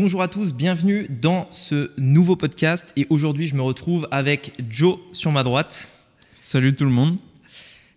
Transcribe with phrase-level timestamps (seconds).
[0.00, 4.96] Bonjour à tous, bienvenue dans ce nouveau podcast et aujourd'hui je me retrouve avec Joe
[5.10, 5.88] sur ma droite.
[6.36, 7.18] Salut tout le monde.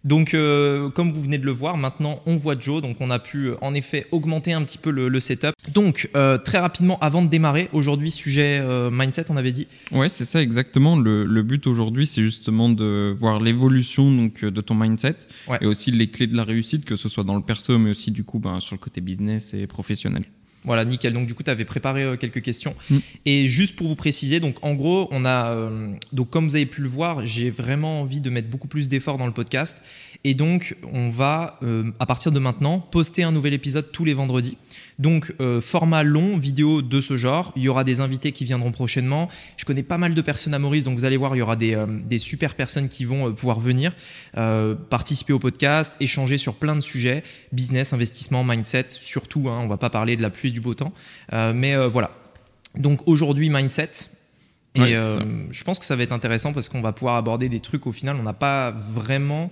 [0.03, 3.19] Donc, euh, comme vous venez de le voir, maintenant on voit Joe, donc on a
[3.19, 5.53] pu euh, en effet augmenter un petit peu le, setup.
[5.71, 9.67] Donc, euh, très rapidement, avant de démarrer, aujourd'hui, sujet mindset, on avait dit.
[9.91, 10.97] Ouais, c'est ça exactement.
[10.97, 15.17] Le, but aujourd'hui, c'est justement de voir l'évolution donc de ton mindset
[15.61, 18.09] et aussi les clés de la réussite, que ce soit dans le perso, mais aussi
[18.09, 20.23] du coup ben, sur le côté business et professionnel.
[20.63, 21.13] Voilà, nickel.
[21.13, 22.75] Donc du coup, tu avais préparé euh, quelques questions.
[22.89, 22.97] Mm.
[23.25, 26.65] Et juste pour vous préciser, donc en gros, on a euh, donc comme vous avez
[26.65, 29.81] pu le voir, j'ai vraiment envie de mettre beaucoup plus d'efforts dans le podcast.
[30.23, 34.13] Et donc, on va euh, à partir de maintenant poster un nouvel épisode tous les
[34.13, 34.57] vendredis.
[34.99, 37.53] Donc format long, vidéo de ce genre.
[37.55, 39.29] Il y aura des invités qui viendront prochainement.
[39.57, 41.55] Je connais pas mal de personnes à Maurice, donc vous allez voir, il y aura
[41.55, 43.93] des, des super personnes qui vont pouvoir venir
[44.91, 49.49] participer au podcast, échanger sur plein de sujets, business, investissement, mindset, surtout.
[49.49, 50.93] Hein, on va pas parler de la pluie du beau temps.
[51.33, 52.11] Euh, mais euh, voilà.
[52.75, 53.91] Donc aujourd'hui, mindset.
[54.75, 55.19] Et euh,
[55.51, 57.91] je pense que ça va être intéressant parce qu'on va pouvoir aborder des trucs au
[57.91, 59.51] final, on n'a pas vraiment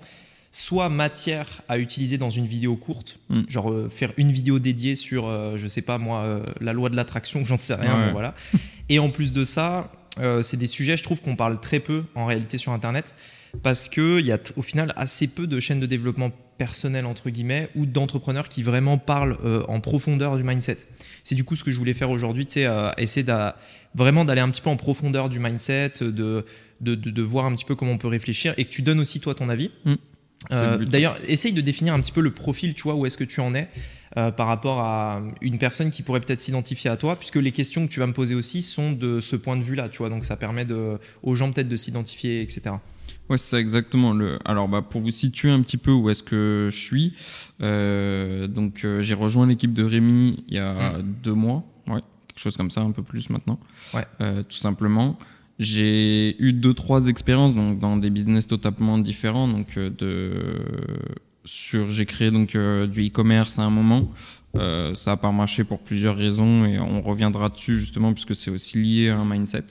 [0.52, 3.42] soit matière à utiliser dans une vidéo courte, mm.
[3.48, 7.58] genre faire une vidéo dédiée sur, je sais pas moi, la loi de l'attraction, j'en
[7.58, 8.34] sais rien, voilà.
[8.90, 9.92] Et en plus de ça,
[10.42, 13.14] c'est des sujets, je trouve qu'on parle très peu en réalité sur Internet
[13.64, 17.70] parce qu'il y a au final assez peu de chaînes de développement personnel entre guillemets
[17.76, 20.78] ou d'entrepreneurs qui vraiment parlent euh, en profondeur du mindset.
[21.24, 23.26] C'est du coup ce que je voulais faire aujourd'hui, c'est euh, essayer
[23.96, 26.46] vraiment d'aller un petit peu en profondeur du mindset, de
[26.82, 29.36] de, voir un petit peu comment on peut réfléchir et que tu donnes aussi toi
[29.36, 29.72] ton avis.
[29.86, 29.96] Mm.
[30.52, 33.24] Euh, d'ailleurs, essaye de définir un petit peu le profil, tu vois, où est-ce que
[33.24, 33.70] tu en es
[34.16, 37.92] par rapport à une personne qui pourrait peut-être s'identifier à toi, puisque les questions que
[37.92, 40.36] tu vas me poser aussi sont de ce point de vue-là, tu vois, donc ça
[40.36, 42.76] permet de, aux gens peut-être de s'identifier, etc.
[43.30, 44.14] Ouais, c'est ça exactement.
[44.14, 44.40] Le...
[44.44, 47.14] Alors, bah, pour vous situer un petit peu où est-ce que je suis,
[47.62, 51.04] euh, donc euh, j'ai rejoint l'équipe de Rémi il y a mmh.
[51.24, 53.60] deux mois, ouais, quelque chose comme ça, un peu plus maintenant,
[53.94, 54.06] ouais.
[54.22, 55.18] Euh, tout simplement.
[55.60, 60.34] J'ai eu deux trois expériences donc dans des business totalement différents, donc de
[61.44, 64.10] sur j'ai créé donc du e-commerce à un moment.
[64.54, 68.78] ça a pas marché pour plusieurs raisons et on reviendra dessus justement puisque c'est aussi
[68.78, 69.66] lié à un mindset.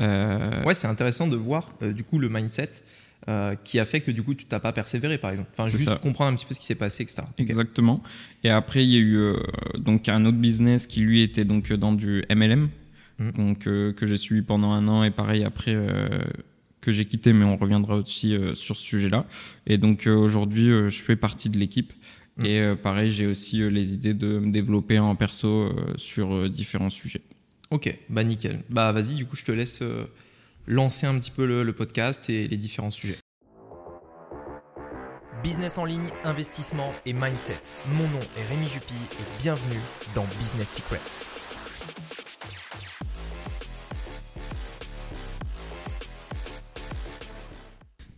[0.00, 2.70] Euh, ouais, c'est intéressant de voir euh, du coup le mindset
[3.28, 5.50] euh, qui a fait que du coup tu t'as pas persévéré par exemple.
[5.56, 7.22] Enfin, juste comprendre un petit peu ce qui s'est passé, etc.
[7.38, 8.02] Exactement.
[8.44, 9.34] Et après, il y a eu
[9.76, 12.68] donc un autre business qui lui était donc dans du MLM,
[13.18, 13.30] mmh.
[13.32, 15.76] donc que j'ai suivi pendant un an et pareil après
[16.80, 19.26] que j'ai quitté, mais on reviendra aussi sur ce sujet-là.
[19.66, 21.92] Et donc aujourd'hui, je fais partie de l'équipe.
[22.36, 22.44] Mmh.
[22.46, 27.22] Et pareil, j'ai aussi les idées de me développer en perso sur différents sujets.
[27.70, 28.62] Ok, bah nickel.
[28.70, 30.06] Bah vas-y, du coup, je te laisse euh,
[30.66, 33.18] lancer un petit peu le, podcast et les différents sujets.
[35.42, 37.60] Business en ligne, investissement et mindset.
[37.92, 39.80] Mon nom est Rémi Jupy et bienvenue
[40.14, 42.27] dans Business Secrets.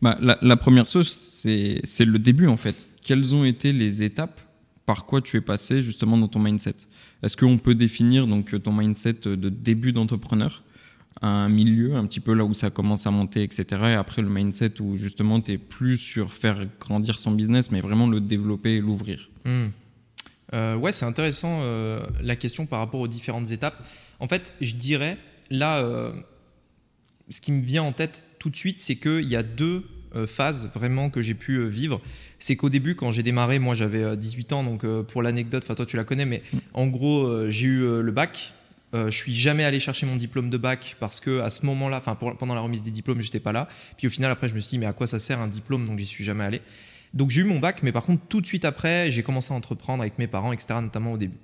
[0.02, 2.88] Bah, la, première chose, c'est le début en fait.
[3.02, 4.40] Quelles ont été les étapes
[4.86, 6.76] par quoi tu es passé justement dans ton mindset?
[7.22, 10.62] Est-ce qu'on peut définir donc ton mindset de début d'entrepreneur?
[11.22, 13.64] Un milieu, un petit peu là où ça commence à monter, etc.
[13.70, 17.80] Et après le mindset où justement tu es plus sur faire grandir son business, mais
[17.80, 19.28] vraiment le développer et l'ouvrir.
[20.54, 23.76] Euh, ouais, c'est intéressant euh, la question par rapport aux différentes étapes.
[24.18, 25.18] En fait, je dirais,
[25.50, 26.12] là, euh,
[27.30, 29.84] ce qui me vient en tête tout de suite, c'est qu'il y a deux
[30.16, 32.00] euh, phase vraiment que j'ai pu euh, vivre,
[32.40, 35.76] c'est qu'au début, quand j'ai démarré, moi j'avais 18 euh, ans, donc pour l'anecdote, enfin
[35.76, 36.58] toi tu la connais, mais mm.
[36.74, 38.52] en gros, j'ai eu le bac.
[38.92, 42.16] je suis jamais allé chercher mon diplôme de bac parce que à ce moment-là, enfin
[42.16, 43.68] pendant la remise des diplômes, j'étais pas là.
[43.96, 45.86] Puis au final, après, je me suis dit mais à quoi ça sert un diplôme?
[45.86, 46.60] Donc j'y suis jamais allé.
[47.14, 49.56] Donc j'ai eu mon bac, mais par contre tout de suite après, j'ai commencé à
[49.56, 50.80] entreprendre avec mes parents, etc.
[50.82, 51.38] Notamment au début.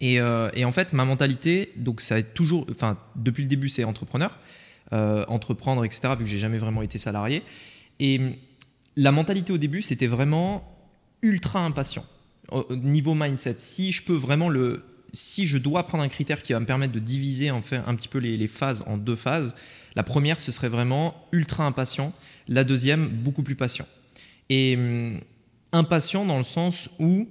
[0.00, 0.14] Et,
[0.54, 4.36] et en fait, ma mentalité, donc ça a toujours, enfin depuis le début, c'est entrepreneur.
[4.92, 7.42] Entreprendre, etc., vu que j'ai jamais vraiment été salarié.
[7.98, 8.20] Et
[8.96, 10.64] la mentalité au début, c'était vraiment
[11.22, 12.04] ultra impatient.
[12.50, 14.84] Au niveau mindset, si je peux vraiment le.
[15.14, 17.94] Si je dois prendre un critère qui va me permettre de diviser en fait un
[17.94, 19.54] petit peu les, phases en deux phases,
[19.94, 22.14] la première, ce serait vraiment ultra impatient.
[22.48, 23.86] La deuxième, beaucoup plus patient.
[24.48, 25.20] Et hum,
[25.72, 27.28] impatient dans le sens où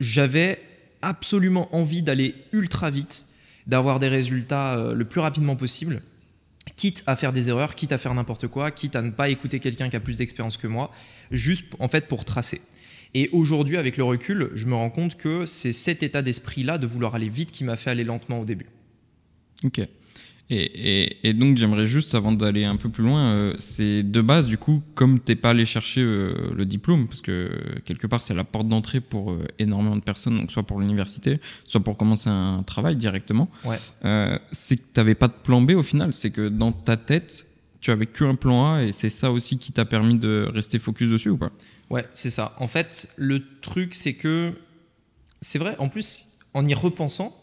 [0.00, 0.60] j'avais
[1.02, 3.26] absolument envie d'aller ultra vite,
[3.66, 6.00] d'avoir des résultats euh, le plus rapidement possible
[6.76, 9.60] quitte à faire des erreurs, quitte à faire n'importe quoi, quitte à ne pas écouter
[9.60, 10.90] quelqu'un qui a plus d'expérience que moi,
[11.30, 12.60] juste en fait pour tracer.
[13.14, 16.86] Et aujourd'hui, avec le recul, je me rends compte que c'est cet état d'esprit-là de
[16.86, 18.66] vouloir aller vite qui m'a fait aller lentement au début.
[19.62, 19.80] Ok.
[20.50, 24.58] Et, donc j'aimerais juste, avant d'aller un peu plus loin, euh, c'est de base, du
[24.58, 27.50] coup, comme t'es pas allé chercher euh, le diplôme, parce que
[27.84, 31.40] quelque part c'est la porte d'entrée pour euh, énormément de personnes, donc soit pour l'université,
[31.64, 33.78] soit pour commencer un travail directement, ouais.
[34.52, 37.46] c'est que t'avais pas de plan B au final, c'est que dans ta tête,
[37.80, 41.08] tu avais qu'un plan A, et c'est ça aussi qui t'a permis de rester focus
[41.10, 41.52] dessus ou pas?
[41.90, 42.54] Ouais, c'est ça.
[42.58, 44.52] En fait, le truc c'est que,
[45.40, 47.34] c'est vrai, en plus, en y repensant,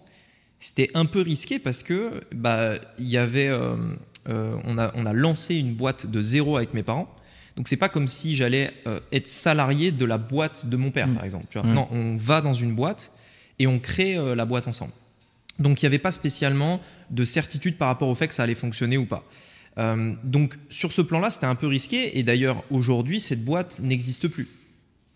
[0.61, 3.75] c'était un peu risqué parce que bah il y avait euh,
[4.29, 7.13] euh, on, a, on a lancé une boîte de zéro avec mes parents.
[7.57, 11.07] Donc c'est pas comme si j'allais euh, être salarié de la boîte de mon père
[11.07, 11.15] mm.
[11.15, 11.67] par exemple tu vois.
[11.67, 13.11] non on va dans une boîte
[13.59, 14.93] et on crée la boîte ensemble.
[15.59, 16.79] Donc il n'y avait pas spécialement
[17.09, 19.23] de certitude par rapport au fait que ça allait fonctionner ou pas.
[20.23, 22.17] Donc sur ce plan là c'était un peu risqué.
[22.19, 24.47] Et d'ailleurs aujourd'hui cette boîte n'existe plus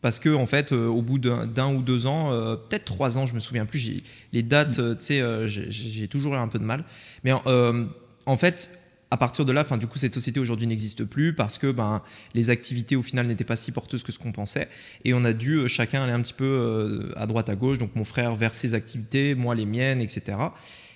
[0.05, 3.25] parce que en fait, euh, au bout d'un ou deux ans, euh, peut-être trois ans,
[3.25, 4.03] je me souviens plus.
[4.33, 6.83] Les dates, euh, tu sais, j'ai toujours eu un peu de mal.
[7.23, 8.69] Mais en fait,
[9.09, 12.03] à partir de là, fin, du coup, cette société aujourd'hui n'existe plus parce que ben,
[12.35, 14.69] les activités au final n'étaient pas si porteuses que ce qu'on pensait.
[15.05, 17.79] Et on a dû chacun aller un petit peu à droite, à gauche.
[17.79, 20.37] Donc mon frère vers ses activités, moi les miennes, etc.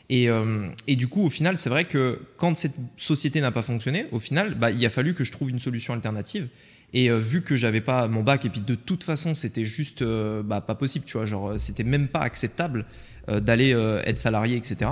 [0.09, 0.27] Et,
[0.85, 4.19] et, du coup, au final, c'est vrai que quand cette société n'a pas fonctionné, au
[4.19, 6.47] final, bah, il a fallu que je trouve une solution alternative.
[6.93, 10.01] Et euh, vu que j'avais pas mon bac, et puis de toute façon, c'était juste
[10.01, 12.85] euh, bah, pas possible, tu vois, genre, c'était même pas acceptable
[13.29, 13.71] euh, d'aller
[14.05, 14.91] être salarié, etc.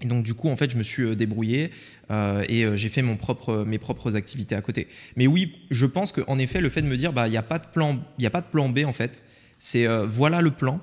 [0.00, 1.70] Et donc, du coup, en fait, je me suis débrouillé
[2.10, 4.88] et j'ai fait mon propre, mes propres activités à côté.
[5.16, 7.42] Mais oui, je pense qu'en effet, le fait de me dire, bah, il n'y a,
[7.42, 9.22] plan, a pas de plan B, en fait,
[9.58, 10.80] c'est voilà le plan,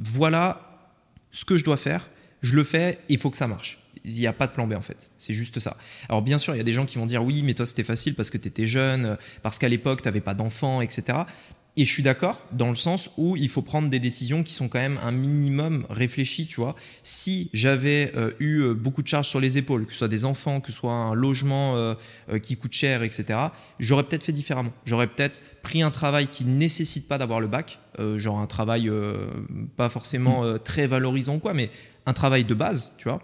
[0.00, 0.90] voilà
[1.30, 2.08] ce que je dois faire,
[2.42, 4.74] je le fais, il faut que ça marche il n'y a pas de plan B
[4.74, 5.10] en fait.
[5.18, 5.76] C'est juste ça.
[6.08, 7.84] Alors bien sûr, il y a des gens qui vont dire oui, mais toi c'était
[7.84, 11.24] facile parce que tu étais jeune, parce qu'à l'époque tu n'avais pas d'enfants, etc.
[11.78, 14.68] Et je suis d'accord dans le sens où il faut prendre des décisions qui sont
[14.68, 16.74] quand même un minimum réfléchies, tu vois.
[17.02, 20.24] Si j'avais euh, eu euh, beaucoup de charges sur les épaules, que ce soit des
[20.24, 21.94] enfants, que ce soit un logement euh,
[22.42, 23.38] qui coûte cher, etc.,
[23.78, 24.72] j'aurais peut-être fait différemment.
[24.86, 27.78] J'aurais peut-être pris un travail qui ne nécessite pas d'avoir le bac,
[28.16, 28.90] genre un travail
[29.76, 30.58] pas forcément mmh.
[30.60, 31.70] très valorisant ou quoi, mais
[32.06, 33.18] un travail de base, tu vois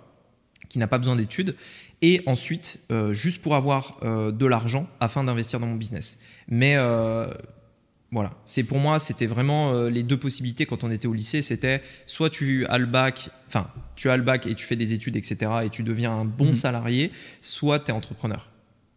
[0.72, 1.54] qui n'a pas besoin d'études,
[2.00, 6.18] et ensuite euh, juste pour avoir euh, de l'argent afin d'investir dans mon business.
[6.48, 7.26] Mais euh,
[8.10, 11.42] voilà, c'est pour moi, c'était vraiment les deux possibilités quand on était au lycée.
[11.42, 13.66] C'était soit tu as le bac, enfin,
[13.96, 16.48] tu as le bac et tu fais des études, etc., et tu deviens un bon
[16.48, 16.54] mhm.
[16.54, 18.48] salarié, soit tu es entrepreneur.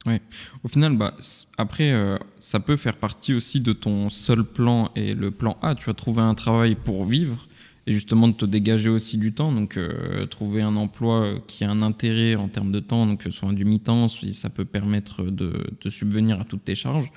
[0.05, 0.21] Oui.
[0.63, 1.13] Au final, bah,
[1.57, 1.93] après,
[2.39, 5.75] ça peut faire partie aussi de ton seul plan et le plan A.
[5.75, 7.47] Tu as trouvé un travail pour vivre
[7.87, 9.51] et justement de te dégager aussi du temps.
[9.51, 13.51] Donc, euh, trouver un emploi qui a un intérêt en termes de temps, donc soit
[13.53, 17.11] du mi-temps, ça peut permettre de, de, subvenir à toutes tes charges.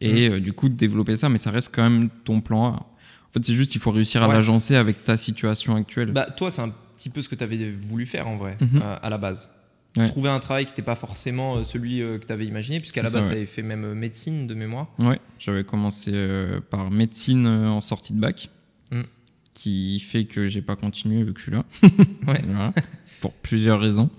[0.00, 0.32] Et mmh.
[0.32, 2.70] euh, du coup, de développer ça, mais ça reste quand même ton plan A.
[2.70, 6.12] En fait, c'est juste qu'il faut réussir à l'agencer avec ta situation actuelle.
[6.12, 8.78] Bah, toi, c'est un petit peu ce que tu avais voulu faire en vrai, mmh.
[9.02, 9.50] à, la base.
[10.08, 13.10] Trouver un travail qui n'était pas forcément euh, celui que tu avais imaginé, puisqu'à la
[13.10, 14.88] base, tu avais fait même médecine de mémoire.
[15.00, 16.12] Ouais, j'avais commencé
[16.70, 18.48] par médecine en sortie de bac.
[19.54, 21.64] Qui fait que j'ai pas continué vu que je suis là.
[23.20, 24.10] pour plusieurs raisons.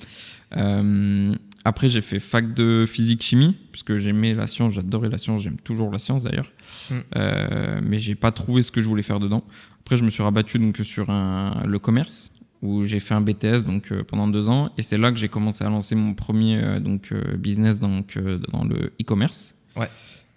[0.56, 1.36] Euh,
[1.68, 5.92] après, j'ai fait fac de physique-chimie, puisque j'aimais la science, j'adorais la science, j'aime toujours
[5.92, 6.52] la science d'ailleurs.
[6.92, 6.94] Mm.
[7.16, 9.44] Euh, mais j'ai pas trouvé ce que je voulais faire dedans.
[9.80, 12.32] Après, je me suis rabattu donc, sur un, le commerce,
[12.62, 14.72] où j'ai fait un BTS donc, euh, pendant deux ans.
[14.78, 18.16] Et c'est là que j'ai commencé à lancer mon premier euh, donc, business donc,
[18.52, 19.56] dans le e-commerce.
[19.76, 19.90] Ouais.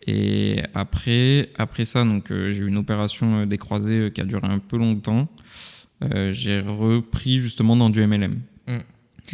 [0.08, 4.22] Et après, après ça, donc euh, j'ai eu une opération euh, des croisés euh, qui
[4.22, 5.28] a duré un peu longtemps.
[6.00, 8.40] j'ai repris justement dans du MLM.
[8.68, 8.78] Mmh.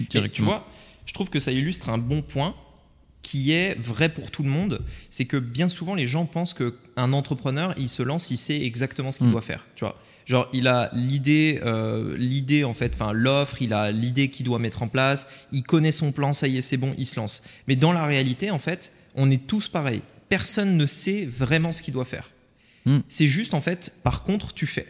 [0.09, 0.67] tu vois,
[1.07, 2.57] je trouve que ça illustre un bon point
[3.23, 7.13] qui est vrai pour tout le monde, c'est que bien souvent les gens pensent qu'un
[7.13, 9.33] entrepreneur, il se lance, il sait exactement ce qu'il mmh.
[9.33, 9.67] doit faire.
[9.77, 11.61] Tu vois, genre il a l'idée,
[12.17, 15.93] l'idée en fait, enfin l'offre, il a l'idée qu'il doit mettre en place, il connaît
[15.93, 17.45] son plan, ça y est, c'est bon, il se lance.
[17.69, 20.03] Mais dans la réalité, en fait, on est tous pareils
[20.35, 22.33] personne ne sait vraiment ce qu'il doit faire.
[22.87, 22.99] Hmm.
[23.09, 24.89] C'est juste, en fait, par contre, tu fais.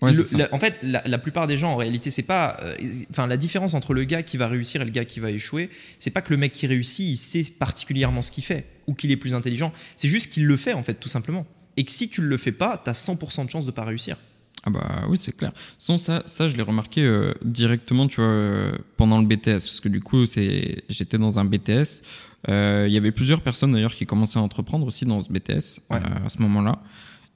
[0.00, 2.56] en fait, la, plupart des gens, en réalité, c'est pas.
[2.62, 2.76] Euh,
[3.10, 5.70] enfin, la différence entre le gars qui va réussir et le gars qui va échouer,
[5.98, 9.10] c'est pas que le mec qui réussit, il sait particulièrement ce qu'il fait ou qu'il
[9.10, 9.72] est plus intelligent.
[9.96, 11.44] C'est juste qu'il le fait, en fait, tout simplement.
[11.76, 13.84] Et que si tu ne le fais pas, tu as 100% de chance de pas
[13.84, 14.18] réussir.
[14.64, 15.52] Ah bah oui, c'est clair.
[15.78, 19.80] Sans ça, ça je l'ai remarqué euh, directement, tu vois, euh, pendant le BTS, parce
[19.80, 22.02] que du coup, c'est, j'étais dans un BTS.
[22.48, 25.80] Euh, il y avait plusieurs personnes d'ailleurs qui commençaient à entreprendre aussi dans ce BTS
[25.90, 26.82] à ce moment-là,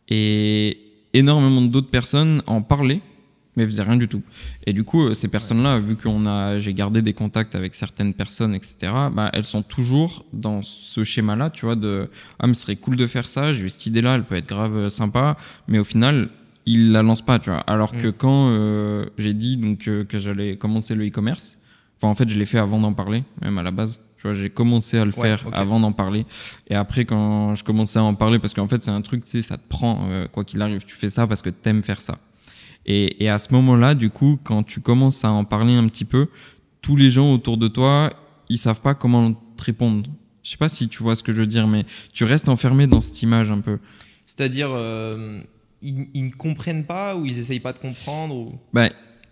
[0.09, 0.79] et
[1.15, 3.01] énormément d'autres personnes en parlaient,
[3.57, 4.23] mais faisaient rien du tout.
[4.67, 8.55] Et du coup, ces personnes-là, vu qu'on a, j'ai gardé des contacts avec certaines personnes,
[8.55, 8.93] etc.
[9.13, 12.97] Bah, elles sont toujours dans ce schéma-là, tu vois, de ah mais ce serait cool
[12.97, 15.39] de faire ça, j'ai eu cette idée-là, elle peut être grave sympa,
[15.69, 16.29] mais au final
[16.67, 17.61] il la lance pas, tu vois.
[17.61, 18.13] Alors que mm.
[18.13, 21.59] quand euh, j'ai dit donc euh, que j'allais commencer le e-commerce,
[21.97, 24.01] Enfin, en fait, je l'ai fait avant d'en parler, même à la base.
[24.17, 26.27] Tu vois, j'ai commencé à le Ouais, faire avant d'en parler.
[26.69, 29.31] Et après, quand je commençais à en parler, parce qu'en fait, c'est un truc, tu
[29.31, 30.85] sais, ça te prend, euh, quoi qu'il arrive.
[30.85, 32.19] Tu fais ça parce que t'aimes faire ça.
[32.87, 36.05] Et, et à ce moment-là, du coup, quand tu commences à en parler un petit
[36.05, 36.29] peu,
[36.83, 38.13] tous les gens autour de toi,
[38.49, 40.11] ils savent pas comment te répondre.
[40.43, 42.87] Je sais pas si tu vois ce que je veux dire, mais tu restes enfermé
[42.87, 43.79] dans cette image un peu.
[44.27, 45.43] C'est-à-dire, euh,
[45.85, 48.53] ils, ils ne comprennent pas ou ils essayent pas de comprendre ou...
[48.73, 48.91] Ben,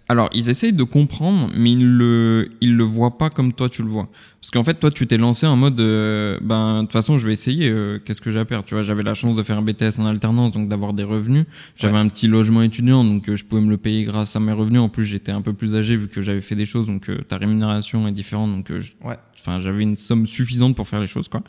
[0.09, 3.82] alors, ils essayent de comprendre, mais ils le, ils le voient pas comme toi tu
[3.82, 4.09] le vois.
[4.40, 7.26] Parce qu'en fait, toi, tu t'es lancé en mode, euh, ben, de toute façon, je
[7.26, 7.71] vais essayer.
[7.71, 10.00] euh, Qu'est-ce que j'ai à perdre Tu vois, j'avais la chance de faire un BTS
[10.00, 11.47] en alternance, donc d'avoir des revenus.
[11.76, 12.00] J'avais Ouais.
[12.00, 14.80] un petit logement étudiant, donc euh, je pouvais me le payer grâce à mes revenus.
[14.80, 17.38] En plus, j'étais un peu plus âgé vu que j'avais fait des choses, donc ta
[17.38, 18.50] rémunération est différente.
[18.54, 18.71] Donc,
[19.02, 19.16] Ouais.
[19.38, 21.42] enfin, j'avais une somme suffisante pour faire les choses, quoi.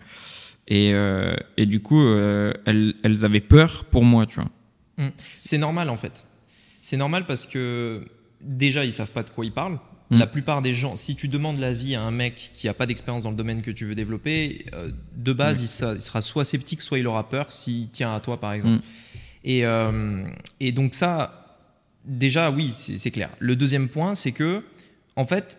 [0.69, 2.01] Et, euh, et du coup,
[2.65, 4.49] elles, elles avaient peur pour moi, tu vois.
[4.97, 5.07] Mm.
[5.17, 6.25] C'est normal en fait.
[6.81, 8.05] C'est normal parce que
[8.41, 9.79] déjà ils savent pas de quoi ils parlent.
[10.09, 10.17] Mm.
[10.19, 13.23] La plupart des gens, si tu demandes l'avis à un mec qui a pas d'expérience
[13.23, 16.45] dans le domaine que tu veux développer, euh, de base il, sa- il sera soit
[16.45, 18.75] sceptique, soit il aura peur s'il tient à toi par exemple.
[18.75, 18.81] Mm.
[19.45, 20.27] Et, euh,
[20.59, 21.57] et donc ça,
[22.05, 23.29] déjà oui, c'est clair.
[23.39, 24.63] Le deuxième point, c'est que
[25.15, 25.57] en fait,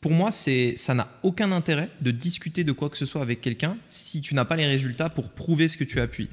[0.00, 3.40] pour moi, c'est ça n'a aucun intérêt de discuter de quoi que ce soit avec
[3.40, 6.28] quelqu'un si tu n'as pas les résultats pour prouver ce que tu appuies.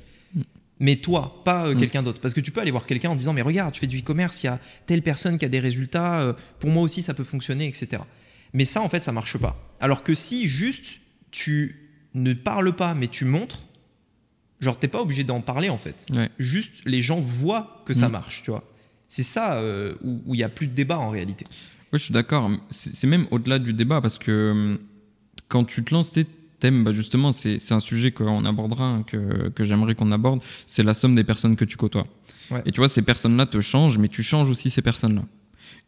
[0.80, 1.80] Mais toi, pas euh, Mm.
[1.80, 2.22] quelqu'un d'autre.
[2.22, 4.44] Parce que tu peux aller voir quelqu'un en disant Mais regarde, je fais du e-commerce,
[4.44, 7.24] il y a telle personne qui a des résultats, euh, pour moi aussi ça peut
[7.24, 8.04] fonctionner, etc.
[8.54, 9.58] Mais ça, en fait, ça marche pas.
[9.80, 11.00] Alors que si juste
[11.32, 13.60] tu ne parles pas, mais tu montres,
[14.60, 15.96] genre, t'es pas obligé d'en parler en fait.
[16.14, 16.30] Ouais.
[16.40, 18.12] Juste, les gens voient que ça Mm.
[18.12, 18.64] marche, tu vois.
[19.08, 21.46] C'est ça euh, où il y a plus de débat en réalité.
[21.94, 22.52] Oui, je suis d'accord.
[22.70, 24.80] C'est c'est même au-delà du débat parce que hum,
[25.48, 26.12] quand tu te lances
[26.60, 30.12] tes thèmes, bah justement, c'est c'est un sujet qu'on abordera, hein, que, que j'aimerais qu'on
[30.12, 30.42] aborde.
[30.66, 32.08] C'est la somme des personnes que tu côtoies.
[32.52, 32.62] Ouais.
[32.66, 35.24] Et tu vois, ces personnes-là te changent, mais tu changes aussi ces personnes-là.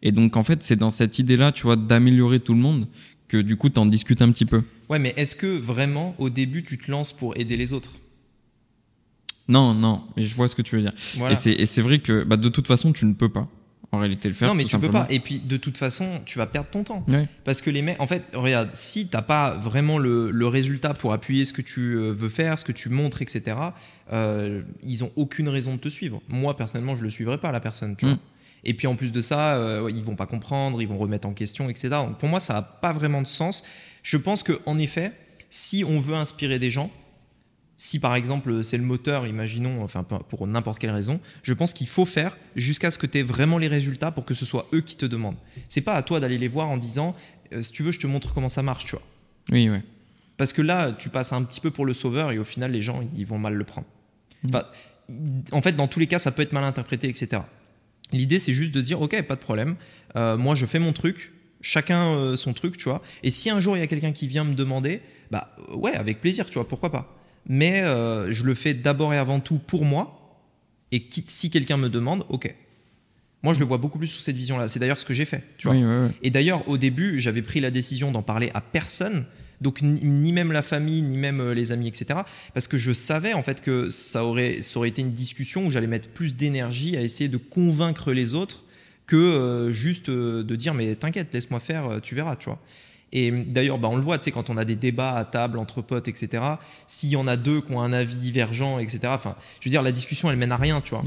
[0.02, 2.88] Et donc, en fait, c'est dans cette idée-là, tu vois, d'améliorer tout le monde
[3.28, 4.62] que du coup, tu en discutes un petit peu.
[4.90, 7.92] Ouais, mais est-ce que vraiment, au début, tu te lances pour aider les autres?
[9.48, 10.92] Non, non, mais je vois ce que tu veux dire.
[11.16, 11.34] Voilà.
[11.34, 13.48] Et c'est- Et c'est vrai que bah, de toute façon, tu ne peux pas
[13.91, 14.48] en réalité le faire.
[14.48, 15.05] non, mais tu peux simplement.
[15.05, 15.12] pas.
[15.13, 17.03] Et puis, de toute façon, tu vas perdre ton temps.
[17.08, 17.27] Ouais.
[17.43, 21.12] Parce que les mecs, en fait, regarde, si t'as pas vraiment le, le résultat pour
[21.13, 23.58] appuyer ce que tu euh, veux faire, ce que tu montres, etc.,
[24.12, 26.22] euh, ils ont aucune raison de te suivre.
[26.27, 28.10] Moi, personnellement, je le suivrai pas, la personne, tu Mm.
[28.10, 28.17] vois.
[28.65, 31.34] Et puis, en plus de ça, euh, ils vont pas comprendre, ils vont remettre en
[31.34, 31.89] question, etc.
[31.89, 33.63] Donc, pour moi, ça a pas vraiment de sens.
[34.03, 35.13] Je pense que, en effet,
[35.50, 36.91] si on veut inspirer des gens,
[37.81, 41.88] si par exemple c'est le moteur, imaginons, enfin pour n'importe quelle raison, je pense qu'il
[41.88, 44.81] faut faire jusqu'à ce que tu aies vraiment les résultats pour que ce soit eux
[44.81, 45.38] qui te demandent.
[45.69, 47.15] C'est pas à toi d'aller les voir en disant
[47.53, 49.01] euh, si tu veux, je te montre comment ça marche, tu vois.
[49.51, 49.81] Oui, ouais.
[50.36, 52.81] Parce que là, tu passes un petit peu pour le sauveur et au final, les
[52.81, 53.88] gens, ils vont mal le prendre.
[54.45, 54.63] Enfin,
[55.53, 57.43] en fait, dans tous les cas, ça peut être mal interprété, etc.
[58.12, 59.77] L'idée, c'est juste de se dire, ok, pas de problème.
[60.17, 61.31] Euh, moi, je fais mon truc.
[61.62, 63.01] Chacun euh, son truc, tu vois.
[63.24, 66.21] Et si un jour il y a quelqu'un qui vient me demander, bah ouais, avec
[66.21, 67.19] plaisir, tu vois, pourquoi pas.
[67.48, 70.15] Mais euh, je le fais d'abord et avant tout pour moi.
[70.91, 72.53] Et qui- si quelqu'un me demande, ok.
[73.43, 74.67] Moi, je le vois beaucoup plus sous cette vision-là.
[74.67, 75.43] C'est d'ailleurs ce que j'ai fait.
[75.58, 75.75] Tu vois.
[75.75, 76.12] Oui, ouais, ouais.
[76.24, 79.25] Et d'ailleurs, au début, j'avais pris la décision d'en parler à personne,
[79.62, 82.19] donc ni, ni même la famille, ni même euh, les amis, etc.
[82.53, 85.72] Parce que je savais en fait que ça aurait, ça aurait été une discussion où
[85.72, 88.63] j'allais mettre plus d'énergie à essayer de convaincre les autres
[89.08, 92.60] que euh, juste euh, de dire mais t'inquiète, laisse-moi faire, tu verras, tu vois.
[93.12, 95.58] Et d'ailleurs, bah, on le voit, tu sais, quand on a des débats à table
[95.58, 96.44] entre potes, etc.
[96.88, 99.00] S'il y en a deux qui ont un avis divergent, etc.
[99.08, 101.04] Enfin, je veux dire, la discussion, elle mène à rien, tu vois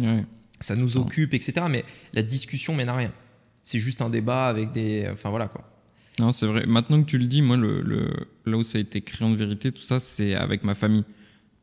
[0.61, 1.67] ça nous occupe, etc.
[1.69, 3.13] Mais la discussion mène à rien.
[3.65, 5.09] C'est juste un débat avec des.
[5.13, 5.63] Enfin voilà quoi.
[6.19, 6.67] Non, c'est vrai.
[6.67, 8.11] Maintenant que tu le dis, moi, le, le-
[8.47, 11.05] là où ça a été créé en vérité, tout ça, c'est avec ma famille.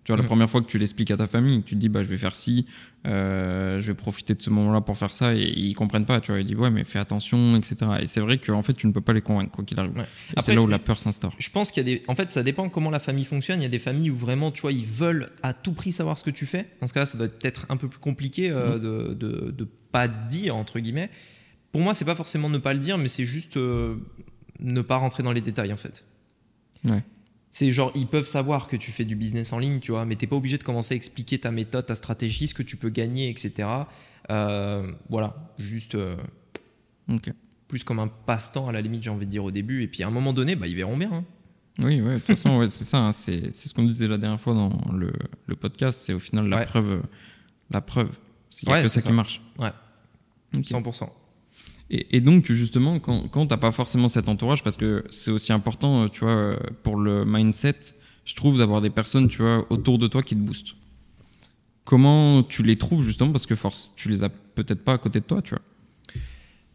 [0.09, 0.27] Tu vois, la Mhm.
[0.29, 2.35] première fois que tu l'expliques à ta famille, tu te dis, bah, je vais faire
[2.35, 2.65] ci,
[3.05, 6.19] euh, je vais profiter de ce moment-là pour faire ça, et ils comprennent pas.
[6.19, 7.75] Tu vois, ils disent, ouais, mais fais attention, etc.
[8.01, 9.95] Et c'est vrai qu'en fait, tu ne peux pas les convaincre, quoi qu'il arrive.
[9.95, 10.07] Ouais.
[10.35, 11.35] Et c'est là où la peur s'instaure.
[11.37, 12.03] Je pense qu'il y a des.
[12.07, 13.59] En fait, ça dépend comment la famille fonctionne.
[13.59, 16.17] Il y a des familles où vraiment, tu vois, ils veulent à tout prix savoir
[16.17, 16.69] ce que tu fais.
[16.81, 19.67] Dans ce cas-là, ça doit être peut-être un peu plus compliqué euh, de, de, de
[19.91, 21.11] pas dire, entre guillemets.
[21.71, 23.93] Pour moi, c'est pas forcément ne pas le dire, mais c'est juste euh,
[24.59, 26.03] ne pas rentrer dans les détails, en fait.
[26.89, 27.03] Ouais.
[27.51, 30.15] C'est genre, ils peuvent savoir que tu fais du business en ligne, tu vois, mais
[30.15, 32.89] t'es pas obligé de commencer à expliquer ta méthode, ta stratégie, ce que tu peux
[32.89, 33.67] gagner, etc.
[34.29, 36.15] Euh, voilà, juste euh,
[37.67, 39.83] plus comme un passe-temps à la limite, j'ai envie de dire au début.
[39.83, 41.11] Et puis à un moment donné, bah, ils verront bien.
[41.11, 41.23] hein.
[41.79, 42.97] Oui, ouais, de toute façon, ouais, c'est ça.
[42.99, 45.13] hein, c'est c'est ce qu'on disait la dernière fois dans le,
[45.47, 46.01] le podcast.
[46.05, 46.65] C'est au final la Ouais.
[46.65, 47.03] preuve.
[47.71, 48.09] La preuve.
[48.67, 49.09] A Ouais, que c'est ça, ça.
[49.09, 49.41] qui marche.
[49.57, 49.69] Ouais.
[50.55, 50.63] Ok.
[50.65, 51.09] 100%.
[51.89, 55.51] Et, et donc, justement, quand, quand t'as pas forcément cet entourage, parce que c'est aussi
[55.53, 57.79] important, euh, tu vois, euh, pour le mindset,
[58.25, 60.75] je trouve d'avoir des personnes, tu vois, autour de toi qui te boostent.
[61.83, 65.19] Comment tu les trouves, justement, parce que force, tu les as peut-être pas à côté
[65.19, 65.63] de toi, tu vois.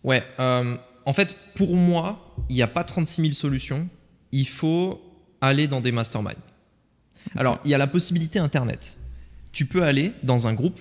[0.03, 3.89] Ouais, euh, en fait, pour moi, il n'y a pas 36 000 solutions.
[4.33, 5.01] Il faut
[5.41, 6.35] aller dans des masterminds.
[7.37, 8.99] Alors, il y a la possibilité Internet.
[9.53, 10.81] Tu peux aller dans un groupe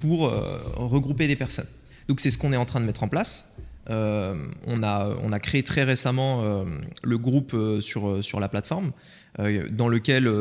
[0.00, 1.68] pour euh, regrouper des personnes.
[2.08, 3.47] Donc, c'est ce qu'on est en train de mettre en place.
[3.90, 4.34] Euh,
[4.66, 6.64] on, a, on a créé très récemment euh,
[7.02, 8.92] le groupe sur, sur la plateforme,
[9.70, 10.32] dans lequel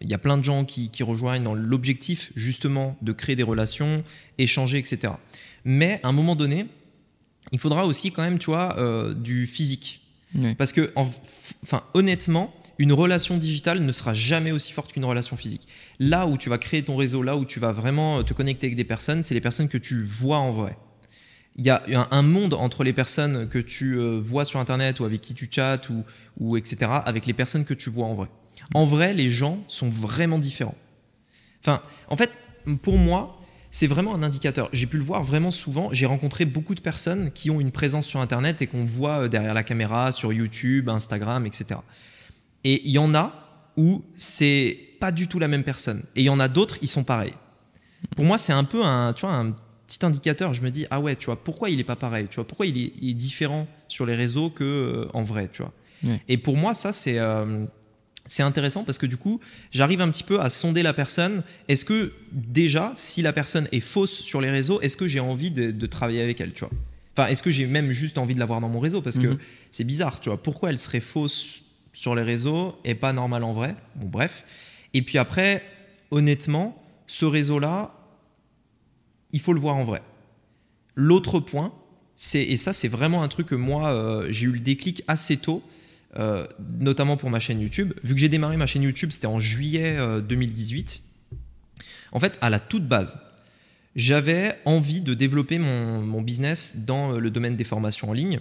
[0.00, 3.42] il y a plein de gens qui, qui rejoignent dans l'objectif justement de créer des
[3.42, 4.04] relations,
[4.38, 5.14] échanger, etc.
[5.64, 6.66] Mais à un moment donné,
[7.50, 8.76] il faudra aussi quand même, tu vois,
[9.14, 10.00] du physique.
[10.56, 15.68] Parce que, enfin, honnêtement, une relation digitale ne sera jamais aussi forte qu'une relation physique.
[15.98, 18.76] Là où tu vas créer ton réseau, là où tu vas vraiment te connecter avec
[18.76, 20.76] des personnes, c'est les personnes que tu vois en vrai.
[21.56, 25.04] Il y a un monde entre les personnes que tu euh, vois sur Internet ou
[25.04, 25.90] avec qui tu chattes
[26.38, 26.90] ou, etc.
[27.04, 28.28] avec les personnes que tu vois en vrai.
[28.74, 30.76] En vrai, les gens sont vraiment différents.
[31.60, 32.30] Enfin, en fait,
[32.80, 33.38] pour moi,
[33.70, 34.70] c'est vraiment un indicateur.
[34.72, 35.90] J'ai pu le voir vraiment souvent.
[35.92, 39.28] J'ai rencontré beaucoup de personnes qui ont une présence sur Internet et qu'on voit euh,
[39.28, 41.80] derrière la caméra, sur YouTube, Instagram, etc.
[42.64, 43.32] Et il y en a
[43.76, 46.04] où c'est pas du tout la même personne.
[46.16, 47.34] Et il y en a d'autres, ils sont pareils.
[48.16, 49.54] Pour moi, c'est un peu un, tu vois, un
[49.98, 50.54] petit indicateur.
[50.54, 52.66] Je me dis, ah ouais, tu vois, pourquoi il est pas pareil Tu vois, pourquoi
[52.66, 55.72] il est, différent sur les réseaux que euh, en vrai, tu vois.
[56.28, 57.64] Et pour moi, ça, c'est euh,
[58.26, 61.42] c'est intéressant parce que du coup, j'arrive un petit peu à sonder la personne.
[61.68, 65.50] Est-ce que déjà, si la personne est fausse sur les réseaux, est-ce que j'ai envie
[65.50, 66.70] de, travailler avec elle, tu vois?
[67.16, 69.02] Enfin, est-ce que j'ai même juste envie de l'avoir dans mon réseau?
[69.02, 69.38] Parce que mhm.
[69.70, 70.42] c'est bizarre, tu vois.
[70.42, 73.76] Pourquoi elle serait fausse sur les réseaux et pas normal en vrai?
[73.96, 74.44] Bon, bref.
[74.94, 75.62] Et puis après,
[76.10, 77.94] honnêtement, ce réseau-là,
[79.32, 80.02] il faut le voir en vrai.
[80.94, 81.72] L'autre point,
[82.16, 85.36] c'est, et ça c'est vraiment un truc que moi euh, j'ai eu le déclic assez
[85.36, 85.62] tôt,
[86.16, 86.46] euh,
[86.78, 87.94] notamment pour ma chaîne YouTube.
[88.04, 91.02] Vu que j'ai démarré ma chaîne YouTube, c'était en juillet 2018.
[91.02, 91.36] Euh,
[92.12, 93.18] en fait, à la toute base,
[93.96, 98.40] j'avais envie de développer mon, mon, business dans le domaine des formations en ligne.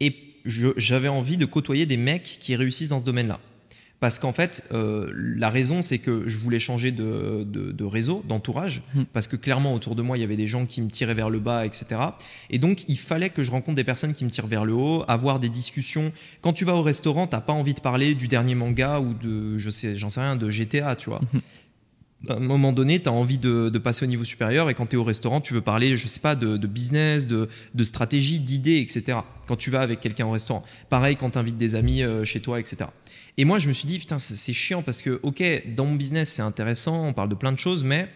[0.00, 0.14] Et
[0.44, 3.40] j'avais envie de côtoyer des mecs qui réussissent dans ce domaine-là.
[3.98, 9.04] Parce qu'en fait, euh, la raison, c'est que je voulais changer de, réseau, d'entourage, hmm.
[9.12, 11.30] parce que clairement, autour de moi, il y avait des gens qui me tiraient vers
[11.30, 12.00] le bas, etc.
[12.50, 15.04] Et donc, il fallait que je rencontre des personnes qui me tirent vers le haut,
[15.08, 16.12] avoir des discussions.
[16.42, 19.56] Quand tu vas au restaurant, t'as pas envie de parler du dernier manga ou de,
[19.56, 21.20] je sais, j'en sais rien, de GTA, tu vois.
[21.32, 21.40] Hmm
[22.28, 24.96] à un moment donné, tu as envie de, passer au niveau supérieur et quand tu
[24.96, 27.48] es au restaurant, tu veux parler, je sais pas, de, business, de,
[27.82, 29.18] stratégie, d'idées, etc.
[29.46, 30.64] Quand tu vas avec quelqu'un au restaurant.
[30.88, 32.90] Pareil quand tu invites des amis euh, chez toi, etc.
[33.38, 35.42] Et moi, je me suis dit, putain, c'est chiant parce que, ok,
[35.74, 38.08] dans mon business, c'est intéressant, on parle de plein de choses, mais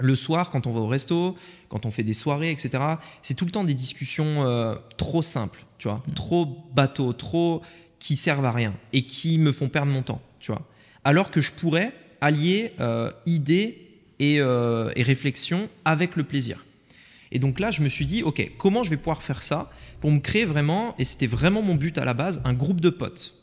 [0.00, 1.36] le soir, quand on va au resto,
[1.68, 2.82] quand on fait des soirées, etc.,
[3.22, 6.14] c'est tout le temps des discussions euh, trop simples, tu vois, mmh.
[6.14, 7.62] trop bateau, trop
[7.98, 10.62] qui servent à rien et qui me font perdre mon temps, tu vois.
[11.04, 13.84] Alors que je pourrais allier euh, idées
[14.20, 16.64] euh, et, réflexion avec le plaisir.
[17.32, 20.10] Et donc là, je me suis dit, ok, comment je vais pouvoir faire ça pour
[20.10, 23.34] me créer vraiment, et c'était vraiment mon but à la base, un groupe de potes.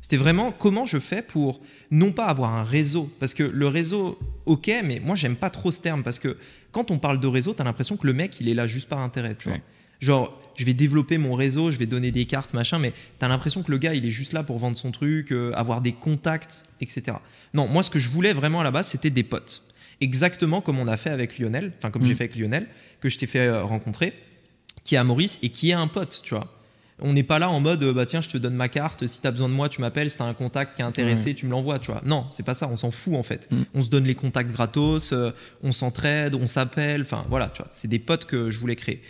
[0.00, 4.18] C'était vraiment comment je fais pour non pas avoir un réseau, parce que le réseau,
[4.46, 6.36] ok, mais moi j'aime pas trop ce terme, parce que
[6.72, 8.88] quand on parle de réseau, tu as l'impression que le mec, il est là juste
[8.88, 9.58] par intérêt, tu vois.
[10.00, 13.28] Genre, je vais développer mon réseau, je vais donner des cartes, machin, mais tu as
[13.28, 15.92] l'impression que le gars, il est juste là pour vendre son truc, euh, avoir des
[15.92, 17.18] contacts, etc.
[17.54, 19.62] Non, moi, ce que je voulais vraiment à la base, c'était des potes.
[20.00, 22.16] Exactement comme on a fait avec Lionel, enfin, comme j'ai mm.
[22.16, 22.66] fait avec Lionel,
[23.00, 24.14] que je t'ai fait euh, rencontrer,
[24.84, 26.61] qui est à Maurice et qui est un pote, tu vois.
[27.00, 29.26] On n'est pas là en mode, bah tiens, je te donne ma carte, si tu
[29.26, 31.46] as besoin de moi, tu m'appelles, si tu as un contact qui est intéressé, tu
[31.46, 32.02] me l'envoies, tu vois.
[32.04, 33.50] Non, c'est pas ça, on s'en fout en fait.
[33.50, 33.62] Mm.
[33.74, 37.68] On se donne les contacts gratos, euh, on s'entraide, on s'appelle, enfin voilà, tu vois.
[37.72, 39.02] C'est des potes que je voulais créer.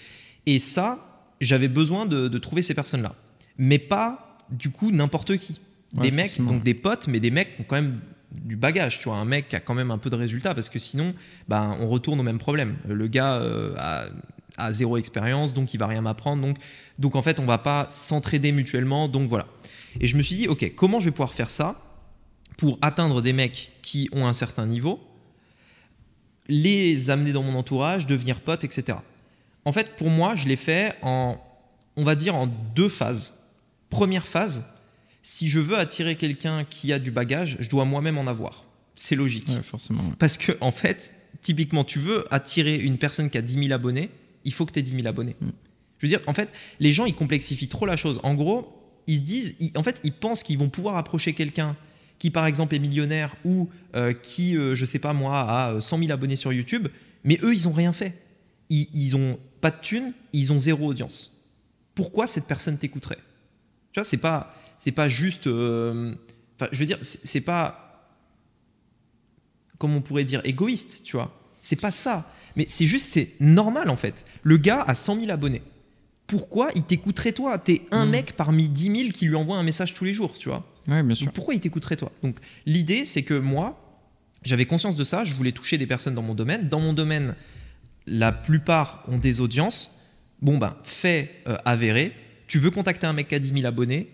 [0.47, 3.15] Et ça, j'avais besoin de, trouver ces personnes-là.
[3.59, 5.61] Mais pas, du coup, n'importe qui.
[5.93, 8.01] des mecs, donc des potes, mais des mecs qui ont quand même
[8.33, 10.71] du bagage, tu vois, un mec qui a quand même un peu de résultats, parce
[10.71, 11.15] que sinon,
[11.49, 12.77] bah, on retourne au même problème.
[12.89, 14.07] Le gars euh, a,
[14.71, 16.59] zéro expérience, donc il va rien m'apprendre, donc,
[16.99, 19.47] donc en fait, on va pas s'entraider mutuellement, donc voilà.
[20.01, 21.81] Et je me suis dit, ok, comment je vais pouvoir faire ça
[22.59, 25.01] pour atteindre des mecs qui ont un certain niveau,
[26.49, 28.99] les amener dans mon entourage, devenir potes, etc.
[29.65, 31.39] En fait, pour moi, je l'ai fait en,
[31.97, 33.35] on va dire, en deux phases.
[33.91, 34.67] Première phase,
[35.23, 38.65] si je veux attirer quelqu'un qui a du bagage, je dois moi-même en avoir.
[38.97, 39.51] C'est logique.
[39.63, 40.03] forcément.
[40.19, 44.11] Parce que, en fait, typiquement, tu veux attirer une personne qui a 10 000 abonnés,
[44.45, 45.37] il faut que tu aies 10 000 abonnés.
[45.41, 45.49] Mm.
[45.99, 46.51] Je veux dire, en fait,
[46.81, 48.19] les gens, ils complexifient trop la chose.
[48.23, 48.77] En gros,
[49.07, 51.77] ils se disent, en fait, ils pensent qu'ils vont pouvoir approcher quelqu'un
[52.19, 55.81] qui, par exemple, est millionnaire ou euh, qui, je euh, je sais pas moi, a
[55.81, 56.89] 100 000 abonnés sur YouTube,
[57.25, 58.15] mais eux, ils n'ont rien fait.
[58.69, 61.33] Ils, ils ont pas de thunes, ils ont zéro audience.
[61.95, 63.19] Pourquoi cette personne t'écouterait?
[63.93, 65.47] Tu vois, c'est pas, c'est pas juste.
[65.47, 66.15] Euh,
[66.71, 68.09] je veux dire, c'est pas.
[69.79, 71.37] Comme on pourrait dire, égoïste, tu vois.
[71.63, 72.33] C'est pas ça.
[72.57, 74.25] Mais c'est juste, c'est normal en fait.
[74.43, 75.63] Le gars a 100 000 abonnés.
[76.27, 77.59] pourquoi il t'écouterait toi?
[77.59, 78.11] T'es un Mm.
[78.11, 80.65] mec parmi 10 000 qui lui envoie un message tous les jours, tu vois.
[80.89, 81.27] Ouais, bien sûr.
[81.27, 82.11] Donc, pourquoi il t'écouterait toi?
[82.23, 83.79] Donc l'idée, c'est que moi,
[84.43, 86.69] j'avais conscience de ça, je voulais toucher des personnes dans mon domaine.
[86.69, 87.35] Dans mon domaine,
[88.07, 89.99] la plupart ont des audiences.
[90.41, 92.13] Bon, ben, fait euh, avéré,
[92.49, 94.09] tu veux contacter un mec qui a 10 000 abonnés,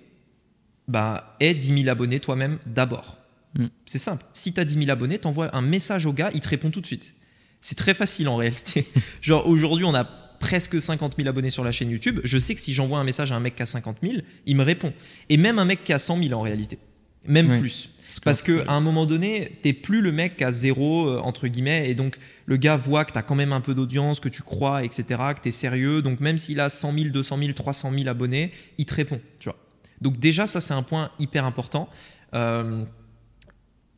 [0.88, 3.18] bah, aie 10 000 abonnés toi-même d'abord.
[3.56, 3.66] Mm.
[3.86, 4.24] C'est simple.
[4.32, 6.80] Si tu as 10 000 abonnés, t'envoies un message au gars, il te répond tout
[6.80, 7.14] de suite.
[7.60, 8.86] C'est très facile en réalité.
[9.20, 12.20] Genre aujourd'hui, on a presque 50 000 abonnés sur la chaîne YouTube.
[12.24, 14.14] Je sais que si j'envoie un message à un mec qui a 50 000,
[14.46, 14.92] il me répond.
[15.28, 16.78] Et même un mec qui a 100 000 en réalité.
[17.26, 17.90] Même plus.
[18.24, 21.90] Parce que à un moment donné, t'es plus le mec a zéro, euh, entre guillemets,
[21.90, 24.82] et donc le gars voit que t'as quand même un peu d'audience, que tu crois,
[24.82, 25.04] etc.,
[25.36, 26.00] que t'es sérieux.
[26.00, 29.50] Donc même s'il a 100 000, 200 000, 300 000 abonnés, il te répond, tu
[29.50, 29.58] vois.
[30.00, 31.88] Donc déjà, ça, c'est un point hyper important.
[32.34, 32.84] Euh,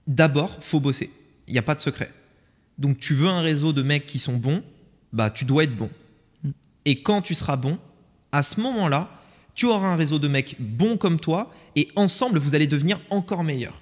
[0.07, 1.11] D'abord, faut bosser.
[1.47, 2.11] Il n'y a pas de secret.
[2.81, 4.65] Donc tu veux un réseau de mecs qui sont bons,
[5.13, 5.91] bah tu dois être bon.
[6.43, 6.51] Mm.
[6.87, 7.79] Et quand tu seras bon,
[8.33, 9.11] à ce moment-là,
[9.55, 13.45] tu auras un réseau de mecs bons comme toi, et ensemble, vous allez devenir encore
[13.45, 13.81] meilleurs.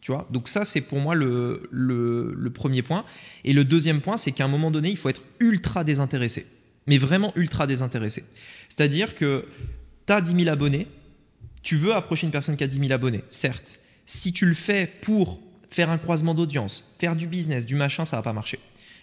[0.00, 0.26] Tu vois?
[0.30, 3.04] Donc ça, c'est pour moi le, le, le premier point.
[3.44, 6.46] Et le deuxième point, c'est qu'à un moment donné, il faut être ultra désintéressé.
[6.86, 8.24] Mais vraiment ultra désintéressé.
[8.68, 9.44] C'est-à-dire que
[10.06, 10.88] tu as 10 000 abonnés,
[11.62, 13.78] tu veux approcher une personne qui a 10 000 abonnés, certes.
[14.04, 15.40] Si tu le fais pour
[15.72, 18.58] faire un croisement d'audience, faire du business, du machin, ça va pas marcher.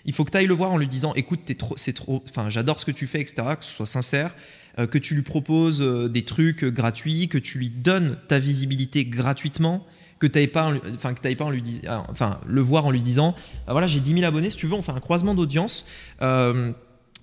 [0.05, 2.23] Il faut que tu ailles le voir en lui disant écoute, t'es trop, c'est trop,
[2.29, 4.31] enfin, j'adore ce que tu fais, etc., que ce soit sincère,
[4.77, 8.39] euh, que tu lui proposes euh, des trucs euh, gratuits, que tu lui donnes ta
[8.39, 9.85] visibilité gratuitement,
[10.19, 13.35] que tu pas, enfin, que pas en lui dis- enfin, le voir en lui disant
[13.67, 15.85] Ah, voilà, j'ai 10 000 abonnés, si tu veux, on fait un croisement d'audience.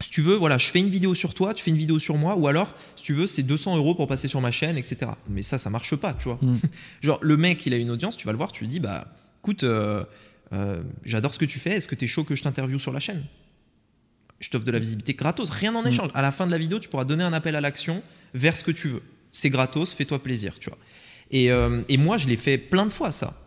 [0.00, 2.18] Si tu veux, voilà, je fais une vidéo sur toi, tu fais une vidéo sur
[2.18, 5.12] moi, ou alors, si tu veux, c'est 200 euros pour passer sur ma chaîne, etc.
[5.28, 6.38] Mais ça, ça marche pas, tu vois.
[6.42, 6.56] Mm.
[7.00, 9.06] Genre, le mec, il a une audience, tu vas le voir, tu lui dis, bah,
[9.46, 10.02] écoute, euh,
[10.52, 12.92] euh, j'adore ce que tu fais, est-ce que tu es chaud que je t'interviewe sur
[12.92, 13.24] la chaîne?
[14.40, 15.87] Je t'offre de la visibilité gratos, rien en Mm.
[15.87, 16.11] échange.
[16.14, 18.02] À la fin de la vidéo, tu pourras donner un appel à l'action
[18.35, 19.02] vers ce que tu veux.
[19.30, 20.78] C'est gratos, fais-toi plaisir, tu vois.
[21.30, 23.40] Et, euh, et moi, je l'ai fait plein de fois, ça.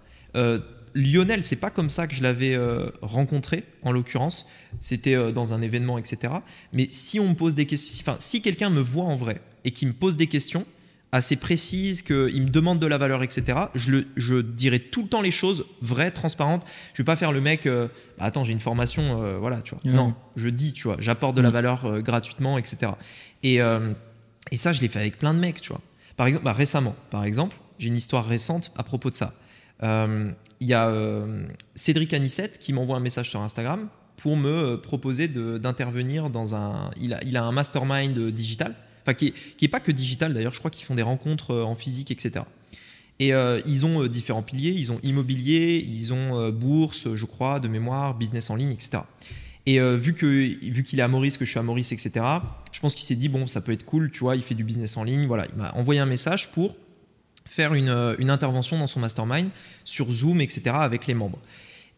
[0.95, 2.57] Lionel, c'est pas comme ça que je l'avais
[3.01, 4.47] rencontré, en l'occurrence.
[4.79, 6.33] C'était dans un événement, etc.
[6.71, 9.41] Mais si on me pose des questions, si, enfin, si quelqu'un me voit en vrai
[9.65, 10.65] et qui me pose des questions
[11.11, 15.07] assez précises, qu'il me demande de la valeur, etc., je, le, je dirai tout le
[15.09, 16.63] temps les choses vraies, transparentes.
[16.93, 19.73] Je vais pas faire le mec, euh, bah, attends, j'ai une formation, euh, voilà, tu
[19.73, 19.91] vois.
[19.91, 21.53] Non, je dis, tu vois, j'apporte de la Mm.
[21.53, 22.91] valeur euh, gratuitement, etc.
[23.41, 23.55] Et,
[24.51, 25.81] et ça, je l'ai fait avec plein de mecs, tu vois.
[26.17, 29.33] Par exemple, bah, récemment, par exemple, j'ai une histoire récente à propos de ça.
[29.81, 30.93] Il y a
[31.75, 36.91] Cédric Anissette qui m'envoie un message sur Instagram pour me proposer d'intervenir dans un.
[36.99, 38.75] Il a, il a un mastermind digital,
[39.13, 41.63] qui est, qui est pas que digital d'ailleurs, je crois qu'ils font des rencontres euh,
[41.63, 42.45] en physique, etc.
[43.19, 47.59] Et euh, ils ont euh, différents piliers, ils ont immobilier, ils ont bourse, je crois,
[47.59, 49.03] de mémoire, business en ligne, etc.
[49.65, 52.25] Et vu que vu qu'il est à Maurice, que je suis à Maurice, etc.
[52.71, 54.63] Je pense qu'il s'est dit bon, ça peut être cool, tu vois, il fait du
[54.63, 55.45] business en ligne, voilà.
[55.51, 56.75] Il m'a envoyé un message pour
[57.45, 59.49] faire une, une intervention dans son mastermind
[59.83, 60.71] sur Zoom, etc.
[60.75, 61.39] avec les membres.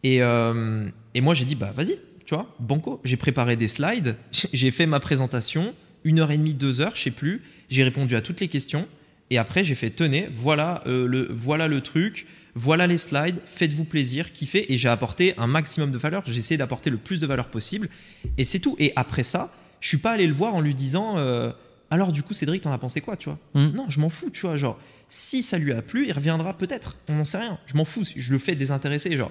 [0.02, 1.96] Et, et moi j'ai dit bah vas-y,
[2.26, 3.00] tu vois, banco.
[3.04, 5.72] J'ai préparé des slides, j'ai fait ma présentation,
[6.04, 7.42] une heure et demie, deux heures, je sais plus.
[7.70, 8.86] J'ai répondu à toutes les questions.
[9.30, 13.84] Et après, j'ai fait tenez, voilà, euh, le, voilà le truc, voilà les slides, faites-vous
[13.84, 14.72] plaisir, kiffez.
[14.72, 16.22] Et j'ai apporté un maximum de valeur.
[16.26, 17.88] J'ai essayé d'apporter le plus de valeur possible.
[18.36, 18.76] Et c'est tout.
[18.78, 21.50] Et après ça, je suis pas allé le voir en lui disant euh,
[21.90, 23.72] alors du coup, Cédric, t'en as pensé quoi, tu vois Mm.
[23.74, 24.56] Non, je m'en fous, tu vois.
[24.56, 24.78] Genre,
[25.10, 26.96] si ça lui a plu, il reviendra peut-être.
[27.08, 27.58] On n'en sait rien.
[27.66, 28.04] Je m'en fous.
[28.16, 29.14] Je le fais désintéressé.
[29.16, 29.30] Genre,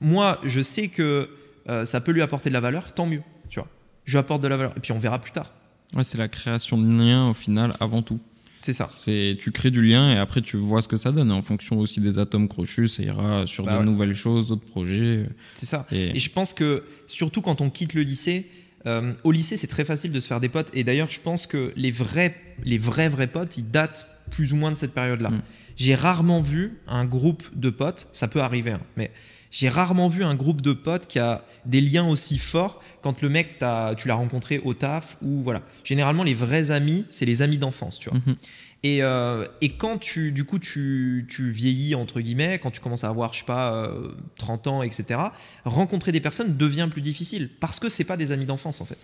[0.00, 1.30] moi, je sais que
[1.68, 3.68] euh, ça peut lui apporter de la valeur, tant mieux, tu vois.
[4.04, 4.74] Je lui apporte de la valeur.
[4.76, 5.52] Et puis on verra plus tard.
[5.96, 8.18] Ouais, c'est la création de liens au final avant tout.
[8.60, 8.86] C'est ça.
[8.88, 11.32] C'est tu crées du lien et après tu vois ce que ça donne.
[11.32, 13.84] En fonction aussi des atomes crochus, ça ira sur Bah de ouais.
[13.84, 15.26] nouvelles choses, d'autres projets.
[15.54, 15.86] C'est ça.
[15.90, 18.48] Et, Et je pense que, surtout quand on quitte le lycée,
[18.86, 20.70] euh, au lycée, c'est très facile de se faire des potes.
[20.74, 24.56] Et d'ailleurs, je pense que les vrais, les vrais, vrais potes, ils datent plus ou
[24.56, 25.30] moins de cette période-là.
[25.30, 25.42] Mm.
[25.76, 29.10] J'ai rarement vu un groupe de potes, ça peut arriver, hein, mais
[29.52, 33.28] j'ai rarement vu un groupe de potes qui a des liens aussi forts quand le
[33.28, 33.58] mec,
[33.98, 35.62] tu l'as rencontré au taf ou voilà.
[35.84, 38.18] Généralement, les vrais amis, c'est les amis d'enfance, tu vois.
[38.18, 38.36] Mhm.
[38.82, 43.04] Et, euh, et quand tu, du coup, tu, tu vieillis, entre guillemets, quand tu commences
[43.04, 45.20] à avoir, je sais pas, euh, 30 ans, etc.,
[45.64, 48.98] rencontrer des personnes devient plus difficile parce que c'est pas des amis d'enfance, en fait.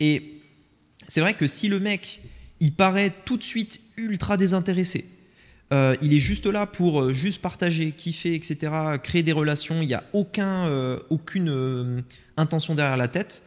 [0.00, 0.40] Et
[1.08, 2.20] c'est vrai que si le mec,
[2.60, 5.06] il paraît tout de suite ultra désintéressé,
[5.74, 9.88] euh, il est juste là pour euh, juste partager, kiffer, etc., créer des relations, il
[9.88, 12.04] n'y a aucun, euh, aucune
[12.36, 13.42] intention derrière la tête,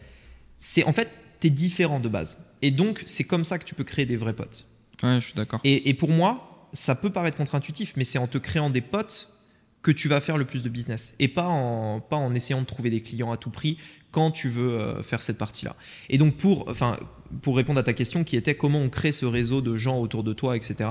[0.58, 1.10] c'est en fait,
[1.40, 2.46] tu es différent de base.
[2.62, 4.66] Et donc, c'est comme ça que tu peux créer des vrais potes.
[5.04, 5.62] Ouais, je suis d'accord.
[5.64, 9.30] Et, et pour moi, ça peut paraître contre-intuitif, mais c'est en te créant des potes
[9.82, 12.66] que tu vas faire le plus de business et pas en, pas en essayant de
[12.66, 13.78] trouver des clients à tout prix
[14.12, 15.76] quand tu veux faire cette partie-là.
[16.10, 16.98] Et donc pour, enfin,
[17.42, 20.24] pour répondre à ta question qui était comment on crée ce réseau de gens autour
[20.24, 20.90] de toi, etc.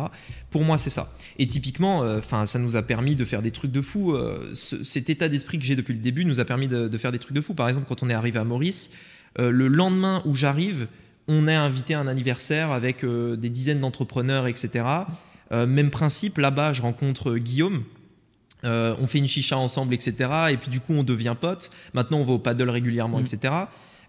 [0.50, 1.12] Pour moi, c'est ça.
[1.38, 4.14] Et typiquement, euh, enfin, ça nous a permis de faire des trucs de fou.
[4.14, 7.18] Euh, cet état d'esprit que j'ai depuis le début nous a permis de, faire des
[7.18, 7.54] trucs de fou.
[7.54, 8.90] Par exemple, quand on est arrivé à Maurice,
[9.38, 10.88] le lendemain où j'arrive,
[11.28, 14.86] on est invité à un anniversaire avec des dizaines d'entrepreneurs, etc.
[15.50, 17.84] même principe, là-bas, je rencontre Guillaume,
[18.64, 20.30] euh, on fait une chicha ensemble, etc.
[20.50, 21.70] Et puis du coup, on devient potes.
[21.94, 23.54] Maintenant, on va au paddle régulièrement, etc.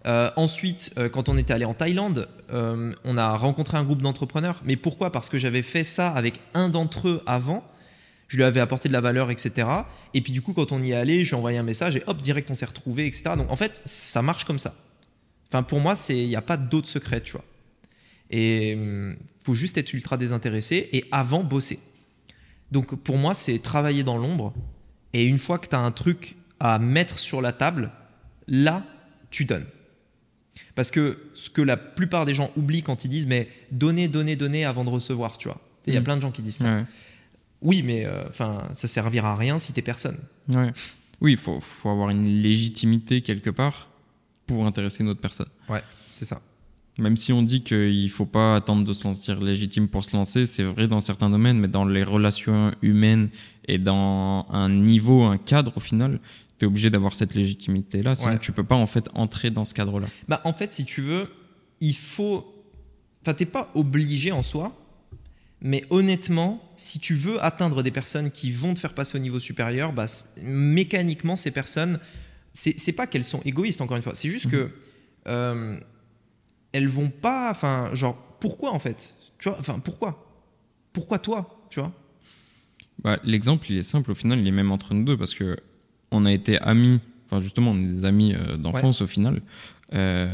[0.08, 4.62] Euh, ensuite, euh, quand on était allé en Thaïlande, on a rencontré un groupe d'entrepreneurs.
[4.64, 5.12] Mais pourquoi?
[5.12, 7.62] Parce que j'avais fait ça avec un d'entre eux avant.
[8.26, 9.68] Je lui avais apporté de la valeur, etc.
[10.14, 12.20] Et puis du coup, quand on y est allé, j'ai envoyé un message et hop,
[12.20, 13.34] direct, on s'est retrouvés, etc.
[13.36, 14.74] Donc en fait, ça marche comme ça.
[15.48, 17.44] Enfin, pour moi, il n'y a pas d'autre secret, tu vois.
[18.30, 21.78] Et il faut juste être ultra désintéressé et avant bosser.
[22.70, 24.54] Donc pour moi, c'est travailler dans l'ombre.
[25.14, 27.90] Et une fois que tu as un truc à mettre sur la table,
[28.46, 28.84] là,
[29.30, 29.66] tu donnes.
[30.74, 34.36] Parce que ce que la plupart des gens oublient quand ils disent mais donner, donner,
[34.36, 35.60] donner avant de recevoir, tu vois.
[35.86, 36.04] Il y a mm.
[36.04, 36.84] plein de gens qui disent ça.
[37.60, 40.18] Oui, mais euh, enfin, ça servira à rien si tu personne.
[41.20, 43.88] Oui, il faut, faut, avoir une légitimité quelque part
[44.46, 45.48] pour intéresser une autre personne.
[45.68, 46.40] Ouais, c'est ça.
[46.98, 50.16] Même si on dit qu'il ne faut pas attendre de se sentir légitime pour se
[50.16, 53.28] lancer, c'est vrai dans certains domaines, mais dans les relations humaines
[53.66, 56.18] et dans un niveau, un cadre au final,
[56.58, 59.74] tu es obligé d'avoir cette légitimité-là, sinon tu peux pas en fait entrer dans ce
[59.74, 60.08] cadre-là.
[60.26, 61.28] Bah, en fait, si tu veux,
[61.80, 62.52] il faut...
[63.22, 64.76] Enfin, tu n'es pas obligé en soi,
[65.60, 69.38] mais honnêtement, si tu veux atteindre des personnes qui vont te faire passer au niveau
[69.38, 70.06] supérieur, bah,
[70.42, 72.00] mécaniquement, ces personnes,
[72.52, 74.50] c'est pas qu'elles sont égoïstes, encore une fois, c'est juste mmh.
[74.50, 74.70] que...
[75.28, 75.78] Euh,
[76.72, 77.50] elles vont pas.
[77.50, 79.14] Enfin, genre, pourquoi en fait?
[79.38, 80.26] Tu vois, enfin, pourquoi?
[80.92, 81.92] Pourquoi toi Tu vois?
[83.02, 84.10] Bah, L'exemple, il est simple.
[84.10, 85.56] Au final, il est même entre nous deux parce que
[86.10, 87.00] on a été amis.
[87.26, 89.42] Enfin, justement, on est des amis euh, d'enfance au final.
[89.94, 90.28] Euh,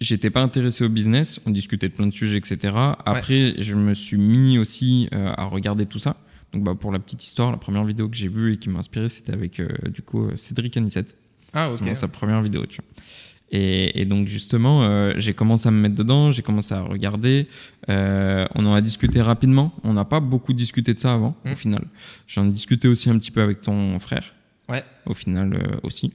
[0.00, 1.40] J'étais pas intéressé au business.
[1.46, 2.74] On discutait de plein de sujets, etc.
[3.04, 6.16] Après, je me suis mis aussi euh, à regarder tout ça.
[6.52, 8.78] Donc, bah, pour la petite histoire, la première vidéo que j'ai vue et qui m'a
[8.78, 11.16] inspiré, c'était avec du coup Cédric Anissette.
[11.52, 11.80] Ah, ok.
[11.84, 13.04] C'est sa première vidéo, tu vois.
[13.52, 17.48] Et, donc justement, euh, j'ai commencé à me mettre dedans, j'ai commencé à regarder.
[17.88, 19.72] Euh, on en a discuté rapidement.
[19.82, 21.56] On n'a pas beaucoup discuté de ça avant, au mmh.
[21.56, 21.84] final.
[22.28, 24.34] J'en ai discuté aussi un petit peu avec ton frère.
[24.68, 24.84] Ouais.
[25.04, 26.12] Au final euh, aussi.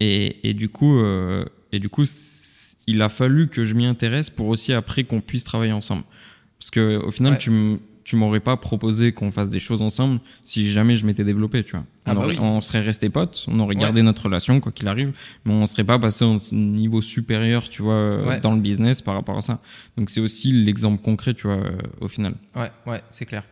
[0.00, 1.00] Et, et, du coup,
[1.72, 2.04] et du coup,
[2.86, 6.02] il a fallu que je m'y intéresse pour aussi après qu'on puisse travailler ensemble.
[6.58, 10.20] Parce que au final, tu me tu m'aurais pas proposé qu'on fasse des choses ensemble
[10.44, 11.84] si jamais je m'étais développé, tu vois.
[12.04, 15.12] Ah bah on, serait resté potes, on aurait gardé notre relation, quoi qu'il arrive,
[15.44, 19.36] mais on serait pas passé au niveau supérieur, tu vois, dans le business par rapport
[19.36, 19.60] à ça.
[19.96, 22.34] Donc c'est aussi l'exemple concret, tu vois, euh, au final.
[22.54, 23.42] Ouais, ouais, c'est clair.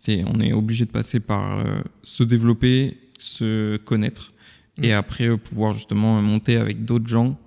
[0.00, 4.32] C'est, on est obligé de passer par euh, se développer, se connaître,
[4.82, 4.96] et mm.
[4.96, 7.38] après euh, pouvoir justement monter avec d'autres gens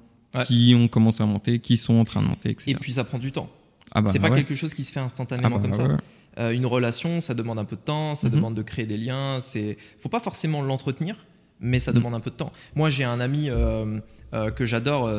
[0.45, 2.71] qui ont commencé à monter, qui sont en train de monter, etc.
[2.71, 3.49] Et puis ça prend du temps.
[3.91, 5.97] Ah bah, c'est pas quelque chose qui se fait instantanément ah bah comme ça.
[6.37, 8.35] Euh, une relation, ça demande un peu de temps, ça mhm.
[8.35, 9.39] demande de créer des liens.
[9.41, 11.25] C'est, faut pas forcément l'entretenir,
[11.59, 11.97] mais ça mhm.
[11.97, 12.51] demande un peu de temps.
[12.75, 13.99] Moi, j'ai un ami euh,
[14.33, 15.11] euh, que j'adore.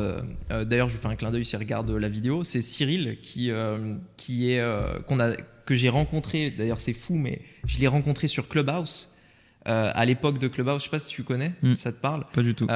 [0.49, 2.43] D'ailleurs, je lui fais un clin d'œil s'il regarde la vidéo.
[2.43, 3.51] C'est Cyril qui,
[4.17, 4.63] qui est
[5.07, 6.51] qu'on a que j'ai rencontré.
[6.51, 9.15] D'ailleurs, c'est fou, mais je l'ai rencontré sur Clubhouse.
[9.65, 11.73] à l'époque de Clubhouse, je sais pas si tu connais, mm.
[11.75, 12.67] ça te parle Pas du tout.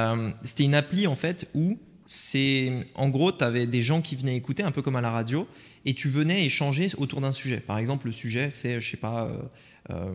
[0.42, 4.36] C'était une appli en fait où c'est en gros, tu avais des gens qui venaient
[4.36, 5.48] écouter un peu comme à la radio
[5.84, 7.58] et tu venais échanger autour d'un sujet.
[7.58, 9.38] Par exemple, le sujet, c'est, je sais pas, euh,
[9.90, 10.14] euh,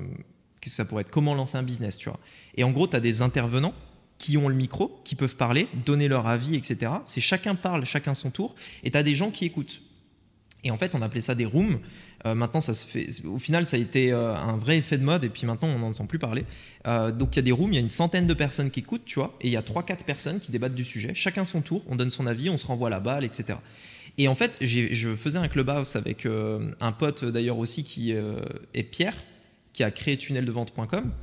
[0.61, 2.19] qu'est-ce que ça pourrait être Comment lancer un business, tu vois.
[2.55, 3.73] Et en gros, tu as des intervenants
[4.17, 6.91] qui ont le micro, qui peuvent parler, donner leur avis, etc.
[7.05, 9.81] C'est chacun parle, chacun son tour, et tu as des gens qui écoutent.
[10.65, 11.79] Et en fait, on appelait ça des rooms.
[12.25, 13.07] Euh, maintenant, ça se fait.
[13.25, 15.87] Au final, ça a été un vrai effet de mode, et puis maintenant, on n'en
[15.87, 16.43] entend plus parler.
[16.85, 19.05] donc, il y a des rooms, il y a une centaine de personnes qui écoutent,
[19.05, 21.13] tu vois, et il y a 3-4 personnes qui débattent du sujet.
[21.13, 23.59] Chacun son tour, on donne son avis, on se renvoie la balle, etc.
[24.19, 28.35] Et en fait, je faisais un clubhouse avec euh, un pote d'ailleurs aussi qui euh,
[28.73, 29.15] est Pierre,
[29.71, 31.13] qui a créé tunneldevente.com.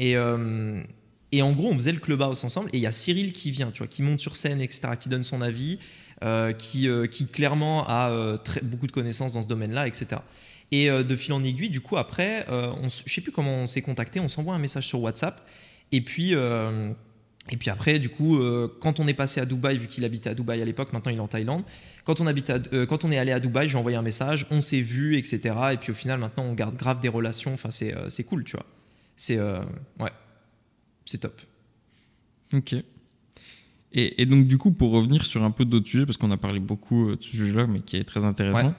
[0.00, 0.82] Et, euh,
[1.30, 2.68] et en gros, on faisait le clubhouse ensemble.
[2.72, 5.08] Et il y a Cyril qui vient, tu vois, qui monte sur scène, etc., qui
[5.08, 5.78] donne son avis,
[6.58, 6.88] qui,
[7.32, 10.20] clairement a beaucoup de connaissances dans ce domaine-là, etc.
[10.72, 13.82] Et de fil en aiguille, du coup, après, on, je sais plus comment on s'est
[13.82, 15.46] contacté, on s'envoie un message sur WhatsApp.
[15.92, 16.34] Et puis.
[17.50, 18.38] Et puis après, du coup,
[18.80, 21.18] quand on est passé à Dubaï, vu qu'il habitait à Dubaï à l'époque, maintenant il
[21.18, 21.64] est en Thaïlande,
[22.04, 24.60] quand on, habite euh, quand on est allé à Dubaï, j'ai envoyé un message, on
[24.60, 25.56] s'est vu, etc.
[25.72, 27.54] Et puis au final, maintenant, on garde grave des relations.
[27.54, 28.66] Enfin, c'est euh, cool, tu vois.
[29.16, 29.60] C'est euh,
[30.00, 30.10] ouais,
[31.04, 31.40] c'est top.
[32.52, 32.74] Ok.
[33.94, 36.60] Et, donc, du coup, pour revenir sur un peu d'autres sujets, parce qu'on a parlé
[36.60, 38.74] beaucoup de ce sujet-là, mais qui est très intéressant,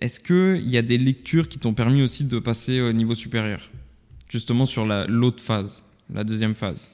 [0.00, 3.70] est-ce qu'il y a des lectures qui t'ont permis aussi de passer au niveau supérieur?
[4.28, 6.88] Justement sur l'autre phase, la deuxième phase.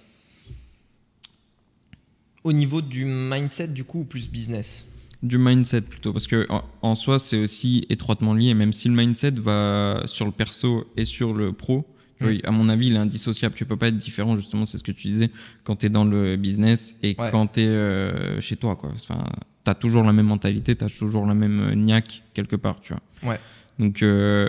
[2.43, 4.87] Au niveau du mindset, du coup, ou plus business?
[5.23, 6.49] Du mindset plutôt, parce que
[6.81, 11.05] en, soi, c'est aussi étroitement lié, même si le mindset va sur le perso et
[11.05, 11.87] sur le pro.
[12.21, 12.39] Mm.
[12.45, 13.55] à mon avis, il est indissociable.
[13.55, 15.31] Tu peux pas être différent, justement, c'est ce que tu disais,
[15.65, 18.77] quand tu es dans le business et quand tu es euh, chez toi.
[18.77, 18.93] Quoi.
[18.95, 19.25] Enfin,
[19.65, 22.81] tu as toujours la même mentalité, tu as toujours la même euh, niaque quelque part.
[22.81, 23.33] Tu vois.
[23.33, 23.41] Ouais.
[23.79, 24.49] Donc, euh,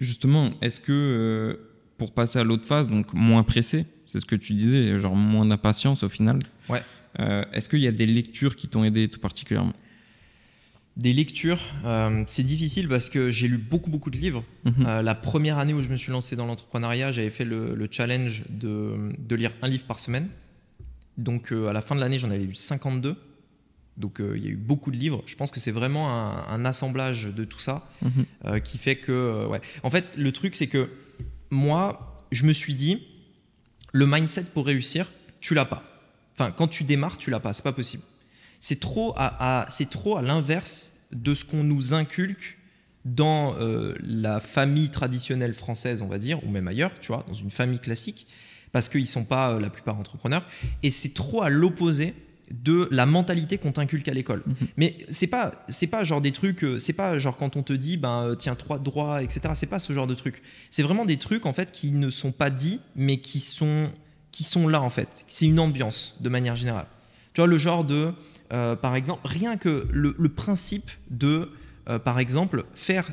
[0.00, 1.60] justement, est-ce que
[1.98, 5.44] pour passer à l'autre phase, donc moins pressé, c'est ce que tu disais, genre moins
[5.44, 6.38] d'impatience au final?
[6.68, 6.82] Ouais.
[7.20, 9.72] Euh, est-ce qu'il y a des lectures qui t'ont aidé tout particulièrement?
[10.96, 14.44] Des lectures, euh, c'est difficile parce que j'ai lu beaucoup beaucoup de livres.
[14.64, 14.86] Mhm.
[14.86, 18.44] Euh, la première année où je me suis lancé dans l'entrepreneuriat, j'avais fait le, challenge
[18.48, 20.28] de, lire un livre par semaine.
[21.18, 23.16] Donc à la fin de l'année, j'en avais lu 52.
[23.96, 25.22] Donc il y a eu beaucoup de livres.
[25.26, 26.10] Je pense que c'est vraiment
[26.48, 28.60] un, assemblage de tout ça mhm.
[28.60, 29.46] qui fait que...
[29.46, 29.60] ouais.
[29.82, 30.90] En fait, le truc, c'est que
[31.50, 33.02] moi, je me suis dit,
[33.92, 35.95] le mindset pour réussir, tu l'as pas.
[36.38, 38.02] Enfin, quand tu démarres, tu l'as pas, c'est pas possible.
[38.60, 42.58] C'est trop à, c'est trop à l'inverse de ce qu'on nous inculque
[43.04, 47.34] dans euh, la famille traditionnelle française, on va dire, ou même ailleurs, tu vois, dans
[47.34, 48.26] une famille classique,
[48.72, 50.44] parce qu'ils sont pas euh, la plupart entrepreneurs.
[50.82, 52.14] Et c'est trop à l'opposé
[52.50, 54.42] de la mentalité qu'on t'inculque à l'école.
[54.46, 54.54] Mhm.
[54.76, 57.72] Mais c'est pas c'est pas genre des trucs euh, c'est pas genre quand on te
[57.72, 59.54] dit ben tiens trois droits etc.
[59.54, 60.42] C'est pas ce genre de trucs.
[60.70, 63.90] C'est vraiment des trucs en fait qui ne sont pas dits mais qui sont
[64.36, 65.24] qui sont là en fait.
[65.28, 66.84] C'est une ambiance de manière générale.
[67.32, 68.12] Tu vois, le genre de,
[68.52, 71.50] euh, par exemple, rien que le, principe de,
[71.88, 73.10] euh, par exemple, faire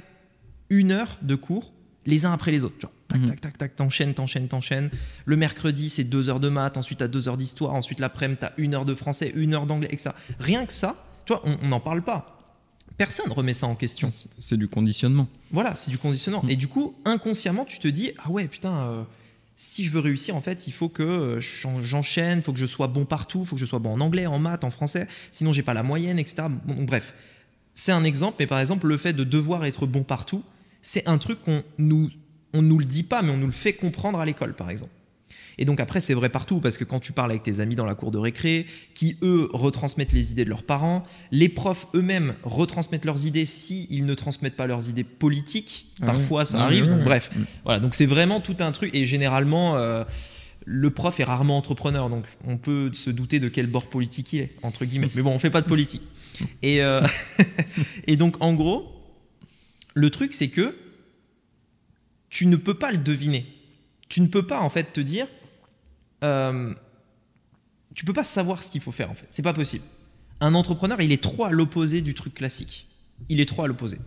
[0.69, 1.71] une heure de cours
[2.05, 2.75] les uns après les autres.
[2.77, 2.93] Tu vois.
[3.07, 3.27] Tac, mhm.
[3.27, 4.89] tac, tac, tac, t'enchaînes, t'enchaînes, t'enchaînes.
[5.23, 8.51] Le mercredi, c'est deux heures de maths, ensuite t'as deux heures d'histoire, ensuite l'après-midi, t'as
[8.57, 10.09] une heure de français, une heure d'anglais, etc.
[10.39, 12.37] Rien que ça, tu vois, on n'en parle pas.
[12.97, 14.09] Personne remet ça en question.
[14.39, 15.29] C'est du conditionnement.
[15.51, 16.43] Voilà, c'est du conditionnement.
[16.43, 16.49] Mhm.
[16.49, 19.03] Et du coup, inconsciemment, tu te dis, ah ouais, putain, euh,
[19.55, 21.41] si je veux réussir, en fait, il faut que euh,
[21.81, 23.99] j'enchaîne, il faut que je sois bon partout, il faut que je sois bon en
[23.99, 26.47] anglais, en maths, en français, sinon j'ai pas la moyenne, etc.
[26.65, 27.13] bref,
[27.73, 30.43] c'est un exemple, mais par exemple, le fait de devoir être bon partout,
[30.81, 32.09] c'est un truc qu'on nous,
[32.53, 34.91] on nous le dit pas, mais on nous le fait comprendre à l'école, par exemple.
[35.57, 37.85] Et donc après, c'est vrai partout, parce que quand tu parles avec tes amis dans
[37.85, 42.33] la cour de récré, qui eux retransmettent les idées de leurs parents, les profs eux-mêmes
[42.43, 45.87] retransmettent leurs idées si ils ne transmettent pas leurs idées politiques.
[46.01, 46.87] Ah Parfois, ça arrive.
[46.87, 47.43] donc bref, mm.
[47.63, 47.79] voilà.
[47.79, 48.93] Donc c'est vraiment tout un truc.
[48.95, 49.77] Et généralement.
[49.77, 50.03] Euh,
[50.65, 54.41] le prof est rarement entrepreneur, donc on peut se douter de quel bord politique il
[54.41, 55.09] est, entre guillemets.
[55.15, 56.03] Mais bon, on fait pas de politique.
[56.61, 57.01] Et, euh,
[58.07, 59.01] et donc, en gros,
[59.93, 60.75] le truc, c'est que
[62.29, 63.45] tu ne peux pas le deviner.
[64.09, 65.27] Tu ne peux pas, en fait, te dire,
[66.23, 66.73] euh,
[67.95, 69.27] tu peux pas savoir ce qu'il faut faire en fait.
[69.29, 69.83] C'est pas possible.
[70.39, 72.87] Un entrepreneur, il est trop à l'opposé du truc classique.
[73.29, 73.97] Il est trop à l'opposé.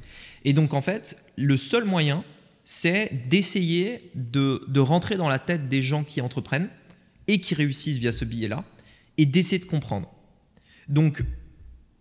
[0.45, 2.25] Et donc en fait, le seul moyen,
[2.65, 6.69] c'est d'essayer de, de, rentrer dans la tête des gens qui entreprennent
[7.29, 8.65] et qui réussissent via ce billet-là,
[9.19, 10.13] et d'essayer de comprendre.
[10.89, 11.23] Donc,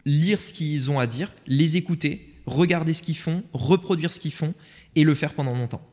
[0.06, 4.34] lire ce qu'ils ont à dire, les écouter, regarder ce qu'ils font, reproduire ce qu'ils
[4.34, 4.54] font,
[4.95, 5.88] et le faire pendant longtemps.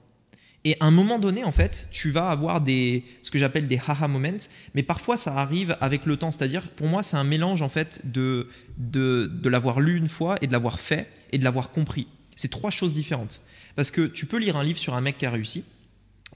[0.64, 3.80] Et à un moment donné, en fait, tu vas avoir des, ce que j'appelle des
[3.84, 4.38] haha moments,
[4.74, 6.30] mais parfois ça arrive avec le temps.
[6.30, 8.48] C'est-à-dire, pour moi, c'est un mélange en fait de,
[8.78, 12.06] de, de l'avoir lu une fois et de l'avoir fait et de l'avoir compris.
[12.36, 13.42] C'est trois choses différentes.
[13.74, 15.64] Parce que tu peux lire un livre sur un mec qui a réussi,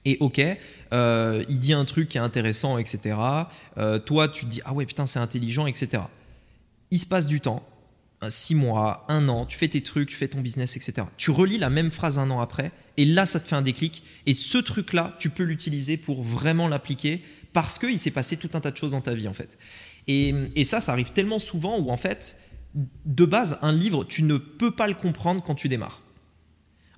[0.05, 0.41] et ok,
[0.93, 3.19] euh, il dit un truc qui est intéressant, etc.
[3.77, 6.05] Euh, toi, tu te dis, ah ouais, putain, c'est intelligent, etc.
[6.93, 7.63] Il se passe du temps,
[8.29, 11.09] six mois, un an, tu fais tes trucs, tu fais ton business, etc.
[11.17, 14.03] Tu relis la même phrase un an après, et là, ça te fait un déclic.
[14.27, 18.61] Et ce truc-là, tu peux l'utiliser pour vraiment l'appliquer parce qu'il s'est passé tout un
[18.61, 19.59] tas de choses dans ta vie, en fait.
[20.09, 22.39] Et, ça, ça arrive tellement souvent où, en fait,
[23.05, 26.03] de base, un livre, tu ne peux pas le comprendre quand tu démarres.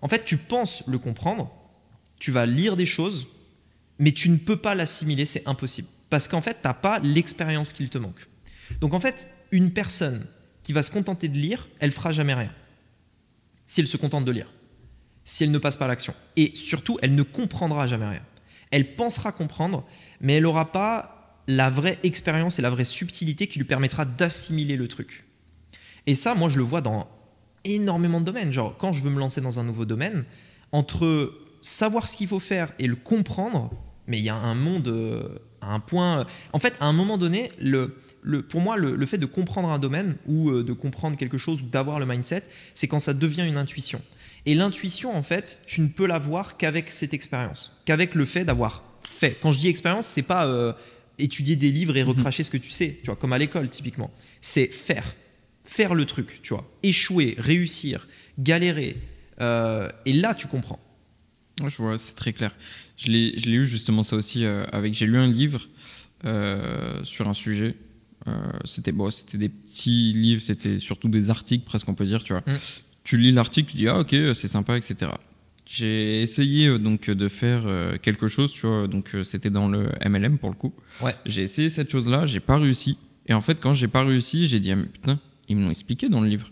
[0.02, 1.50] En fait, tu penses le comprendre,
[2.20, 3.28] tu vas lire des choses,
[3.98, 5.88] mais tu ne peux pas l'assimiler, c'est impossible.
[6.10, 8.28] Parce qu'en fait, tu n'as pas l'expérience qu'il te manque.
[8.80, 10.26] Donc en fait, une personne
[10.62, 12.52] qui va se contenter de lire, elle fera jamais rien.
[13.66, 14.52] Si elle se contente de lire.
[15.28, 16.14] Si elle ne passe pas l'action.
[16.36, 18.22] Et surtout, elle ne comprendra jamais rien.
[18.70, 19.84] Elle pensera comprendre,
[20.22, 24.76] mais elle n'aura pas la vraie expérience et la vraie subtilité qui lui permettra d'assimiler
[24.76, 25.26] le truc.
[26.06, 27.08] Et ça, moi, je le vois dans
[27.64, 28.52] énormément de domaines.
[28.52, 30.24] Genre, quand je veux me lancer dans un nouveau domaine,
[30.72, 33.70] entre savoir ce qu'il faut faire et le comprendre,
[34.06, 35.28] mais il y a un monde euh,
[35.60, 36.24] un point.
[36.54, 37.98] En fait, à un moment donné, le,
[38.48, 41.66] pour moi, le, fait de comprendre un domaine ou euh, de comprendre quelque chose ou
[41.66, 44.00] d'avoir le mindset, c'est quand ça devient une intuition.
[44.48, 48.82] Et l'intuition, en fait, tu ne peux l'avoir qu'avec cette expérience, qu'avec le fait d'avoir
[49.06, 49.36] fait.
[49.42, 50.72] Quand je dis expérience, c'est pas euh,
[51.18, 52.08] étudier des livres et mhm.
[52.08, 54.10] recracher ce que tu sais, tu vois, comme à l'école typiquement.
[54.40, 55.14] C'est faire,
[55.66, 58.96] faire le truc, tu vois, échouer, réussir, galérer,
[59.42, 60.80] euh, et là tu comprends.
[61.60, 62.56] Ouais, je vois, c'est très clair.
[62.96, 64.94] Je l'ai eu justement ça aussi euh, avec.
[64.94, 65.68] J'ai lu un livre
[67.04, 67.74] sur un sujet.
[68.64, 72.32] C'était bon, c'était des petits livres, c'était surtout des articles presque on peut dire, tu
[72.32, 72.42] vois.
[72.46, 72.56] Mm.
[73.08, 75.10] Tu lis l'article, tu dis ah ok c'est sympa, etc.
[75.64, 78.86] J'ai essayé euh, donc de faire euh, quelque chose, tu vois.
[78.86, 80.74] Donc euh, c'était dans le MLM pour le coup.
[81.02, 81.14] Ouais.
[81.24, 82.98] J'ai essayé cette chose-là, j'ai pas réussi.
[83.26, 85.70] Et en fait quand j'ai pas réussi, j'ai dit ah mais putain ils me l'ont
[85.70, 86.50] expliqué dans le livre.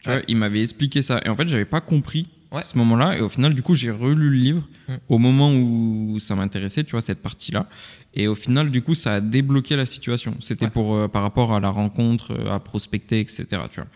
[0.00, 0.16] Tu Ouais.
[0.16, 1.20] vois, ils m'avaient expliqué ça.
[1.26, 2.60] Et en fait j'avais pas compris Ouais.
[2.60, 3.18] à ce moment-là.
[3.18, 4.94] Et au final du coup j'ai relu le livre Mm.
[5.10, 7.68] au moment où ça m'intéressait, tu vois cette partie-là.
[8.14, 10.34] Et au final, du coup, ça a débloqué la situation.
[10.40, 13.44] C'était pour euh, par rapport à la rencontre, à prospecter, etc.
[13.70, 13.86] Tu vois.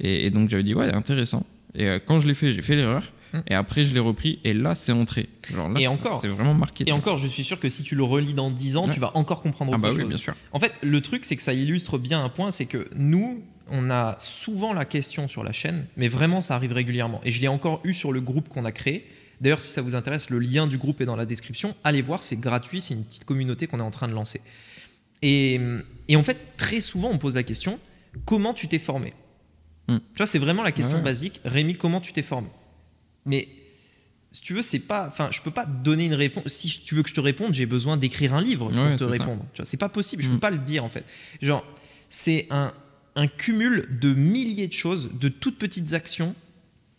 [0.00, 1.46] Et, et donc j'avais dit ouais, intéressant.
[1.74, 3.02] Et euh, quand je l'ai fait, j'ai fait l'erreur.
[3.32, 3.38] Mm.
[3.48, 4.40] Et après, je l'ai repris.
[4.44, 5.28] Et là, c'est entré.
[5.52, 6.20] Genre là, Et encore.
[6.20, 6.84] c'est vraiment marqué.
[6.88, 8.92] Et encore, je suis sûr que si tu le relis dans 10 ans, Ouais.
[8.92, 9.98] tu vas encore comprendre Ah autre bah chose.
[10.00, 10.34] oui, bien sûr.
[10.52, 13.88] En fait, le truc, c'est que ça illustre bien un point, c'est que nous, on
[13.90, 17.20] a souvent la question sur la chaîne, mais vraiment, ça arrive régulièrement.
[17.24, 19.06] Et je l'ai encore eu sur le groupe qu'on a créé.
[19.40, 21.74] D'ailleurs, si ça vous intéresse, le lien du groupe est dans la description.
[21.84, 24.40] Allez voir, c'est gratuit, c'est une petite communauté qu'on est en train de lancer.
[25.22, 25.60] Et,
[26.08, 27.78] et en fait, très souvent, on pose la question
[28.24, 29.14] comment tu t'es formé?
[29.90, 29.98] Hmm.
[29.98, 31.02] Tu vois, c'est vraiment la question Ouais.
[31.02, 31.40] basique.
[31.44, 32.48] Rémi, comment tu t'es formé?
[33.26, 33.48] Mais
[34.30, 35.06] si tu veux, c'est pas.
[35.08, 36.44] Enfin, je peux pas te donner une réponse.
[36.46, 39.04] Si tu veux que je te réponde, j'ai besoin d'écrire un livre pour Ouais, te
[39.04, 39.24] c'est ça.
[39.24, 39.44] répondre.
[39.54, 40.22] Tu vois, c'est pas possible.
[40.22, 40.32] Je Mm.
[40.34, 41.04] peux pas le dire en fait.
[41.42, 41.64] Genre,
[42.08, 42.72] c'est un,
[43.16, 46.34] un cumul de milliers de choses, de toutes petites actions,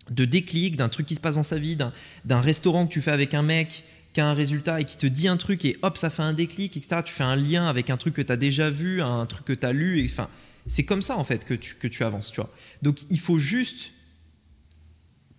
[0.09, 1.93] de déclics, d'un truc qui se passe dans sa vie, d'un,
[2.25, 3.83] d'un restaurant que tu fais avec un mec
[4.13, 6.33] qui a un résultat et qui te dit un truc et hop, ça fait un
[6.33, 6.97] déclic, etc.
[7.05, 9.53] Tu fais un lien avec un truc que tu as déjà vu, un truc que
[9.53, 10.01] tu as lu.
[10.01, 10.27] et- Enfin,
[10.67, 12.51] c'est comme ça en fait que tu, avances, tu vois.
[12.81, 13.91] Donc, il faut juste,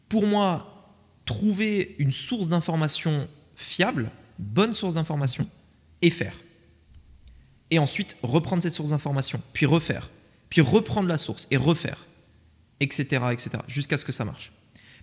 [0.09, 0.95] pour moi,
[1.25, 5.49] trouver une source d'information fiable, bonne source d'information,
[6.01, 6.37] et faire.
[7.70, 10.11] Et ensuite, reprendre cette source d'information, puis refaire,
[10.51, 12.07] puis reprendre la source et refaire,
[12.81, 14.53] etc., etc., jusqu'à ce que ça marche.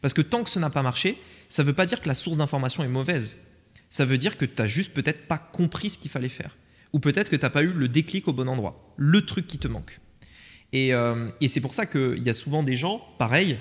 [0.02, 1.18] Parce que tant que ça n'a pas marché,
[1.50, 3.38] ça ne veut pas dire que la source d'information est mauvaise.
[3.90, 6.56] Ça veut dire que tu n'as juste peut-être pas compris ce qu'il fallait faire.
[6.94, 9.58] Ou peut-être que tu n'as pas eu le déclic au bon endroit, le truc qui
[9.58, 10.00] te manque.
[10.74, 13.58] Et, euh, et c'est pour ça qu'il y a souvent des gens, pareil,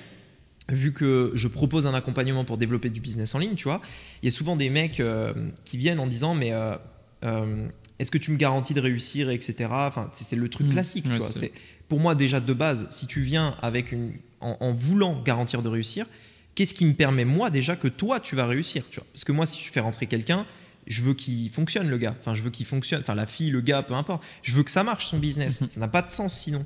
[0.71, 3.81] vu que je propose un accompagnement pour développer du business en ligne, tu vois,
[4.21, 5.33] il y a souvent des mecs euh,
[5.65, 6.75] qui viennent en disant mais euh,
[7.23, 9.69] euh, est-ce que tu me garantis de réussir, etc.
[9.71, 10.71] Enfin, c'est le truc Mmh.
[10.71, 11.47] classique, Ouais, tu vois.
[11.87, 15.67] pour moi déjà de base, si tu viens avec une en, en voulant garantir de
[15.69, 16.05] réussir,
[16.55, 19.07] qu'est-ce qui me permet moi déjà que toi tu vas réussir, tu vois?
[19.11, 20.45] Parce que moi, si je fais rentrer quelqu'un,
[20.87, 22.15] je veux qu'il fonctionne le gars.
[22.19, 23.01] Enfin, je veux qu'il fonctionne.
[23.01, 24.23] Enfin, la fille, le gars, peu importe.
[24.43, 25.61] Je veux que ça marche son business.
[25.61, 25.69] Mhm.
[25.69, 26.63] Ça n'a pas de sens sinon.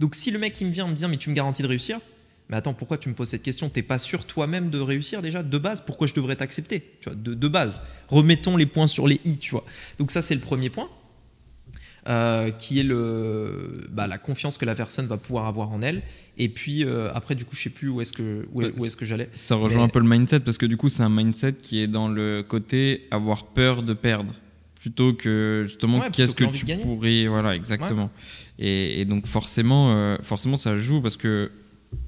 [0.00, 1.68] Donc si le mec il me vient en me dire mais tu me garantis de
[1.68, 2.00] réussir,
[2.48, 3.68] mais attends pourquoi tu me poses cette question?
[3.68, 5.82] T'es pas sûr toi-même de réussir déjà de base?
[5.82, 6.80] Pourquoi je devrais t'accepter?
[7.00, 7.82] Tu vois, de, de base.
[8.08, 9.64] Remettons les points sur les i, tu vois.
[9.98, 10.88] Donc ça c'est le premier point,
[12.08, 16.02] euh, qui est le bah, la confiance que la personne va pouvoir avoir en elle.
[16.38, 18.84] Et puis euh, après du coup je sais plus où est-ce que où, est- où
[18.86, 19.28] est-ce que j'allais.
[19.34, 21.78] Ça rejoint Mais- un peu le mindset parce que du coup, c'est un mindset qui
[21.80, 24.32] est dans le côté avoir peur de perdre
[24.80, 28.10] plutôt que justement Ouais, qu'est-ce que que tu pourrais voilà exactement.
[28.58, 31.50] Et, et donc forcément euh, forcément ça joue parce que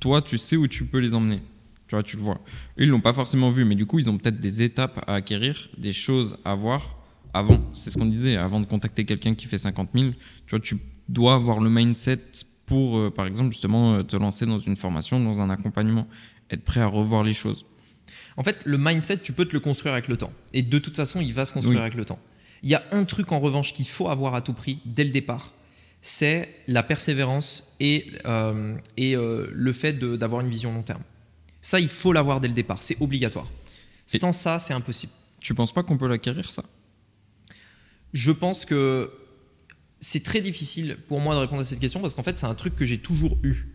[0.01, 1.41] toi tu sais où tu peux les emmener.
[1.87, 2.41] Tu vois tu le vois.
[2.79, 5.69] Ils l'ont pas forcément vu mais du coup ils ont peut-être des étapes à acquérir
[5.77, 6.97] des choses à voir
[7.35, 7.61] avant.
[7.73, 10.11] C'est ce qu'on disait avant de contacter quelqu'un qui fait 50 000
[10.47, 12.21] tu vois tu dois avoir le mindset
[12.67, 16.07] pour euh, par exemple justement euh, te lancer dans une formation dans un accompagnement
[16.51, 17.65] être prêt à revoir les choses.
[18.37, 20.33] En fait, le mindset, tu peux te le construire avec le temps.
[20.55, 21.83] Et de toute façon, il va se construire Oui.
[21.83, 22.19] avec le temps.
[22.63, 25.11] Il y a un truc en revanche qu'il faut avoir à tout prix dès le
[25.11, 25.53] départ,
[26.01, 31.03] c'est la persévérance et, euh, et euh, le fait d'avoir une vision long terme.
[31.61, 33.51] Ça, il faut l'avoir dès le départ, c'est obligatoire.
[34.13, 35.13] Et- Sans ça, c'est impossible.
[35.41, 36.65] tu penses pas qu'on peut l'acquérir ça?
[38.13, 39.11] Je pense que
[40.01, 42.55] c'est très difficile pour moi de répondre à cette question parce qu'en fait, c'est un
[42.55, 43.69] truc que j'ai toujours eu.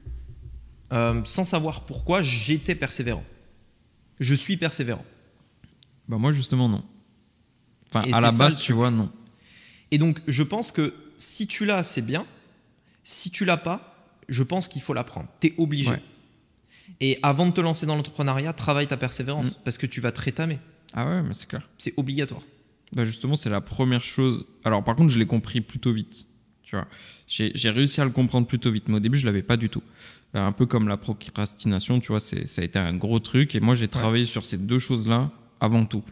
[0.93, 3.23] Euh, sans savoir pourquoi, j'étais persévérant.
[4.19, 5.05] Je suis persévérant.
[6.07, 6.83] Bah moi justement non.
[7.89, 9.11] Enfin Et à la base tu vois non.
[9.91, 12.25] Et donc, je pense que si tu l'as, c'est bien.
[13.03, 13.95] Si tu l'as pas,
[14.27, 15.27] je pense qu'il faut l'apprendre.
[15.39, 15.91] Tu es obligé.
[15.91, 16.01] Ouais.
[16.99, 19.61] Et avant de te lancer dans l'entrepreneuriat, travaille ta persévérance Mm.
[19.63, 20.59] parce que tu vas te rétamer.
[20.93, 21.67] Ah ouais mais c'est clair.
[21.77, 22.41] C'est obligatoire.
[22.93, 24.45] Bah justement c'est la première chose.
[24.63, 26.25] Alors par contre je l'ai compris plutôt vite.
[26.63, 26.87] Tu vois.
[27.27, 29.83] J'ai réussi à le comprendre plutôt vite mais au début je l'avais pas du tout.
[30.35, 33.59] Euh, Un peu comme la procrastination tu vois ça a été un gros truc et
[33.61, 35.29] moi j'ai travaillé sur ces deux choses là
[35.59, 36.03] avant tout.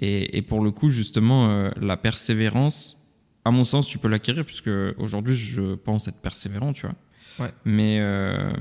[0.00, 3.00] Et, et pour le coup justement euh, la persévérance
[3.44, 6.94] à mon sens tu peux l'acquérir puisque aujourd'hui je pense être persévérant tu vois.
[7.38, 7.52] Ouais.
[7.64, 8.52] Mais euh,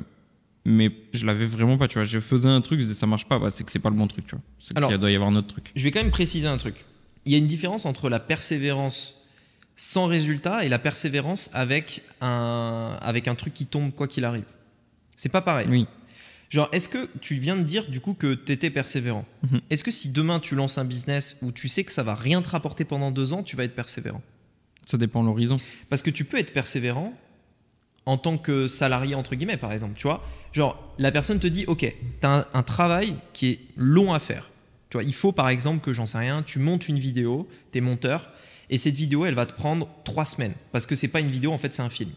[0.65, 2.05] mais je l'avais vraiment pas, tu vois.
[2.05, 3.95] Je faisais un truc, je disais ça marche pas, bah, c'est que c'est pas le
[3.97, 4.43] bon truc, tu vois.
[4.59, 5.71] C'est Alors- qu'il doit y avoir un autre truc.
[5.75, 6.85] Je vais quand même préciser un truc.
[7.25, 9.27] Il y a une différence entre la persévérance
[9.75, 14.45] sans résultat et la persévérance avec un, avec un truc qui tombe quoi qu'il arrive.
[15.17, 15.67] C'est pas pareil.
[15.69, 15.87] Oui.
[16.53, 19.61] Genre, est-ce que tu viens de dire du coup que tu étais persévérant Mhm.
[19.71, 22.43] Est-ce que si demain tu lances un business où tu sais que ça va rien
[22.43, 24.21] te rapporter pendant deux ans, tu vas être persévérant
[24.85, 25.57] Ça dépend de l'horizon.
[25.89, 27.11] Parce que tu peux être persévérant
[28.05, 29.95] en tant que salarié, entre guillemets, par exemple.
[29.97, 33.59] Tu vois, genre, la personne te dit, OK, tu as un, un travail qui est
[33.75, 34.51] long à faire.
[34.91, 37.79] Tu vois, il faut, par exemple, que j'en sais rien, tu montes une vidéo, tu
[37.79, 38.29] es monteur,
[38.69, 40.53] et cette vidéo, elle va te prendre trois semaines.
[40.71, 42.11] Parce que c'est pas une vidéo, en fait, c'est un film.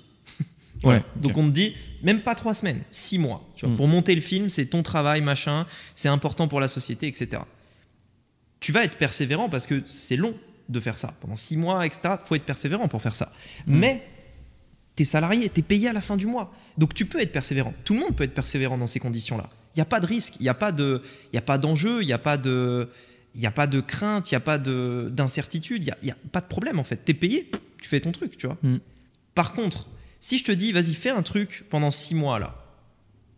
[0.83, 0.99] Voilà.
[1.01, 1.23] Ouais, ok.
[1.23, 3.49] Donc on te dit, même pas trois semaines, six mois.
[3.57, 3.77] Tu vois, Mm.
[3.77, 7.43] Pour monter le film, c'est ton travail, machin, c'est important pour la société, etc.
[8.61, 10.35] Tu vas être persévérant parce que c'est long
[10.69, 11.15] de faire ça.
[11.21, 12.15] Pendant six mois, etc.
[12.25, 13.33] faut être persévérant pour faire ça.
[13.67, 13.79] Mm.
[13.79, 14.03] Mais
[14.95, 16.53] t'es salarié, t'es payé à la fin du mois.
[16.79, 17.75] Donc tu peux être persévérant.
[17.85, 19.51] Tout le monde peut être persévérant dans ces conditions-là.
[19.75, 21.03] Il n'y a pas de risque, il n'y a pas de,
[21.33, 22.89] il y a pas d'enjeu, il n'y a pas de,
[23.35, 26.11] il y a pas de crainte, il n'y a pas de d'incertitude, il n'y il
[26.11, 26.97] a pas de problème en fait.
[26.97, 27.51] T'es payé,
[27.81, 28.57] tu fais ton truc, tu vois.
[28.63, 28.79] Mm.
[29.35, 29.87] Par contre,
[30.21, 32.55] si je te dis, vas-y, fais un truc pendant six mois là.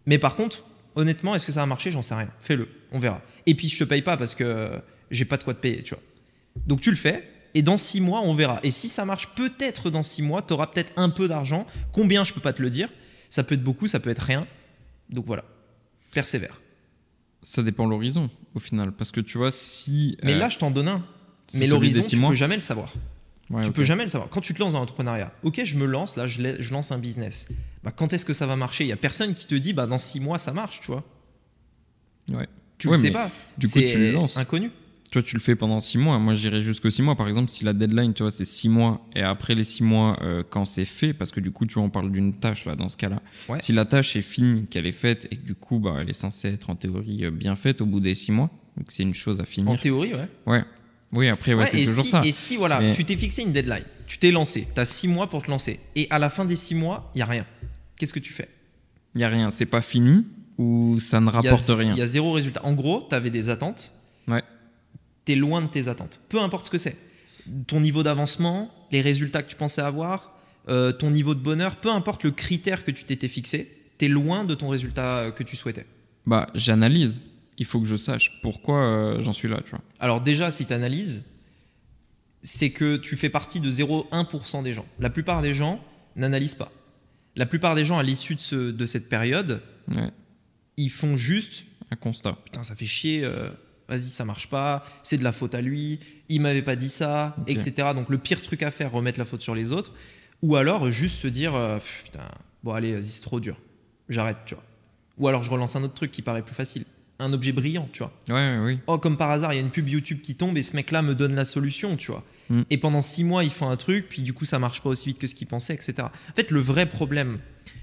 [0.06, 0.64] Mais par contre,
[0.94, 1.90] honnêtement, est-ce que ça va marcher?
[1.90, 2.30] J'en sais rien.
[2.40, 3.22] Fais-le, on verra.
[3.46, 5.94] Et puis je te paye pas parce que j'ai pas de quoi te payer, tu
[5.94, 6.02] vois.
[6.66, 7.28] Donc tu le fais.
[7.54, 8.60] Et dans six mois, on verra.
[8.62, 11.66] Et si ça marche, peut-être dans six mois, tu auras peut-être un peu d'argent.
[11.92, 12.88] Combien, je peux pas te le dire.
[13.30, 14.46] Ça peut être beaucoup, ça peut être rien.
[15.10, 15.44] Donc voilà,
[16.12, 16.60] persévère.
[17.42, 18.92] Ça dépend de l'horizon, au final.
[18.92, 20.18] Parce que tu vois, si.
[20.22, 21.04] Mais euh, là, je t'en donne un.
[21.54, 22.30] Mais l'horizon, tu mois.
[22.30, 22.92] peux jamais le savoir.
[23.50, 23.74] Ouais, tu ok.
[23.76, 24.28] peux jamais le savoir.
[24.28, 26.92] Quand tu te lances dans l'entrepreneuriat, ok, je me lance, là, je, la- je lance
[26.92, 27.48] un business.
[27.82, 28.84] Bah, quand est-ce que ça va marcher?
[28.84, 31.02] Il y a personne qui te dit, bah, dans six mois, ça marche, tu vois.
[32.32, 32.46] Ouais.
[32.76, 33.30] Tu Ouais, le sais pas.
[33.56, 34.36] du coup, tu le lances.
[34.36, 34.70] Inconnu.
[35.10, 36.18] Tu vois, tu le fais pendant six mois.
[36.18, 37.16] Moi, j'irai jusqu'aux six mois.
[37.16, 40.18] Par exemple, si la deadline, tu vois, c'est six mois, et après les six mois,
[40.22, 42.76] euh, quand c'est fait, parce que du coup, tu vois, on parle d'une tâche, là,
[42.76, 43.22] dans ce cas-là.
[43.48, 43.58] Ouais.
[43.62, 46.12] Si la tâche est finie, qu'elle est faite, et que du coup, bah, elle est
[46.12, 49.14] censée être en théorie euh, bien faite au bout des six mois, donc c'est une
[49.14, 49.80] chose à En finir.
[49.80, 50.28] théorie, ouais.
[50.46, 50.64] Ouais.
[51.12, 52.22] Oui, après, ouais, Ouais, c'est toujours si, ça.
[52.24, 55.08] Et si, voilà, Mais- tu t'es fixé une deadline, tu t'es lancé, tu as six
[55.08, 57.46] mois pour te lancer, et à la fin des six mois, il y a rien.
[57.98, 58.48] Qu'est-ce que tu fais?
[59.14, 59.50] Il y a rien.
[59.50, 60.26] C'est pas fini
[60.58, 61.92] ou ça ne Il y a- rapporte rien?
[61.92, 62.60] Il y a zéro résultat.
[62.64, 63.92] En gros, tu avais des attentes,
[64.28, 64.42] Ouais.
[65.24, 66.20] tu es loin de tes attentes.
[66.28, 66.96] Peu importe ce que c'est.
[67.66, 70.34] Ton niveau d'avancement, les résultats que tu pensais avoir,
[70.68, 74.08] euh, ton niveau de bonheur, peu importe le critère que tu t'étais fixé, tu es
[74.08, 75.86] loin de ton résultat que tu souhaitais.
[76.26, 77.24] Bah, j'analyse.
[77.58, 79.80] Il faut que je sache pourquoi euh, j'en suis là, tu vois.
[79.98, 81.22] Alors déjà, si tu analyses,
[82.42, 84.86] c'est que tu fais partie de 0,1% des gens.
[85.00, 85.80] La plupart des gens
[86.16, 86.70] n'analysent pas.
[87.36, 89.60] La plupart des gens, à l'issue de, ce- de cette période,
[89.94, 90.10] Ouais.
[90.76, 92.36] ils font juste Un constat.
[92.44, 93.48] putain, ça fait chier, euh,
[93.88, 95.98] vas-y, ça marche pas, c'est de la faute à lui,
[96.28, 97.88] il m'avait pas dit ça, etc.
[97.94, 99.92] Donc le pire truc à faire, remettre la faute sur les autres,
[100.42, 102.20] ou alors juste se dire, euh, putain,
[102.62, 103.56] bon allez, vas-y, c'est trop dur,
[104.08, 104.64] j'arrête, tu vois.
[105.16, 106.84] Ou alors je relance un autre truc qui paraît plus facile,
[107.18, 108.12] un objet brillant, tu vois.
[108.28, 108.78] Ouais, oui.
[108.86, 111.02] Oh, comme par hasard, il y a une pub YouTube qui tombe et ce mec-là
[111.02, 112.24] me donne la solution, tu vois.
[112.48, 112.62] Mm.
[112.70, 115.06] Et pendant six mois, ils font un truc, puis du coup, ça marche pas aussi
[115.06, 115.94] vite que ce qu'ils pensaient, etc.
[116.02, 117.38] En fait, le vrai problème,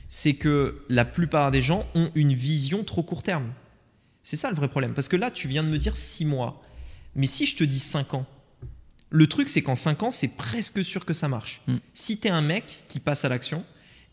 [0.08, 3.52] c'est que la plupart des gens ont une vision trop court terme.
[4.24, 4.94] C'est ça le vrai problème.
[4.94, 6.64] Parce que là, tu viens de me dire six mois.
[7.16, 8.26] Mais si je te dis cinq ans,
[9.10, 11.62] le truc, c'est qu'en cinq ans, c'est presque sûr que ça marche.
[11.68, 11.76] Mm.
[11.94, 13.64] Si tu es un mec qui passe à l'action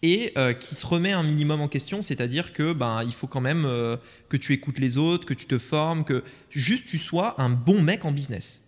[0.03, 3.41] et euh, qui se remet un minimum en question, c'est-à-dire que ben, il faut quand
[3.41, 3.97] même euh,
[4.29, 7.81] que tu écoutes les autres, que tu te formes, que juste tu sois un bon
[7.83, 8.63] mec en business.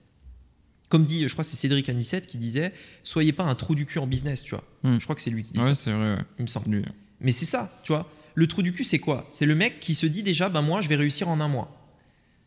[0.91, 2.73] Comme dit, je crois que c'est Cédric Anissette qui disait
[3.03, 4.65] Soyez pas un trou du cul en business, tu vois.
[4.85, 4.99] Mm.
[4.99, 6.15] Je crois que c'est lui qui dit Ouais, ça, c'est vrai.
[6.15, 6.23] ouais.
[6.39, 6.71] il me semble.
[6.77, 6.85] Lui.
[7.21, 8.09] Mais c'est ça, tu vois.
[8.37, 9.27] Le trou du cul, c'est quoi?
[9.31, 11.71] C'est le mec qui se dit déjà, ben moi, je vais réussir en un mois.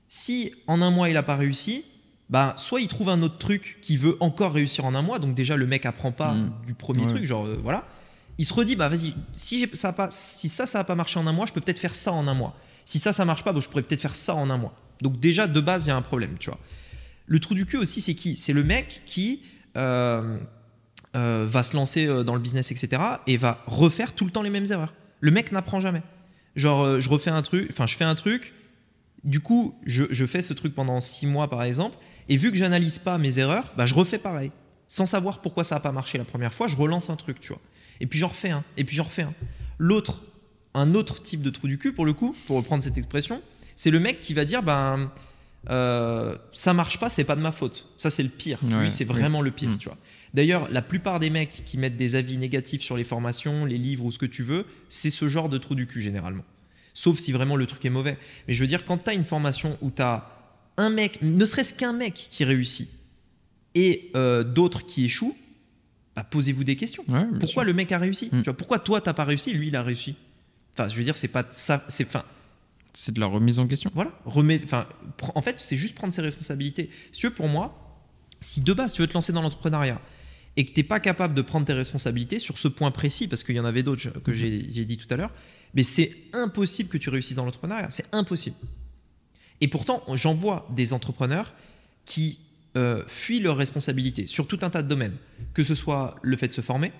[0.07, 1.83] Si en un mois, il n'a pas réussi,
[2.29, 5.35] bah, soit il trouve un autre truc qui veut encore réussir en un mois, donc
[5.35, 6.53] déjà, le mec apprend pas Mm.
[6.67, 7.07] du premier Ouais.
[7.09, 7.85] truc, genre, euh, voilà.
[8.37, 11.33] Il se redit, bah vas-y, si, ça a ça, ça n'a pas marché en un
[11.33, 12.55] mois, je peux peut-être faire ça en un mois.
[12.85, 14.73] Si ça, ça marche pas, bah, je pourrais peut-être faire ça en un mois.
[15.01, 16.59] Donc déjà, de base, il y a un problème, tu vois.
[17.25, 18.37] Le trou du cul aussi, c'est qui?
[18.37, 19.41] C'est le mec qui
[19.75, 20.37] euh,
[21.15, 23.01] euh, va se lancer euh, dans le business, etc.
[23.27, 24.93] et va refaire tout le temps les mêmes erreurs.
[25.19, 26.03] Le mec n'apprend jamais.
[26.55, 28.53] Genre, je refais un truc, enfin, je fais un truc,
[29.23, 31.97] du coup, je, je fais ce truc pendant six mois, par exemple,
[32.29, 34.51] et vu que j'analyse pas mes erreurs, bah, je refais pareil.
[34.87, 37.49] Sans savoir pourquoi ça n'a pas marché la première fois, je relance un truc, tu
[37.49, 37.61] vois.
[37.99, 39.33] Et puis j'en refais un, et puis j'en refais un.
[39.79, 40.21] L'autre,
[40.73, 43.41] un autre type de trou du cul, pour le coup, pour reprendre cette expression,
[43.75, 45.11] c'est le mec qui va dire, ben,
[45.69, 47.87] euh, ça marche pas, c'est pas de ma faute.
[47.97, 48.59] Ça, c'est le pire.
[48.63, 49.13] Ouais, Lui, c'est oui.
[49.19, 49.77] vraiment le pire, Mm.
[49.77, 49.97] tu vois.
[50.33, 54.05] D'ailleurs, la plupart des mecs qui mettent des avis négatifs sur les formations, les livres
[54.05, 56.43] ou ce que tu veux, c'est ce genre de trou du cul généralement.
[56.93, 58.17] Sauf si vraiment le truc est mauvais.
[58.47, 60.29] Mais je veux dire, quand tu as une formation où tu as
[60.77, 62.89] un mec, ne serait-ce qu'un mec qui réussit
[63.75, 65.35] et euh, d'autres qui échouent,
[66.17, 67.03] bah, posez-vous des questions.
[67.07, 67.63] Ouais, Pourquoi sûr.
[67.63, 68.39] le mec a réussi Mm.
[68.39, 70.15] Tu vois, Pourquoi toi, t'as pas réussi lui, il a réussi
[70.73, 71.83] Enfin, je veux dire, c'est pas ça.
[71.89, 72.23] C'est, enfin,
[72.93, 73.91] C'est de la remise en question.
[73.93, 74.87] voilà, enfin,
[75.19, 76.89] pr- en fait, c'est juste prendre ses responsabilités.
[77.11, 77.99] Si tu veux, pour moi,
[78.39, 80.01] si de base tu veux te lancer dans l'entrepreneuriat
[80.55, 83.55] et que t'es pas capable de prendre tes responsabilités sur ce point précis, parce qu'il
[83.55, 85.31] y en avait d'autres que j'ai j'ai dit tout à l'heure,
[85.75, 87.89] Mais c'est impossible que tu réussisses dans l'entrepreneuriat.
[87.91, 88.55] C'est impossible.
[89.61, 91.53] Et pourtant, j'en vois des entrepreneurs
[92.05, 92.39] qui
[92.77, 95.15] euh, fuient leurs responsabilités sur tout un tas de domaines.
[95.53, 96.91] Que ce soit le fait de se former,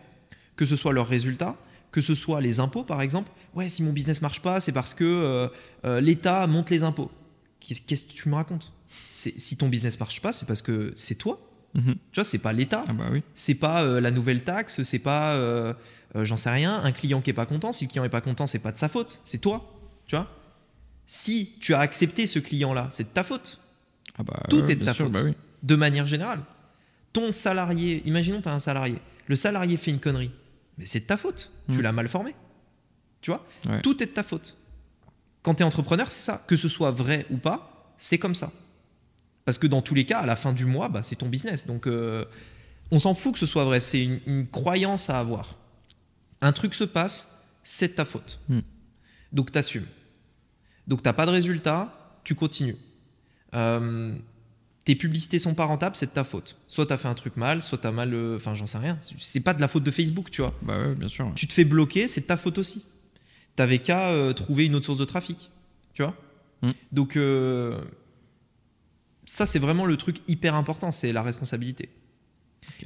[0.55, 1.55] que ce soit leurs résultats,
[1.91, 3.29] que ce soit les impôts par exemple.
[3.53, 5.47] Ouais, si mon business marche pas, c'est parce que euh,
[5.85, 7.11] euh, l'État monte les impôts.
[7.59, 8.73] Qu'est-ce que tu me racontes?
[8.87, 11.39] Si ton business marche pas, c'est parce que c'est toi.
[11.73, 11.95] Mhm.
[12.11, 12.83] Tu vois, c'est pas l'État.
[12.87, 13.23] Ah bah oui.
[13.33, 15.75] C'est pas la nouvelle taxe, c'est pas,
[16.15, 17.71] j'en sais rien, un client qui est pas content.
[17.73, 19.73] Si le client est pas content, c'est pas de sa faute, c'est toi.
[20.05, 20.27] Tu vois?
[21.05, 23.59] Si tu as accepté ce client-là, c'est de ta faute.
[24.17, 25.13] Ah bah, Tout est de ta sûr, faute.
[25.13, 25.33] bah oui.
[25.63, 26.41] De manière générale.
[27.13, 28.97] Ton salarié, imaginons tu as un salarié.
[29.27, 30.31] Le salarié fait une connerie.
[30.77, 31.51] Mais c'est de ta faute.
[31.69, 31.81] Tu Mm.
[31.81, 32.35] l'as mal formé.
[33.21, 33.45] Tu vois?
[33.67, 33.81] Ouais.
[33.81, 34.55] Tout est de ta faute.
[35.41, 36.43] Quand tu es entrepreneur, c'est ça.
[36.47, 38.51] Que ce soit vrai ou pas, c'est comme ça.
[39.45, 41.65] Parce que dans tous les cas, à la fin du mois, bah, c'est ton business.
[41.65, 42.25] Donc, euh,
[42.91, 43.79] on s'en fout que ce soit vrai.
[43.79, 45.55] C'est une, une croyance à avoir.
[46.41, 48.39] Un truc se passe, c'est de ta faute.
[48.49, 48.59] Mm.
[49.31, 49.87] Donc, tu assumes.
[50.85, 52.77] Donc, tu pas de résultat, tu continues.
[53.55, 54.15] Euh,
[54.87, 56.55] tes publicités sont pas rentables, c'est de ta faute.
[56.65, 58.13] Soit tu as fait un truc mal, soit tu as mal.
[58.13, 58.97] euh, Enfin, j'en sais rien.
[59.19, 60.53] C'est pas de la faute de Facebook, tu vois.
[60.61, 61.29] Bah ouais, bien sûr.
[61.35, 62.85] Tu te fais bloquer, c'est de ta faute aussi.
[63.57, 65.51] T'avais qu'à euh, trouver une autre source de trafic.
[65.93, 66.15] Tu vois
[66.61, 66.71] Mm.
[66.93, 67.77] Donc, euh,
[69.25, 71.89] ça, c'est vraiment le truc hyper important, c'est la responsabilité.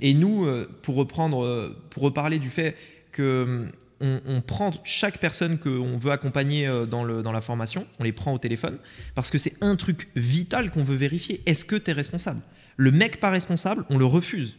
[0.01, 0.47] Et nous,
[0.81, 2.75] pour reprendre, pour reparler du fait
[3.11, 3.67] que
[4.01, 8.03] on, on prend chaque personne qu'on veut accompagner euh, dans, le, dans la formation, on
[8.03, 8.77] les prend au téléphone,
[9.15, 11.41] parce que c'est un truc vital qu'on veut vérifier.
[11.45, 12.41] Est-ce que tu es responsable?
[12.77, 14.55] Le mec pas responsable, on le refuse.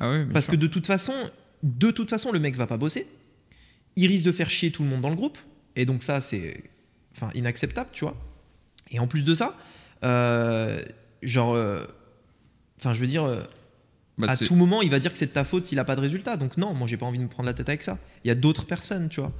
[0.00, 1.14] Ah Parce que de toute façon,
[1.62, 3.06] de toute façon, le mec va pas bosser.
[3.96, 5.38] Il risque de faire chier tout le monde dans le groupe.
[5.74, 6.64] Et donc ça, c'est
[7.14, 8.16] enfin, inacceptable, tu vois.
[8.90, 9.56] Et en plus de ça,
[10.04, 10.82] euh,
[11.22, 11.84] genre, euh,
[12.78, 13.48] enfin, je veux dire,
[14.18, 15.94] Bah, à tout moment, il va dire que c'est de ta faute s'il a pas
[15.96, 16.36] de résultat.
[16.36, 17.98] Donc non, moi, j'ai pas envie de me prendre la tête avec ça.
[18.24, 19.32] Il y a d'autres personnes, tu vois.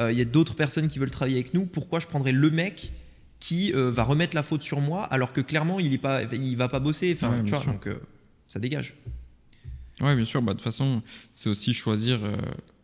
[0.00, 1.66] Euh, Il y a d'autres personnes qui veulent travailler avec nous.
[1.66, 2.92] Pourquoi je prendrais le mec
[3.40, 6.56] qui euh, va remettre la faute sur moi alors que clairement, il est pas, il
[6.56, 7.12] va pas bosser?
[7.14, 7.60] Enfin, Ouais, tu vois.
[7.60, 7.72] sûr.
[7.72, 8.00] Donc euh,
[8.48, 8.94] ça dégage.
[10.00, 10.40] Ouais, bien sûr.
[10.40, 11.02] Bah, de toute façon,
[11.34, 12.20] c'est aussi choisir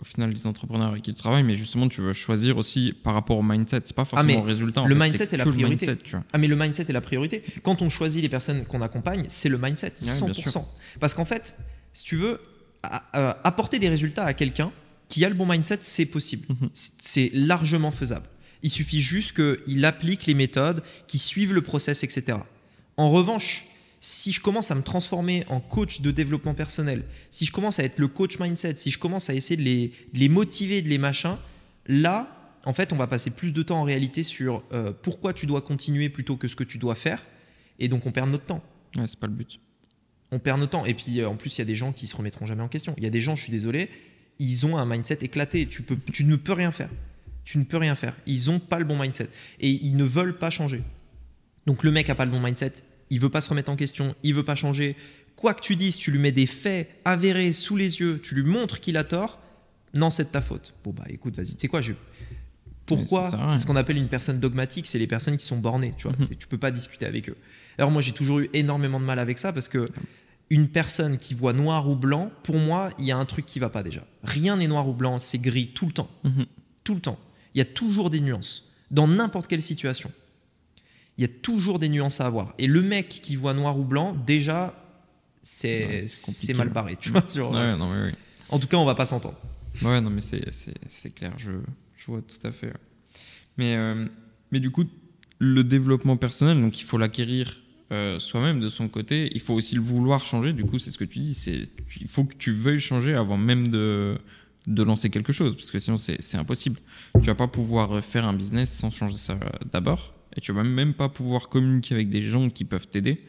[0.00, 3.14] au final les entrepreneurs avec qui tu travailles, mais justement, tu veux choisir aussi par
[3.14, 3.80] rapport au mindset.
[3.84, 4.82] C'est pas forcément Ah, mais au résultat.
[4.82, 5.86] en le fait, mindset est la priorité.
[5.86, 6.24] mindset, tu vois.
[6.32, 7.42] Ah mais le mindset est la priorité.
[7.62, 10.50] Quand on choisit les personnes qu'on accompagne, c'est le mindset, bien 100%.
[10.50, 10.64] sûr.
[11.00, 11.56] Parce qu'en fait,
[11.92, 12.40] si tu veux
[12.82, 14.70] apporter des résultats à quelqu'un
[15.08, 16.46] qui a le bon mindset, c'est possible.
[16.48, 16.68] Mhm.
[16.74, 18.26] C'est largement faisable.
[18.62, 22.38] Il suffit juste qu'il applique les méthodes, qu'il suive le process, etc.
[22.96, 23.66] En revanche,
[24.00, 27.84] si je commence à me transformer en coach de développement personnel, si je commence à
[27.84, 30.88] être le coach mindset, si je commence à essayer de les, de les motiver, de
[30.88, 31.36] les machins,
[31.86, 35.46] là, en fait, on va passer plus de temps en réalité sur euh, pourquoi tu
[35.46, 37.24] dois continuer plutôt que ce que tu dois faire.
[37.78, 38.62] Et donc, on perd notre temps.
[38.96, 39.60] Ouais, c'est pas le but.
[40.30, 40.84] On perd notre temps.
[40.84, 42.68] Et puis, euh, en plus, il y a des gens qui se remettront jamais en
[42.68, 42.94] question.
[42.98, 43.88] Il y a des gens, je suis désolé,
[44.38, 45.66] ils ont un mindset éclaté.
[45.66, 46.90] Tu, peux, tu ne peux rien faire.
[47.44, 48.14] Tu ne peux rien faire.
[48.26, 49.28] Ils n'ont pas le bon mindset.
[49.60, 50.82] Et ils ne veulent pas changer.
[51.66, 52.72] Donc, le mec a pas le bon mindset.
[53.10, 54.14] Il veut pas se remettre en question.
[54.22, 54.96] Il veut pas changer.
[55.36, 58.20] Quoi que tu dises, tu lui mets des faits avérés sous les yeux.
[58.22, 59.38] Tu lui montres qu'il a tort.
[59.94, 60.74] Non, c'est de ta faute.
[60.84, 61.54] Bon, bah écoute, vas-y.
[61.54, 61.92] Tu sais quoi je...
[62.86, 63.30] Pourquoi.
[63.48, 64.86] C'est ce qu'on appelle une personne dogmatique.
[64.86, 65.92] C'est les personnes qui sont bornées.
[65.98, 66.36] Tu vois, Mhm.
[66.38, 67.36] Tu peux pas discuter avec eux.
[67.76, 69.84] Alors, moi, j'ai toujours eu énormément de mal avec ça parce que
[70.50, 73.58] une personne qui voit noir ou blanc, pour moi, il y a un truc qui
[73.58, 74.06] va pas déjà.
[74.22, 76.08] Rien n'est noir ou blanc, c'est gris tout le temps.
[76.24, 76.46] Mhm.
[76.84, 77.18] Tout le temps.
[77.54, 78.70] Il y a toujours des nuances.
[78.90, 80.10] Dans n'importe quelle situation.
[81.18, 82.54] Il y a toujours des nuances à avoir.
[82.58, 84.72] Et le mec qui voit noir ou blanc, déjà,
[85.42, 86.02] c'est
[86.48, 86.96] Ouais, mal barré.
[86.96, 88.12] Tu vois, sur- Ouais, non, mais oui.
[88.48, 89.36] En tout cas, on va pas s'entendre.
[89.82, 91.52] Ouais, non, mais c'est, clair, je,
[91.96, 92.72] je vois tout à fait.
[93.56, 94.06] Mais, euh,
[94.52, 94.84] mais du coup,
[95.38, 97.58] le développement personnel, donc il faut l'acquérir
[97.92, 99.30] euh, soi-même de son côté.
[99.34, 100.52] Il faut aussi le vouloir changer.
[100.52, 101.34] Du coup, c'est ce que tu dis.
[101.34, 101.64] C'est,
[102.00, 104.18] il faut que tu veuilles changer avant même de,
[104.66, 106.78] de lancer quelque chose, parce que sinon, c'est, c'est impossible.
[107.20, 109.38] Tu vas pas pouvoir faire un business sans changer ça
[109.72, 110.14] d'abord.
[110.38, 113.20] Et tu vas même pas pouvoir communiquer avec des gens qui peuvent t'aider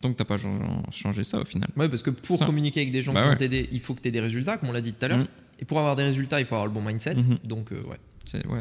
[0.00, 0.36] tant que tu n'as pas
[0.90, 1.68] changé- ça au final.
[1.76, 2.46] Ouais, parce que pour Ça.
[2.46, 3.36] communiquer avec des gens Bah qui vont ouais.
[3.36, 5.18] t'aider, il faut que tu aies des résultats, comme on l'a dit tout à l'heure.
[5.18, 5.26] Mhm.
[5.60, 7.14] Et pour avoir des résultats, il faut avoir le bon mindset.
[7.14, 7.38] Mhm.
[7.44, 7.96] Donc, euh, ouais.
[8.24, 8.58] C'est, ouais,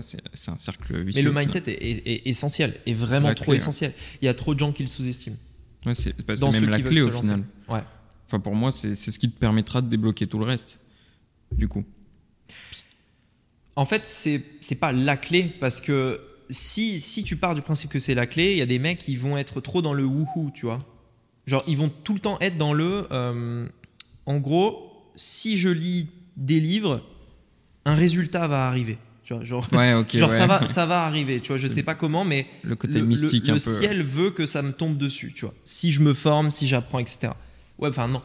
[0.48, 1.22] un cercle vicieux.
[1.22, 3.94] Mais le mindset est, est- est essentiel, est vraiment trop clé, essentiel.
[4.22, 5.36] Il y a trop de gens qui le sous-estiment.
[5.88, 7.44] Ouais, c'est, bah, même la clé au final.
[7.68, 7.82] Ouais.
[8.28, 10.80] Enfin, pour moi, c'est ce qui te permettra de débloquer tout le reste.
[11.52, 11.84] Du coup.
[13.76, 16.20] En fait, c'est pas la clé parce que
[16.50, 18.98] si, si tu pars du principe que c'est la clé, il y a des mecs
[19.00, 20.80] qui vont être trop dans le wouhou, tu vois.
[21.46, 23.08] Genre, ils vont tout le temps être dans le.
[23.12, 23.68] euh,
[24.26, 27.02] en gros, si je lis des livres,
[27.86, 28.98] un résultat va arriver.
[29.24, 30.38] Tu vois, genre, Ouais, genre ouais.
[30.38, 31.40] ça, va, ça va arriver.
[31.42, 33.74] Tu vois, je sais pas comment, mais Le côté le, mystique le- un le peu.
[33.80, 35.54] ciel veut que ça me tombe dessus, tu vois.
[35.66, 37.30] Si je me forme, si j'apprends, etc.
[37.80, 38.22] Ouais, enfin non.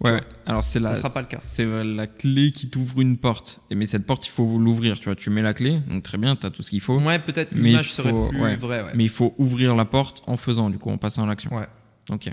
[0.00, 1.38] Ouais, alors c'est la, sera pas le cas.
[1.40, 3.60] c'est la clé qui t'ouvre une porte.
[3.70, 5.16] Et mais cette porte, il faut l'ouvrir, tu vois.
[5.16, 6.98] Tu mets la clé, donc très bien, t'as tout ce qu'il faut.
[7.00, 8.56] Ouais, peut-être Mais l'image serait plus ouais.
[8.56, 8.82] vraie.
[8.82, 8.90] Ouais.
[8.94, 11.50] Mais il faut ouvrir la porte en faisant, du coup, en passant à l'action.
[11.56, 11.66] Ouais.
[12.10, 12.30] Ok.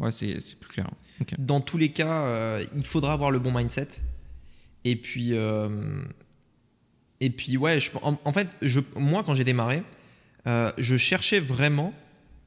[0.00, 0.90] Ouais, c'est c'est plus clair.
[1.20, 1.34] Ok.
[1.38, 3.88] Dans tous les cas, euh, il faudra avoir le bon mindset.
[4.84, 5.68] Et puis, euh,
[7.20, 9.82] et puis ouais, je- en, en fait, je, moi, quand j'ai démarré,
[10.46, 11.94] euh, je cherchais vraiment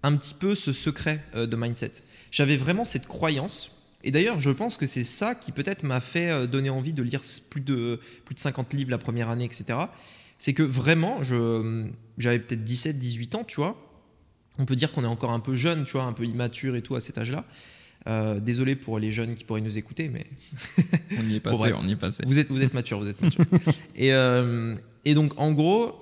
[0.03, 1.91] un petit peu ce secret de mindset.
[2.31, 3.75] J'avais vraiment cette croyance.
[4.03, 7.03] Et d'ailleurs, je pense que c'est ça qui peut-être m'a fait euh, donner envie de
[7.03, 9.79] lire plus de, plus de 50 livres la première année, etc.
[10.37, 11.87] C'est que vraiment, je,
[12.17, 13.77] j'avais peut-être 17, 18 ans, tu vois.
[14.57, 16.81] On peut dire qu'on est encore un peu jeune, tu vois, un peu immature et
[16.81, 17.45] tout à cet âge-là.
[18.07, 20.25] Euh, désolé pour les jeunes qui pourraient nous écouter, mais
[21.17, 21.75] On y est passé, bref.
[21.77, 22.23] on y est passé.
[22.25, 23.43] vous êtes, vous êtes mature, vous êtes mature.
[23.95, 25.93] et, euh, et donc, en gros,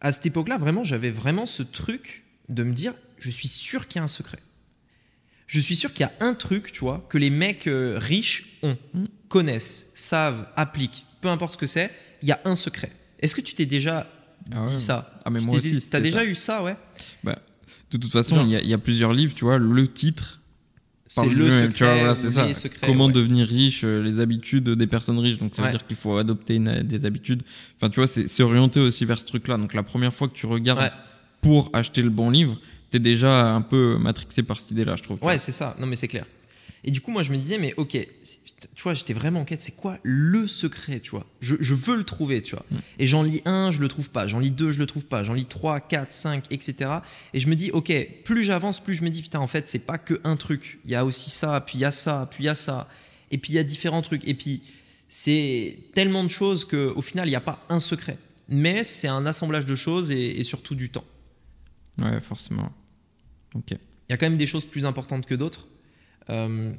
[0.00, 3.98] à cette époque-là, vraiment, j'avais vraiment ce truc de me dire, je suis sûr qu'il
[3.98, 4.38] y a un secret.
[5.52, 8.58] Je suis sûr qu'il y a un truc, tu vois, que les mecs euh, riches
[8.62, 9.04] ont, Mm.
[9.28, 11.90] connaissent, savent, appliquent, peu importe ce que c'est,
[12.22, 12.92] il y a un secret.
[13.18, 14.06] Est-ce que tu t'es déjà
[14.52, 14.66] Ah ouais.
[14.68, 15.20] dit ça?
[15.24, 15.88] Ah, mais Tu moi aussi.
[15.90, 16.24] T'as déjà ça.
[16.24, 16.76] eu ça, ouais?
[17.24, 19.58] De toute façon, il y, a- il y a plusieurs livres, tu vois.
[19.58, 20.40] Le titre,
[21.06, 22.46] C'est le secret, tu vois, voilà, ou c'est ça.
[22.46, 23.12] les secrets, Comment ouais.
[23.12, 25.38] devenir riche, euh, les habitudes des personnes riches.
[25.38, 27.42] Donc ça veut dire qu'il faut adopter une- des habitudes.
[27.76, 29.56] Enfin, tu vois, c'est orienté aussi vers ce truc-là.
[29.56, 30.92] Donc la première fois que tu regardes
[31.40, 32.56] pour acheter le bon livre,
[32.90, 35.18] t'es déjà un peu matrixé par cette idée-là, je trouve.
[35.18, 35.76] tu Ouais, c'est ça.
[35.78, 36.26] Non, mais c'est clair.
[36.82, 37.98] Et du coup, moi, je me disais, mais ok,
[38.74, 39.60] tu vois, j'étais vraiment en quête.
[39.60, 41.26] C'est quoi le secret, tu vois?
[41.40, 42.64] Je, je veux le trouver, tu vois.
[42.70, 42.76] Mm.
[42.98, 44.26] Et j'en lis un, je le trouve pas.
[44.26, 45.22] J'en lis deux, je le trouve pas.
[45.22, 46.90] J'en lis trois, quatre, cinq, etc.
[47.34, 47.92] Et je me dis, ok,
[48.24, 50.78] plus j'avance, plus je me dis, putain, en fait, c'est pas que un truc.
[50.84, 52.88] Il y a aussi ça, puis il y a ça, puis il y a ça.
[53.30, 54.26] Et puis il y a différents trucs.
[54.26, 54.62] Et puis
[55.08, 58.18] c'est tellement de choses qu'au final, il n'y a pas un secret.
[58.48, 61.04] Mais c'est un assemblage de choses et, et surtout du temps.
[61.98, 62.72] Ouais, forcément.
[63.54, 65.68] Il y a quand même des choses plus importantes que d'autres.
[66.30, 66.72] Euh,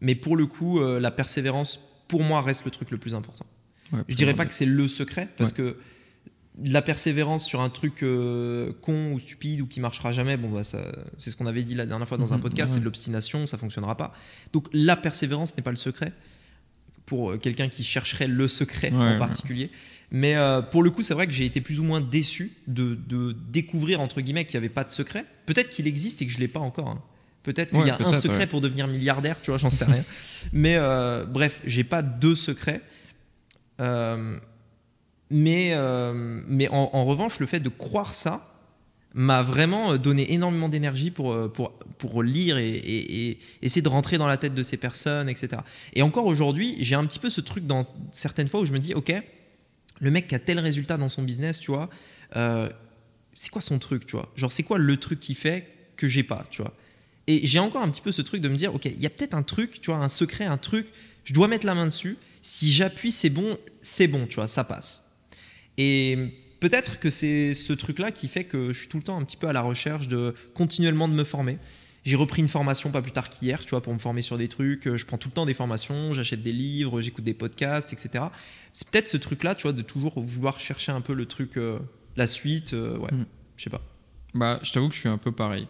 [0.00, 3.46] mais pour le coup, euh, la persévérance, pour moi, reste le truc le plus important.
[3.92, 5.76] Ouais, Je dirais pas que c'est le secret, parce que
[6.62, 10.64] la persévérance sur un truc euh, con ou stupide ou qui marchera jamais, bon, bah,
[10.64, 12.74] c'est ce qu'on avait dit la dernière fois dans un Mhm, podcast, ouais.
[12.76, 14.12] c'est de l'obstination, ça fonctionnera pas.
[14.52, 16.12] Donc la persévérance n'est pas le secret,
[17.06, 19.18] pour euh, quelqu'un qui chercherait le secret Ouais, en ouais.
[19.18, 19.70] particulier.
[20.10, 22.94] Mais euh, pour le coup, c'est vrai que j'ai été plus ou moins déçu de,
[22.94, 25.24] de découvrir, entre guillemets, qu'il n'y avait pas de secret.
[25.46, 26.88] Peut-être qu'il existe et que je l'ai pas encore.
[26.88, 27.02] hein.
[27.42, 30.04] Peut-être qu'il Ouais, y a un secret pour devenir milliardaire, tu vois, j'en sais rien.
[30.52, 32.82] Mais euh, bref, j'ai pas deux secrets.
[33.80, 34.38] Euh,
[35.30, 35.74] mais
[36.48, 38.55] mais en, en revanche, le fait de croire ça
[39.16, 44.18] m'a vraiment euh, donné énormément d'énergie pour, euh, pour, pour lire et, essayer de rentrer
[44.18, 45.62] dans la tête de ces personnes, etc.
[45.94, 47.80] Et encore aujourd'hui, j'ai un petit peu ce truc dans
[48.12, 49.12] certaines fois où je me dis, ok,
[50.00, 51.88] le mec qui a tel résultat dans son business, tu vois,
[52.36, 52.68] euh,
[53.34, 54.30] c'est quoi son truc, tu vois?
[54.36, 56.74] Genre, c'est quoi le truc qui fait que j'ai pas, tu vois?
[57.26, 59.10] Et j'ai encore un petit peu ce truc de me dire, ok, il y a
[59.10, 60.88] peut-être un truc, tu vois, un secret, un truc,
[61.24, 62.18] je dois mettre la main dessus.
[62.42, 65.10] Si j'appuie, c'est bon, c'est bon, tu vois, ça passe.
[65.78, 69.24] Et peut-être que c'est ce truc-là qui fait que je suis tout le temps un
[69.24, 71.58] petit peu à la recherche de continuellement de me former.
[72.04, 74.46] J'ai repris une formation pas plus tard qu'hier, tu vois, pour me former sur des
[74.46, 74.94] trucs.
[74.94, 78.26] Je prends tout le temps des formations, j'achète des livres, j'écoute des podcasts, etc.
[78.72, 81.78] C'est peut-être ce truc-là, tu vois, de toujours vouloir chercher un peu le truc, euh,
[82.16, 82.74] la suite.
[82.74, 83.26] euh, ouais, Mm.
[83.56, 83.82] je sais pas.
[84.34, 85.66] Bah, je t'avoue que je suis un peu pareil.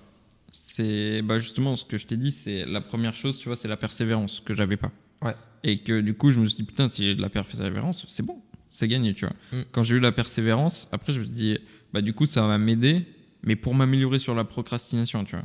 [0.53, 3.69] C'est bah justement ce que je t'ai dit, c'est la première chose, tu vois, c'est
[3.69, 4.91] la persévérance que j'avais pas.
[5.23, 5.35] Ouais.
[5.65, 8.25] Et que du coup, je me suis dit putain, si j'ai de la persévérance, c'est
[8.25, 9.35] bon, c'est gagné, tu vois.
[9.53, 9.65] Mm.
[9.73, 11.59] Quand j'ai eu la persévérance, après je me suis dit
[11.93, 13.05] bah du coup, ça va m'aider,
[13.43, 15.45] mais pour m'améliorer sur la procrastination, tu vois.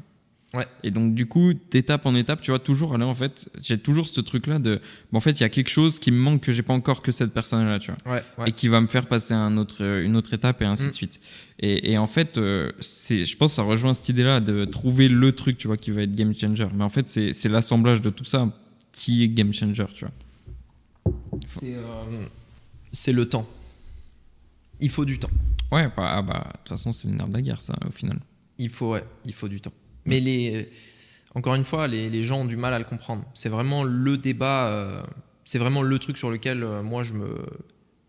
[0.54, 0.66] Ouais.
[0.84, 4.06] Et donc du coup, d'étape en étape, tu vois, toujours aller en fait, j'ai toujours
[4.06, 6.42] ce truc là de bon, en fait, il y a quelque chose qui me manque
[6.42, 8.50] que j'ai pas encore que cette personne là, tu vois Ouais, ouais.
[8.50, 10.90] et qui va me faire passer à un autre, une autre étape et ainsi Mm.
[10.90, 11.22] de suite.
[11.60, 15.08] Et, et en fait, euh, c'est, je pense que ça rejoint cette idée-là de trouver
[15.08, 16.68] le truc, tu vois, qui va être game changer.
[16.76, 18.50] Mais en fait, c'est, c'est l'assemblage de tout ça
[18.92, 20.14] qui est game changer, tu vois.
[21.46, 22.26] C'est euh,
[22.92, 23.48] c'est le temps.
[24.80, 25.30] Il faut du temps.
[25.72, 27.92] Ouais, bah, ah bah, de toute façon, c'est le nerf de la guerre, ça, au
[27.92, 28.20] final.
[28.58, 29.72] Il faut, ouais, il faut du temps.
[30.06, 30.70] Mais les,
[31.36, 33.24] encore une fois, les, les gens ont du mal à le comprendre.
[33.34, 35.04] C'est vraiment le débat, euh,
[35.46, 37.38] c'est vraiment le truc sur lequel euh, moi je me,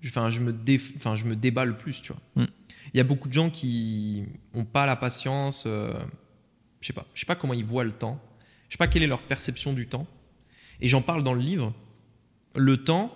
[0.01, 0.55] je- je me,
[0.97, 2.45] enfin, je me débat le plus, tu vois.
[2.45, 2.49] Mm.
[2.95, 4.25] Il y a beaucoup de gens qui
[4.55, 5.65] ont pas la patience.
[5.67, 5.93] euh,
[6.81, 8.21] je sais pas, je sais pas comment ils voient le temps.
[8.69, 10.07] Je sais pas quelle est leur perception du temps.
[10.81, 11.73] Et j'en parle dans le livre.
[12.57, 13.15] Le temps,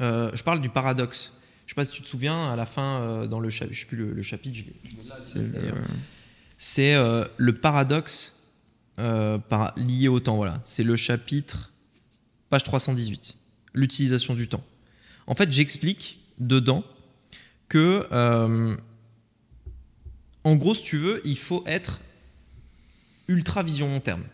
[0.00, 1.32] euh, je parle du paradoxe.
[1.66, 3.80] Je sais pas si tu te souviens, à la fin, euh, dans le chapitre, je
[3.80, 4.68] sais plus le, le chapitre,
[6.58, 8.36] C'est euh, le paradoxe
[8.98, 9.38] euh,
[9.76, 10.36] lié au temps.
[10.36, 11.72] Voilà, c'est le chapitre
[12.50, 13.36] page 318,
[13.72, 14.64] l'utilisation du temps.
[15.26, 16.84] En fait, j'explique dedans
[17.68, 18.06] que,
[20.44, 22.00] en gros, si tu veux, il faut être
[23.26, 24.24] ultra vision long terme.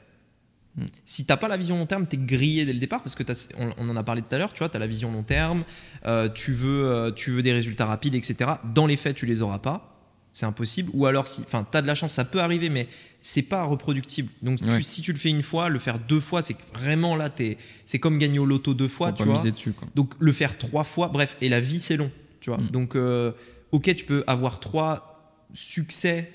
[0.77, 0.85] Mm.
[1.05, 3.23] Si t'as pas la vision long terme, tu es grillé dès le départ parce que
[3.25, 5.11] t'as- on, on en a parlé tout à l'heure, tu vois, tu as la vision
[5.13, 5.65] long terme,
[6.07, 8.51] euh, tu, veux, euh, tu veux des résultats rapides, etc.
[8.75, 9.87] Dans les faits, tu les auras pas.
[10.33, 10.91] C'est impossible.
[10.95, 12.87] Ou alors, si, enfin, tu as de la chance, ça peut arriver, mais
[13.21, 14.29] c'est pas reproductible.
[14.43, 17.31] Donc, tu- si tu le fais une fois, le faire deux fois, c'est vraiment là,
[17.31, 19.35] t'es- c'est comme gagner au loto deux fois, Faut tu pas vois.
[19.35, 19.89] miser dessus, quoi.
[19.97, 22.61] Donc le faire trois fois, bref, et la vie c'est long, tu vois.
[22.61, 22.69] Mm.
[22.69, 23.33] Donc euh,
[23.73, 25.09] ok, tu peux avoir trois
[25.53, 26.31] succès,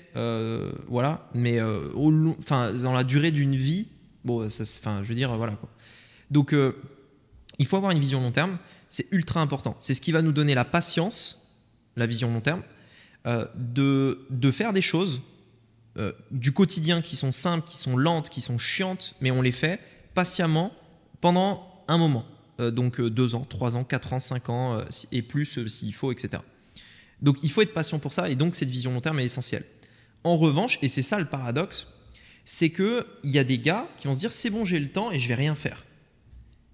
[0.88, 3.86] voilà, mais au long- dans la durée d'une vie,
[4.26, 5.68] bon, se- enfin, je veux dire, voilà quoi.
[6.30, 6.72] Donc euh,
[7.58, 8.58] il faut avoir une vision long terme,
[8.90, 9.76] c'est ultra important.
[9.80, 11.56] C'est ce qui va nous donner la patience,
[11.96, 12.62] la vision long terme,
[13.26, 15.22] euh, de, de faire des choses
[15.96, 19.52] euh, du quotidien qui sont simples, qui sont lentes, qui sont chiantes, mais on les
[19.52, 19.80] fait
[20.14, 20.72] patiemment
[21.20, 22.24] pendant un moment.
[22.60, 25.68] Euh, donc euh, deux ans, trois ans, quatre ans, cinq ans euh, et plus euh,
[25.68, 26.42] s'il faut, etc.
[27.22, 29.64] Donc il faut être patient pour ça et donc cette vision long terme est essentielle.
[30.24, 31.86] En revanche, et c'est ça le paradoxe,
[32.46, 34.88] c'est que il y a des gars qui vont se dire c'est bon j'ai le
[34.88, 35.84] temps et je vais rien faire.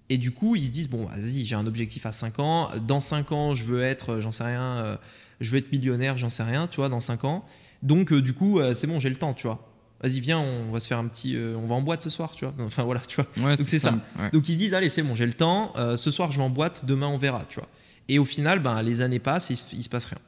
[0.07, 2.99] Et du coup ils se disent bon vas-y j'ai un objectif à 5 ans, dans
[2.99, 4.97] 5 ans je veux être, euh, j'en sais rien, euh,
[5.41, 7.43] je veux être millionnaire, j'en sais rien, tu vois, dans 5 ans.
[7.81, 9.67] Donc euh, du coup euh, c'est bon j'ai le temps, tu vois.
[10.01, 12.45] Vas-y viens on va se faire un petit, on va en boîte ce soir, tu
[12.45, 12.53] vois.
[12.59, 13.47] Enfin voilà tu vois.
[13.47, 13.93] Ouais, c'est ça.
[14.19, 14.29] ouais.
[14.31, 16.51] Donc ils se disent allez c'est bon j'ai le temps, ce soir je vais en
[16.51, 17.69] boîte, demain on verra, tu vois.
[18.09, 20.19] Et au final ben, les années passent et il se, il se passe rien.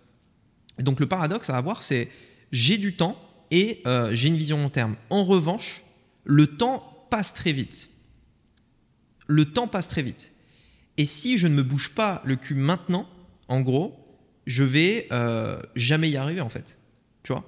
[0.80, 2.10] Donc le paradoxe à avoir c'est
[2.52, 3.18] j'ai du temps
[3.52, 4.96] et euh, j'ai une vision long terme.
[5.10, 5.84] En revanche
[6.24, 7.90] le temps passe très vite.
[9.28, 10.34] Le temps passe très vite.
[10.98, 13.08] Et si je ne me bouge pas le cul maintenant,
[13.48, 13.96] en gros,
[14.46, 16.80] je vais euh, jamais y arriver en fait.
[17.24, 17.44] Tu vois?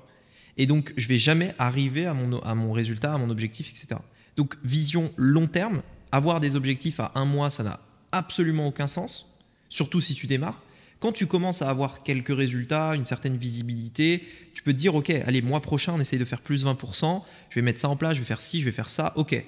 [0.57, 3.99] Et donc je vais jamais arriver à mon, à mon résultat, à mon objectif, etc.
[4.35, 5.81] Donc vision long terme,
[6.11, 7.79] avoir des objectifs à un mois, ça n'a
[8.11, 9.37] absolument aucun sens,
[9.69, 10.61] surtout si tu démarres.
[10.99, 14.23] Quand tu commences à avoir quelques résultats, une certaine visibilité,
[14.53, 17.55] tu peux te dire, ok, allez, mois prochain, on essaye de faire plus 20%, je
[17.55, 19.43] vais mettre ça en place, je vais faire ci, je vais faire ça, ok.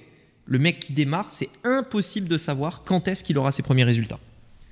[0.46, 4.20] Le mec qui démarre, c'est impossible de savoir quand est-ce qu'il aura ses premiers résultats.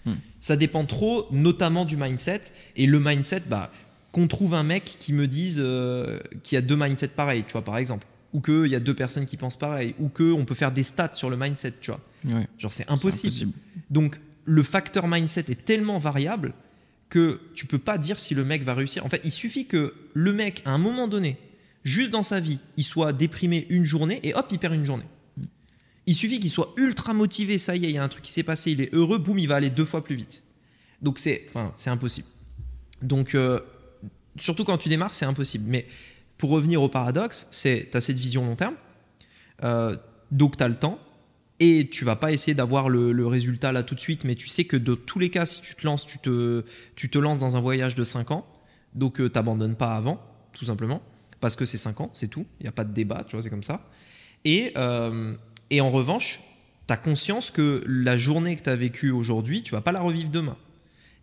[0.05, 0.15] Hmm.
[0.41, 2.43] Ça dépend trop, notamment du mindset.
[2.77, 3.71] Et le mindset, bah,
[4.13, 7.53] qu'on trouve un mec qui me dise euh, qu'il y a deux mindsets pareils, tu
[7.53, 8.07] vois, par exemple.
[8.33, 9.95] Ou qu'il y a deux personnes qui pensent pareil.
[9.99, 12.01] Ou qu'on peut faire des stats sur le mindset, tu vois.
[12.25, 13.53] Ouais, Genre, c'est c'est impossible.
[13.91, 16.55] Donc, le facteur mindset est tellement variable
[17.09, 19.05] que tu peux pas dire si le mec va réussir.
[19.05, 21.39] En fait, il suffit que le mec, à un moment donné,
[21.85, 25.07] juste dans sa vie, il soit déprimé une journée et hop, il perd une journée.
[26.07, 28.33] Il suffit qu'il soit ultra motivé, ça y est, il y a un truc qui
[28.33, 30.43] s'est passé, il est heureux, boum, il va aller deux fois plus vite.
[31.03, 32.27] Donc c'est, enfin, c'est impossible.
[33.03, 33.61] Donc euh,
[34.39, 35.65] surtout quand tu démarres, c'est impossible.
[35.69, 35.87] Mais
[36.37, 38.75] pour revenir au paradoxe, c'est tu as cette vision long terme,
[39.65, 39.97] euh,
[40.31, 40.99] donc tu as le temps,
[41.61, 44.49] et tu vas pas essayer d'avoir le, le résultat là tout de suite, mais tu
[44.49, 47.39] sais que de tous les cas, si tu te lances, tu te, tu te lances
[47.39, 48.47] dans un voyage de 5 ans,
[48.95, 50.21] donc tu t'abandonnes pas avant,
[50.53, 51.03] tout simplement,
[51.41, 53.43] parce que c'est 5 ans, c'est tout, il n'y a pas de débat, tu vois,
[53.43, 53.89] c'est comme ça.
[54.45, 55.35] Et, euh,
[55.71, 56.43] et en revanche,
[56.87, 60.01] tu as conscience que la journée que tu as vécue aujourd'hui, tu vas pas la
[60.01, 60.57] revivre demain.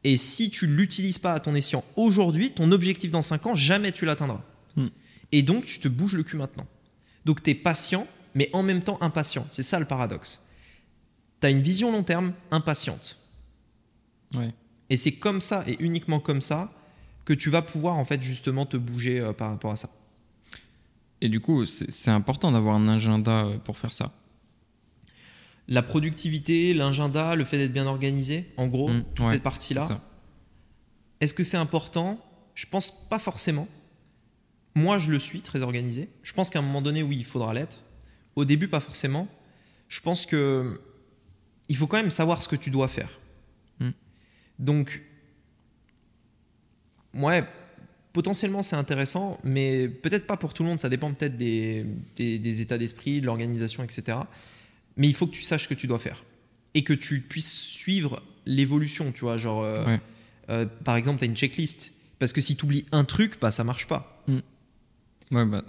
[0.03, 3.91] Et si tu l'utilises pas à ton escient aujourd'hui, ton objectif dans 5 ans, jamais
[3.91, 4.43] tu l'atteindras.
[4.75, 4.89] Hmm.
[5.31, 6.67] Et donc, tu te bouges le cul maintenant.
[7.25, 8.05] Donc, tu es patient,
[8.35, 9.47] mais en même temps impatient.
[9.51, 10.45] C'est ça le paradoxe.
[11.41, 13.17] Tu as une vision long terme impatiente.
[14.35, 14.53] Ouais.
[14.89, 16.71] Et c'est comme ça, et uniquement comme ça,
[17.23, 19.89] que tu vas pouvoir en fait justement te bouger euh, par rapport à ça.
[21.21, 24.11] Et du coup, c'est important d'avoir un agenda euh, pour faire ça.
[25.67, 29.87] La productivité, l'agenda, le fait d'être bien organisé, en gros, Mm, toute ouais, cette partie-là.
[31.21, 32.19] Est-ce que c'est important?
[32.53, 33.67] Je pense pas forcément.
[34.75, 36.09] Moi, je le suis très organisé.
[36.21, 37.79] Je pense qu'à un moment donné, oui, il faudra l'être.
[38.35, 39.27] Au début, pas forcément.
[39.89, 40.81] Je pense que
[41.69, 43.09] il faut quand même savoir ce que tu dois faire.
[43.79, 43.91] Hmm.
[44.59, 45.01] Donc,
[47.13, 47.43] ouais,
[48.13, 50.79] potentiellement c'est intéressant, mais peut-être pas pour tout le monde.
[50.79, 54.17] Ça dépend peut-être des, des- des états d'esprit, de l'organisation, etc.
[54.97, 56.23] Mais il faut que tu saches ce que tu dois faire
[56.73, 59.11] et que tu puisses suivre l'évolution.
[59.11, 59.63] Tu vois, genre.
[59.63, 59.99] euh, Ouais.
[60.49, 61.93] euh, par exemple, tu as une checklist.
[62.19, 64.14] Parce que si tu oublies un truc, bah, ça marche pas.
[65.31, 65.63] Ouais, bah,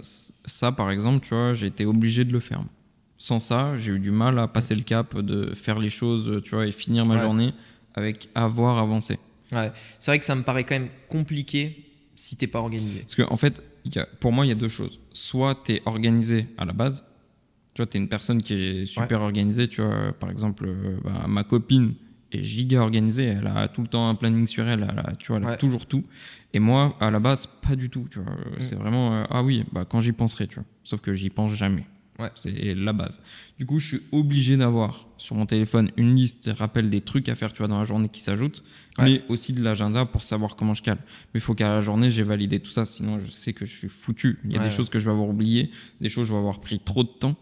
[0.45, 2.61] ça, par exemple, tu vois, j'ai été obligé de le faire.
[3.17, 6.53] Sans ça, j'ai eu du mal à passer le cap de faire les choses, tu
[6.55, 7.21] vois, et finir ma Ouais.
[7.21, 7.53] journée
[7.95, 9.17] avec avoir avancé.
[9.51, 9.71] Ouais.
[9.99, 11.85] C'est vrai que ça me paraît quand même compliqué
[12.15, 12.99] si t'es pas organisé.
[13.01, 14.99] Parce qu'en en fait, il y a- pour moi, il y a deux choses.
[15.13, 17.03] Soit tu es organisé à la base,
[17.73, 20.97] tu vois, tu es une personne qui est super organisée, tu vois, par exemple, euh,
[21.03, 21.93] bah, ma copine
[22.31, 25.27] est giga organisée, elle a tout le temps un planning sur elle, elle a, tu
[25.27, 25.57] vois, elle a Ouais.
[25.57, 26.03] toujours tout.
[26.53, 28.35] Et moi, à la base, pas du tout, tu vois.
[28.59, 30.65] C'est vraiment, euh, ah oui, bah, quand j'y penserai, tu vois.
[30.83, 31.85] Sauf que j'y pense jamais.
[32.19, 32.31] Ouais.
[32.33, 33.21] C'est la base.
[33.59, 37.29] Du coup, je suis obligé d'avoir sur mon téléphone une liste de rappels des trucs
[37.29, 38.63] à faire, tu vois, dans la journée qui s'ajoutent,
[38.97, 39.03] Ouais.
[39.05, 40.97] mais aussi de l'agenda pour savoir comment je cale.
[41.33, 43.77] Mais il faut qu'à la journée, j'ai validé tout ça, sinon je sais que je
[43.77, 44.39] suis foutu.
[44.45, 45.69] Il y a Ouais, des choses que je vais avoir oubliées,
[46.01, 47.35] des choses que je vais avoir pris trop de temps.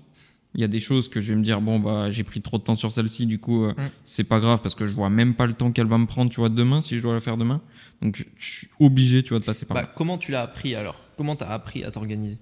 [0.56, 2.58] Il y a des choses que je vais me dire, bon, bah, j'ai pris trop
[2.58, 3.90] de temps sur celle-ci, du coup, euh, Mm.
[4.06, 6.32] c'est pas grave parce que je vois même pas le temps qu'elle va me prendre,
[6.32, 7.62] tu vois, demain, si je dois la faire demain.
[8.02, 9.92] Donc, je suis obligé, tu vois, de passer par Bah, là.
[9.96, 11.00] comment tu l'as appris alors?
[11.18, 12.38] Comment t'as appris à t'organiser?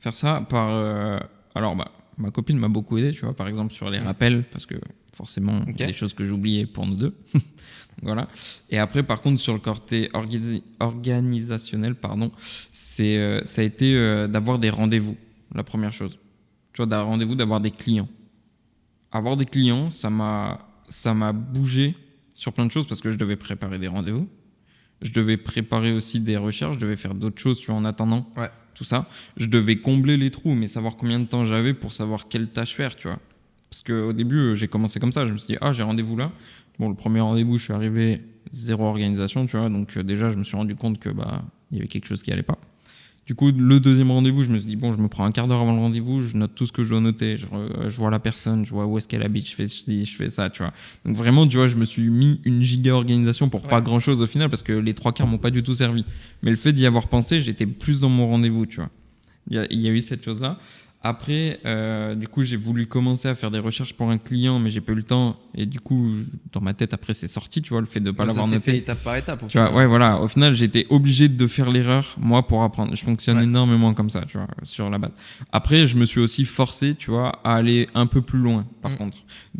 [0.00, 0.68] Faire ça par.
[0.70, 1.18] euh,
[1.54, 4.04] alors, bah, ma copine m'a beaucoup aidé, tu vois, par exemple, sur les Mm.
[4.06, 4.74] rappels, parce que
[5.14, 7.14] forcément, il y a des choses que j'oubliais pour nous deux.
[8.02, 8.26] voilà.
[8.70, 12.32] Et après, par contre, sur le côté organi- organisationnel, pardon,
[12.72, 13.94] c'est, euh, ça a été
[14.28, 15.16] d'avoir des rendez-vous,
[15.54, 16.18] la première chose.
[16.72, 18.08] Tu vois, d'un rendez-vous, d'avoir des clients.
[19.10, 21.94] Avoir des clients, ça m'a, ça m'a bougé
[22.34, 24.28] sur plein de choses parce que je devais préparer des rendez-vous.
[25.02, 28.26] Je devais préparer aussi des recherches, je devais faire d'autres choses, tu vois, en attendant
[28.36, 28.48] Ouais.
[28.74, 29.06] tout ça.
[29.36, 32.74] Je devais combler les trous, mais savoir combien de temps j'avais pour savoir quelle tâche
[32.74, 33.18] faire, tu vois.
[33.68, 35.26] Parce qu'au début, euh, j'ai commencé comme ça.
[35.26, 36.30] Je me suis dit, ah, j'ai rendez-vous là.
[36.78, 39.68] Bon, le premier rendez-vous, je suis arrivé, zéro organisation, tu vois.
[39.68, 42.22] Donc, euh, déjà, je me suis rendu compte que, bah, il y avait quelque chose
[42.22, 42.58] qui allait pas.
[43.26, 45.46] Du coup, le deuxième rendez-vous, je me suis dit, bon, je me prends un quart
[45.46, 47.96] d'heure avant le rendez-vous, je note tout ce que je dois noter, je, re- je
[47.96, 50.50] vois la personne, je vois où est-ce qu'elle habite, je fais ci, je fais ça,
[50.50, 50.72] tu vois.
[51.04, 53.82] Donc vraiment, tu vois, je me suis mis une giga organisation pour pas Ouais.
[53.82, 56.04] grand chose au final, parce que les trois quarts m'ont pas du tout servi.
[56.42, 58.90] Mais le fait d'y avoir pensé, j'étais plus dans mon rendez-vous, tu vois.
[59.48, 60.58] Il y a, il y a eu cette chose-là.
[61.04, 64.70] Après, euh, du coup, j'ai voulu commencer à faire des recherches pour un client, mais
[64.70, 65.36] j'ai pas eu le temps.
[65.54, 66.12] Et du coup,
[66.52, 68.60] dans ma tête, après, c'est sorti, tu vois, le fait de pas l'avoir noté.
[68.60, 69.42] fait étape par étape.
[69.42, 70.20] Au Tu vois, ouais, voilà.
[70.20, 72.94] Au final, j'étais obligé de faire l'erreur, moi, pour apprendre.
[72.94, 73.44] Je fonctionne Ouais.
[73.44, 75.10] énormément comme ça, tu vois, sur la base.
[75.50, 78.92] Après, je me suis aussi forcé, tu vois, à aller un peu plus loin, par
[78.92, 78.96] Mm.
[78.96, 79.18] contre.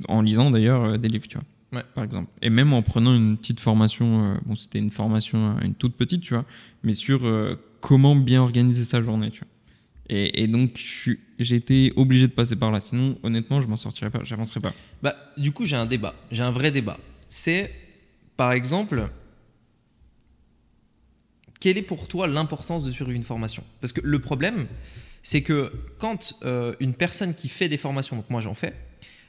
[0.09, 1.47] En lisant, d'ailleurs, euh, des livres, tu vois.
[1.81, 1.85] Ouais.
[1.95, 2.29] Par exemple.
[2.43, 5.95] Et même en prenant une petite formation, euh, bon, c'était une formation, euh, une toute
[5.97, 6.45] petite, tu vois,
[6.85, 9.49] mais sur euh, comment bien organiser sa journée, tu vois.
[10.09, 10.79] Et, et donc,
[11.39, 12.81] j'ai été obligé de passer par là.
[12.81, 14.73] Sinon, honnêtement, je m'en sortirais pas, j'avancerais pas.
[15.03, 16.15] Bah, du coup, j'ai un débat.
[16.31, 16.99] J'ai un vrai débat.
[17.29, 17.73] C'est,
[18.37, 19.09] par exemple,
[21.61, 23.63] quelle est pour toi l'importance de suivre une formation?
[23.81, 24.67] Parce que le problème,
[25.23, 28.75] c'est que quand euh, une personne qui fait des formations, donc moi j'en fais,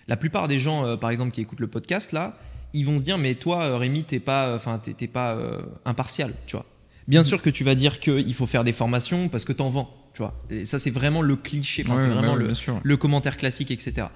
[0.08, 2.38] la plupart des gens, euh, par exemple, qui écoutent le podcast là,
[2.74, 6.34] ils vont se dire, mais toi, euh, Rémi, t'es pas, enfin, t'es pas euh, impartial,
[6.48, 6.66] tu vois.
[7.08, 7.28] Bien Mhm.
[7.28, 10.22] sûr que tu vas dire qu'il faut faire des formations parce que t'en vends, tu
[10.22, 10.34] vois.
[10.50, 12.54] Et ça, c'est vraiment le cliché, enfin, Ouais, c'est bah vraiment ouais, le,
[12.84, 14.08] le commentaire classique, etc.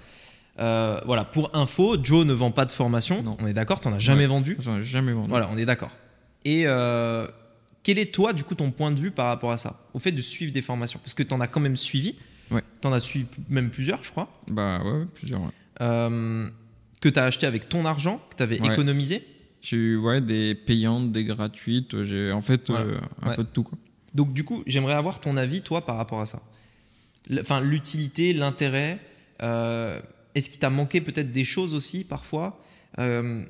[0.59, 3.21] Euh, voilà, pour info, Joe ne vend pas de formation.
[3.23, 3.37] Non.
[3.39, 4.27] On est d'accord, t'en as jamais Ouais.
[4.27, 4.57] vendu.
[4.59, 5.29] J'en ai jamais vendu.
[5.29, 5.91] Voilà, on est d'accord.
[6.45, 7.27] Et euh,
[7.83, 10.11] quel est toi, du coup, ton point de vue par rapport à ça Au fait
[10.11, 10.99] de suivre des formations?
[11.03, 12.15] Parce que t'en as quand même suivi.
[12.49, 12.63] Ouais.
[12.81, 14.29] T'en as suivi même plusieurs, je crois.
[14.47, 15.49] Bah ouais, ouais, plusieurs, ouais.
[15.81, 16.47] Euh,
[17.01, 19.23] que t'as acheté avec ton argent, que t'avais économisé.
[19.61, 22.03] J'ai eu ouais, des payantes, des gratuites.
[22.03, 22.85] J'ai en fait Voilà.
[22.85, 23.63] euh, un peu de tout.
[23.63, 23.77] Quoi.
[24.17, 26.41] Donc, du coup, j'aimerais avoir ton avis, toi, par rapport à ça.
[27.39, 28.99] Enfin, l'utilité, l'intérêt.
[29.43, 29.99] euh,
[30.35, 32.61] Est-ce qu'il t'a manqué peut-être des choses aussi, parfois?
[32.99, 33.43] Euh,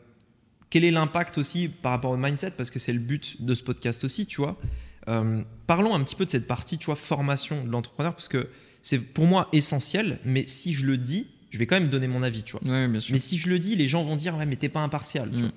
[0.69, 2.51] Quel est l'impact aussi par rapport au mindset?
[2.51, 4.59] Parce que c'est le but de ce podcast aussi, tu vois.
[5.07, 8.49] Euh, parlons un petit peu de cette partie, tu vois, formation de l'entrepreneur, parce que
[8.81, 12.21] c'est pour moi essentiel, mais si je le dis, je vais quand même donner mon
[12.23, 12.69] avis, tu vois.
[12.69, 13.13] Ouais, bien sûr.
[13.13, 15.37] Mais si je le dis, les gens vont dire, ouais, mais t'es pas impartial, tu
[15.37, 15.41] Mm.
[15.43, 15.51] vois.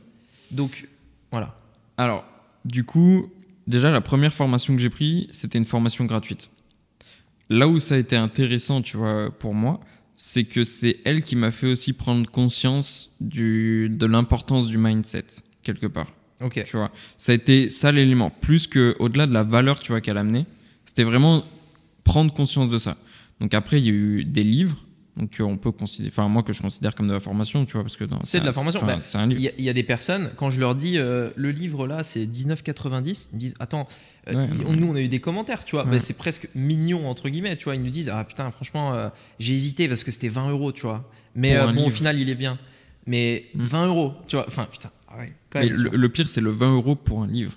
[0.52, 0.86] Donc,
[1.32, 1.58] voilà.
[1.96, 2.24] Alors,
[2.64, 3.32] du coup,
[3.66, 6.50] déjà, la première formation que j'ai prise, c'était une formation gratuite.
[7.48, 9.80] Là où ça a été intéressant, tu vois, pour moi,
[10.16, 15.24] c'est que c'est elle qui m'a fait aussi prendre conscience du, de l'importance du mindset,
[15.62, 16.12] quelque part.
[16.40, 16.62] Ok.
[16.64, 18.30] Tu vois, ça a été ça l'élément.
[18.30, 20.46] Plus que au-delà de la valeur, tu vois, qu'elle amenait,
[20.86, 21.44] c'était vraiment
[22.04, 22.96] prendre conscience de ça.
[23.40, 24.84] Donc après, il y a eu des livres,
[25.20, 27.74] donc euh, on peut considérer, enfin moi que je considère comme de la formation, tu
[27.74, 28.80] vois, parce que C'est de la formation.
[28.84, 28.98] Bah.
[29.30, 31.86] Il y, a- il y a des personnes, quand je leur dis euh, le livre
[31.86, 33.86] là c'est 19,90, ils me disent attends,
[34.28, 35.92] euh, Ouais, nous on a eu des commentaires, tu vois, Ouais.
[35.92, 39.08] Bah, c'est presque mignon entre guillemets, tu vois, ils nous disent ah putain franchement euh,
[39.38, 42.34] j'ai hésité parce que c'était 20 euros, tu vois, mais bon au final il est
[42.34, 42.58] bien,
[43.06, 43.64] mais Mm.
[43.66, 45.14] 20 euros, tu vois, enfin putain, ah
[45.50, 47.52] quand même, le pire, c'est le 20 euros pour un livre.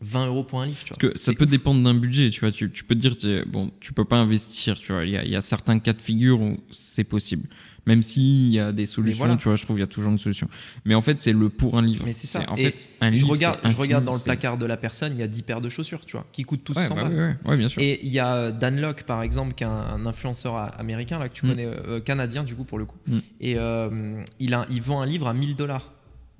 [0.00, 0.96] 20 euros pour un livre, tu vois.
[0.98, 2.52] Parce que ça peut dépendre d'un budget, tu vois.
[2.52, 5.04] Tu, tu peux te dire, tu- bon, tu peux pas investir, tu vois.
[5.04, 7.48] Il y a, il y a certains cas de figure où c'est possible.
[7.86, 9.36] Même s'il y a des solutions, voilà.
[9.36, 10.46] tu vois, je trouve qu'il y a toujours une solution.
[10.84, 12.04] Mais en fait, c'est le pour un livre.
[12.04, 12.44] Mais c'est ça.
[12.50, 13.30] En Et fait, un je livre.
[13.30, 15.70] regarde, je regarde dans le placard de la personne, il y a 10 paires de
[15.70, 17.12] chaussures, tu vois, qui coûtent tous Ouais, 100 bah balles.
[17.14, 17.80] ouais, ouais, ouais, bien sûr.
[17.80, 21.34] Et il y a Dan Locke, par exemple, qui est un, influenceur américain, là, que
[21.34, 21.48] tu Mm.
[21.48, 22.98] connais, euh, canadien, du coup, pour le coup.
[23.06, 23.18] Mm.
[23.40, 25.90] Et euh, il, a, il vend un livre à 1000 dollars.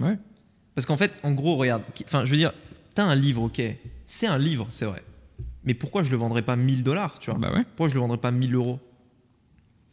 [0.00, 0.18] Ouais.
[0.74, 2.52] Parce qu'en fait, en gros, regarde, enfin, je veux dire,
[2.98, 3.62] t'as un livre, ok,
[4.08, 5.04] c'est un livre, c'est vrai.
[5.62, 7.38] Mais pourquoi je le vendrais pas 1000 dollars, tu vois?
[7.38, 7.62] Bah ouais.
[7.76, 8.80] Pourquoi je le vendrais pas 1000 euros?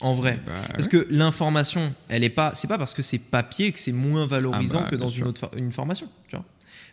[0.01, 0.39] En vrai.
[0.43, 3.91] Bah Parce que l'information, elle est pas, c'est pas parce que c'est papier que c'est
[3.91, 6.45] moins valorisant Ah bah, que dans une autre for- une formation, tu vois.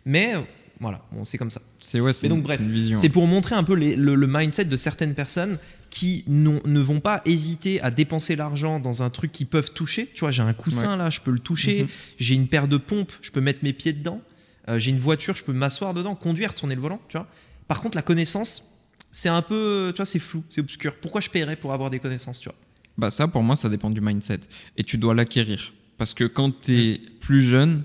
[0.05, 0.41] Mais euh,
[0.79, 1.61] voilà, bon, c'est comme ça.
[1.81, 2.97] C'est ouais, c'est donc, une- bref, c'est une vision.
[2.99, 5.57] C'est pour montrer un peu les- le, le mindset de certaines personnes
[5.89, 10.07] qui ne vont pas hésiter à dépenser l'argent dans un truc qu'ils peuvent toucher.
[10.13, 11.83] Tu vois, j'ai un coussin là, je peux le toucher.
[11.83, 11.89] Mhm.
[12.19, 14.21] J'ai une paire de pompes, je peux mettre mes pieds dedans.
[14.69, 17.01] Euh, j'ai une voiture, je peux m'asseoir dedans, conduire, tourner le volant.
[17.09, 17.27] Tu vois.
[17.67, 18.63] Par contre, la connaissance,
[19.11, 20.95] c'est un peu, tu vois, c'est flou, c'est obscur.
[21.01, 22.57] Pourquoi je paierais pour avoir des connaissances, tu vois?
[22.97, 24.41] Bah ça, pour moi, ça dépend du mindset.
[24.77, 25.73] Et tu dois l'acquérir.
[25.97, 27.83] Parce que quand tu es plus jeune,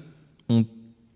[0.48, 0.64] on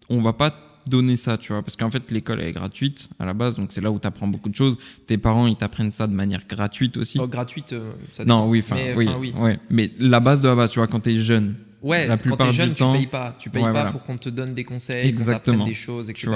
[0.09, 0.55] on va pas
[0.87, 3.81] donner ça, tu vois, parce qu'en fait l'école est gratuite à la base, donc c'est
[3.81, 4.77] là où tu apprends beaucoup de choses.
[5.07, 7.19] Tes parents ils t'apprennent ça de manière gratuite aussi.
[7.21, 8.51] Oh, gratuite, euh, ça non, dépend.
[8.51, 9.33] oui, enfin oui, oui.
[9.39, 9.59] ouais.
[9.71, 12.23] mais la base de la base, tu vois, quand tu es jeune, Ouais, La quand
[12.23, 13.37] plupart t'es du jeune, temps- tu payes pas.
[13.39, 13.91] Tu payes Ouais, pas voilà.
[13.91, 15.67] pour qu'on te donne des conseils, qu'on Exactement.
[15.67, 16.31] des choses, etc.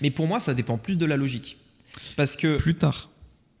[0.00, 1.58] Mais pour moi, ça dépend plus de la logique.
[2.16, 3.10] Parce que, plus tard.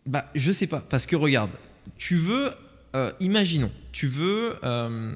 [0.06, 0.80] bah, je sais pas.
[0.88, 1.50] Parce que regarde,
[1.98, 2.50] tu veux,
[2.94, 5.14] euh, imaginons, tu veux euh,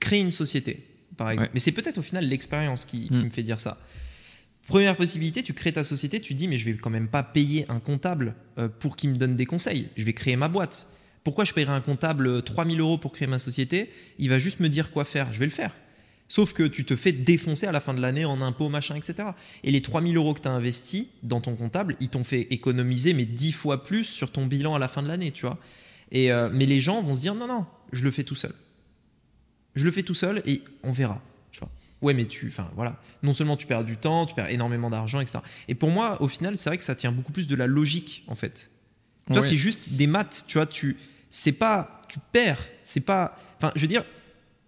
[0.00, 0.84] créer une société,
[1.16, 1.48] par exemple.
[1.48, 1.50] Ouais.
[1.54, 3.24] Mais c'est peut-être au final l'expérience qui, qui Mm.
[3.24, 3.78] me fait dire ça.
[4.66, 7.66] Première possibilité, tu crées ta société, tu dis, mais je vais quand même pas payer
[7.68, 9.88] un comptable euh, pour qu'il me donne des conseils.
[9.96, 10.86] Je vais créer ma boîte.
[11.24, 14.60] Pourquoi je paierais un comptable euh, 3000 euros pour créer ma société Il va juste
[14.60, 15.32] me dire quoi faire.
[15.32, 15.72] Je vais le faire.
[16.28, 19.30] Sauf que tu te fais défoncer à la fin de l'année en impôts, machin, etc.
[19.62, 23.12] Et les 3000 euros que tu as investis dans ton comptable, ils t'ont fait économiser,
[23.14, 25.58] mais 10 fois plus sur ton bilan à la fin de l'année, tu vois.
[26.12, 28.54] Et, euh, mais les gens vont se dire, non, non, je le fais tout seul.
[29.74, 31.22] Je le fais tout seul et on verra.
[31.52, 31.70] Tu vois.
[32.00, 35.20] Ouais, mais tu, enfin voilà, non seulement tu perds du temps, tu perds énormément d'argent,
[35.20, 35.40] etc.
[35.68, 38.24] Et pour moi, au final, c'est vrai que ça tient beaucoup plus de la logique,
[38.28, 38.70] en fait.
[39.26, 40.96] Tu vois, c'est juste des maths, tu vois, tu,
[41.36, 44.04] c'est pas, tu perds, c'est pas, enfin, je veux dire,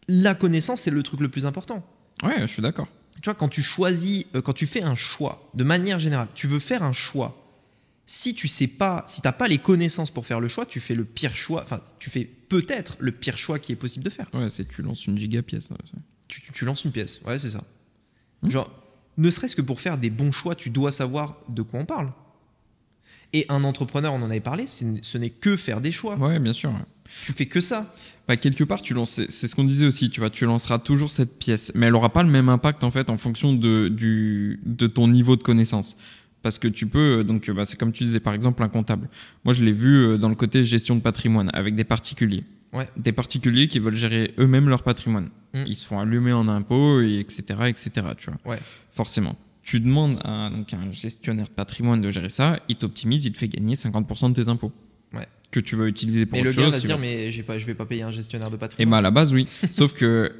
[0.09, 1.85] la connaissance, c'est le truc le plus important.
[2.25, 2.89] Ouais, je suis d'accord.
[3.23, 6.47] Tu vois, quand tu choisis, euh, quand tu fais un choix, de manière générale, tu
[6.49, 7.43] veux faire un choix.
[8.05, 10.95] Si tu sais pas, si t'as pas les connaissances pour faire le choix, tu fais
[10.95, 11.63] le pire choix.
[11.63, 14.27] Enfin, tu fais peut-être le pire choix qui est possible de faire.
[14.35, 15.71] Ouais, c'est tu lances une giga pièce.
[15.71, 15.77] ouais,
[16.29, 17.21] Tu, tu- tu lances une pièce.
[17.27, 17.63] Ouais, c'est ça.
[18.43, 18.51] Hmm.
[18.51, 18.71] Genre,
[19.19, 22.13] ne serait-ce que pour faire des bons choix, tu dois savoir de quoi on parle.
[23.37, 26.17] Et un entrepreneur, on en avait parlé, ce n'est que faire des choix.
[26.17, 26.71] Ouais, bien sûr.
[26.71, 26.77] ouais.
[27.27, 27.95] Tu fais que ça.
[28.27, 31.11] Bah, quelque part, tu lances, c'est ce qu'on disait aussi, tu vois, tu lanceras toujours
[31.11, 34.59] cette pièce, mais elle aura pas le même impact en fait en fonction de, du,
[34.65, 35.99] de ton niveau de connaissance.
[36.41, 39.11] Parce que tu peux, euh, donc bah, c'est comme tu disais, par exemple, un comptable.
[39.45, 42.45] Moi, je l'ai vu euh, dans le côté gestion de patrimoine avec des particuliers.
[42.73, 42.89] Ouais.
[42.97, 45.29] Des particuliers qui veulent gérer eux-mêmes leur patrimoine.
[45.53, 45.65] Mm.
[45.67, 48.53] Ils se font allumer en impôts, et etc., etc., tu vois.
[48.55, 48.61] Ouais.
[48.93, 49.37] Forcément.
[49.67, 53.39] Tu demandes à donc, un gestionnaire de patrimoine de gérer ça, il t'optimise, il te
[53.39, 54.71] fait gagner 50% de tes impôts.
[55.13, 55.27] Ouais.
[55.51, 56.73] Que tu vas utiliser pour Et le autre gars chose.
[56.75, 58.59] va se tu dire, mais j'ai pas, je vais pas payer un gestionnaire de et
[58.59, 58.91] patrimoine.
[58.93, 59.49] bah à la base oui.
[59.73, 60.33] Sauf que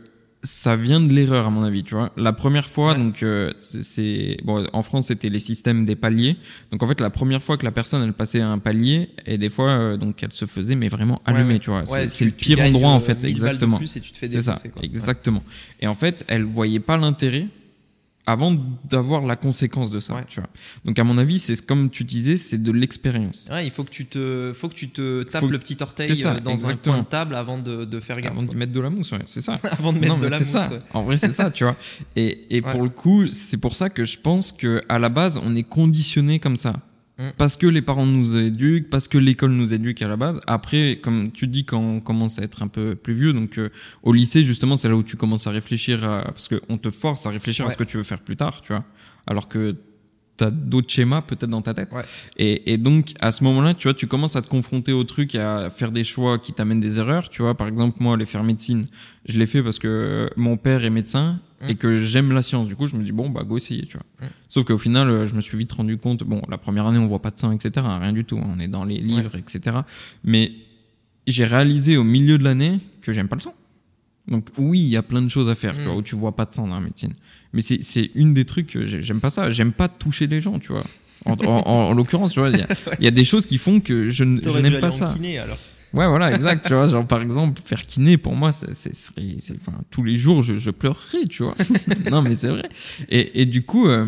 [0.45, 2.13] ça vient de l'erreur à mon avis, tu vois.
[2.17, 2.99] La première fois Ouais.
[2.99, 6.37] donc euh, c'est- bon en France c'était les systèmes des paliers.
[6.71, 9.49] Donc en fait la première fois que la personne elle passait un palier et des
[9.49, 11.59] fois euh, donc elle se faisait mais vraiment Ouais, allumer, ouais.
[11.59, 11.83] tu vois.
[11.91, 13.81] Ouais, c'est le pire endroit en euh, fait 1000 balles de exactement.
[13.81, 14.83] et C'est ça, quoi.
[14.85, 15.43] exactement.
[15.81, 17.49] Et en fait, elle voyait pas l'intérêt
[18.27, 18.55] avant
[18.91, 20.25] d'avoir la conséquence de ça, Ouais.
[20.29, 20.49] tu vois.
[20.85, 23.49] Donc à mon avis, c'est comme tu disais, c'est de l'expérience.
[23.51, 26.17] Ouais, il faut que tu te, faut que tu te tapes Faut- le petit orteil
[26.17, 26.97] ça, euh, dans exactement.
[26.97, 28.33] un coin de table avant de, de faire gaffe.
[28.33, 29.55] Avant de mettre de la mousse, ouais, c'est ça.
[29.71, 30.49] avant de mettre non, de la mousse.
[30.49, 30.69] ça.
[30.93, 31.77] En vrai, c'est ça, tu vois.
[32.17, 35.39] Et, et pour le coup, c'est pour ça que je pense que à la base,
[35.43, 36.75] on est conditionné comme ça.
[37.19, 37.31] Mm.
[37.39, 40.39] Parce que les parents nous éduquent, parce que l'école nous éduque à la base.
[40.47, 43.71] Après, comme tu dis, quand on commence à être un peu plus vieux, donc euh,
[44.03, 47.25] au lycée, justement, c'est là où tu commences à réfléchir, à- parce qu'on te force
[47.27, 48.85] à réfléchir à ce que tu veux faire plus tard, tu vois.
[49.27, 49.77] Alors que
[50.39, 51.95] tu as d'autres schémas peut-être dans ta tête.
[51.95, 52.03] Ouais.
[52.37, 55.35] Et, et donc, à ce moment-là, tu vois, tu commences à te confronter au truc
[55.35, 57.31] et à faire des choix qui t'amènent des erreurs.
[57.31, 58.85] Tu vois, par exemple, moi, aller faire médecine,
[59.27, 62.67] je l'ai fait parce que mon père est médecin Et que j'aime la science.
[62.67, 64.05] Du coup, je me dis, bon, bah, go essayer, tu vois.
[64.27, 64.31] Mm.
[64.49, 67.07] Sauf qu'au final, euh, je me suis vite rendu compte, bon, la première année, on
[67.07, 67.71] voit pas de sang, etc.
[68.01, 68.37] rien du tout.
[68.39, 69.79] hein, on est dans les livres, etc.
[70.23, 70.53] Mais
[71.27, 73.55] j'ai réalisé au milieu de l'année que j'aime pas le sang.
[74.29, 75.85] Donc oui, il y a plein de choses à faire, tu Mm.
[75.85, 77.13] vois, où tu vois pas de sang dans la médecine.
[77.53, 79.49] Mais c'est une des trucs, j'aime pas ça.
[79.51, 80.85] J'aime pas toucher les gens, tu vois.
[81.25, 82.69] En, en- en- en l'occurrence, tu vois, il y, a-
[83.01, 85.13] il y a des choses qui font que je, n'aime pas ça.
[85.15, 85.59] kiné, alors.
[85.97, 86.67] Ouais, voilà, exact.
[86.67, 88.71] tu vois, genre par exemple, faire kiné, pour moi, c'est,
[89.57, 91.55] enfin, tous les jours, je, je pleurerais, tu vois.
[92.11, 92.69] non, mais c'est vrai.
[93.09, 94.07] Et, et du coup, euh,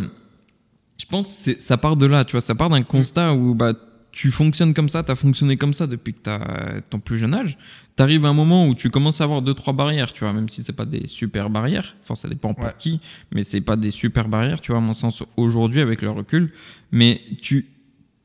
[0.98, 2.40] je pense que c'est- ça part de là, tu vois.
[2.40, 3.72] Ça part d'un constat où bah,
[4.12, 7.18] tu fonctionnes comme ça, tu as fonctionné comme ça depuis que tu as ton plus
[7.18, 7.56] jeune âge.
[7.96, 10.32] Tu arrives à un moment où tu commences à avoir deux, trois barrières, tu vois,
[10.32, 11.94] même si c'est pas des super barrières.
[12.02, 12.74] Enfin, ça dépend pour Ouais.
[12.78, 13.00] qui,
[13.32, 16.52] mais c'est pas des super barrières, tu vois, à mon sens, aujourd'hui, avec le recul.
[16.92, 17.66] Mais tu,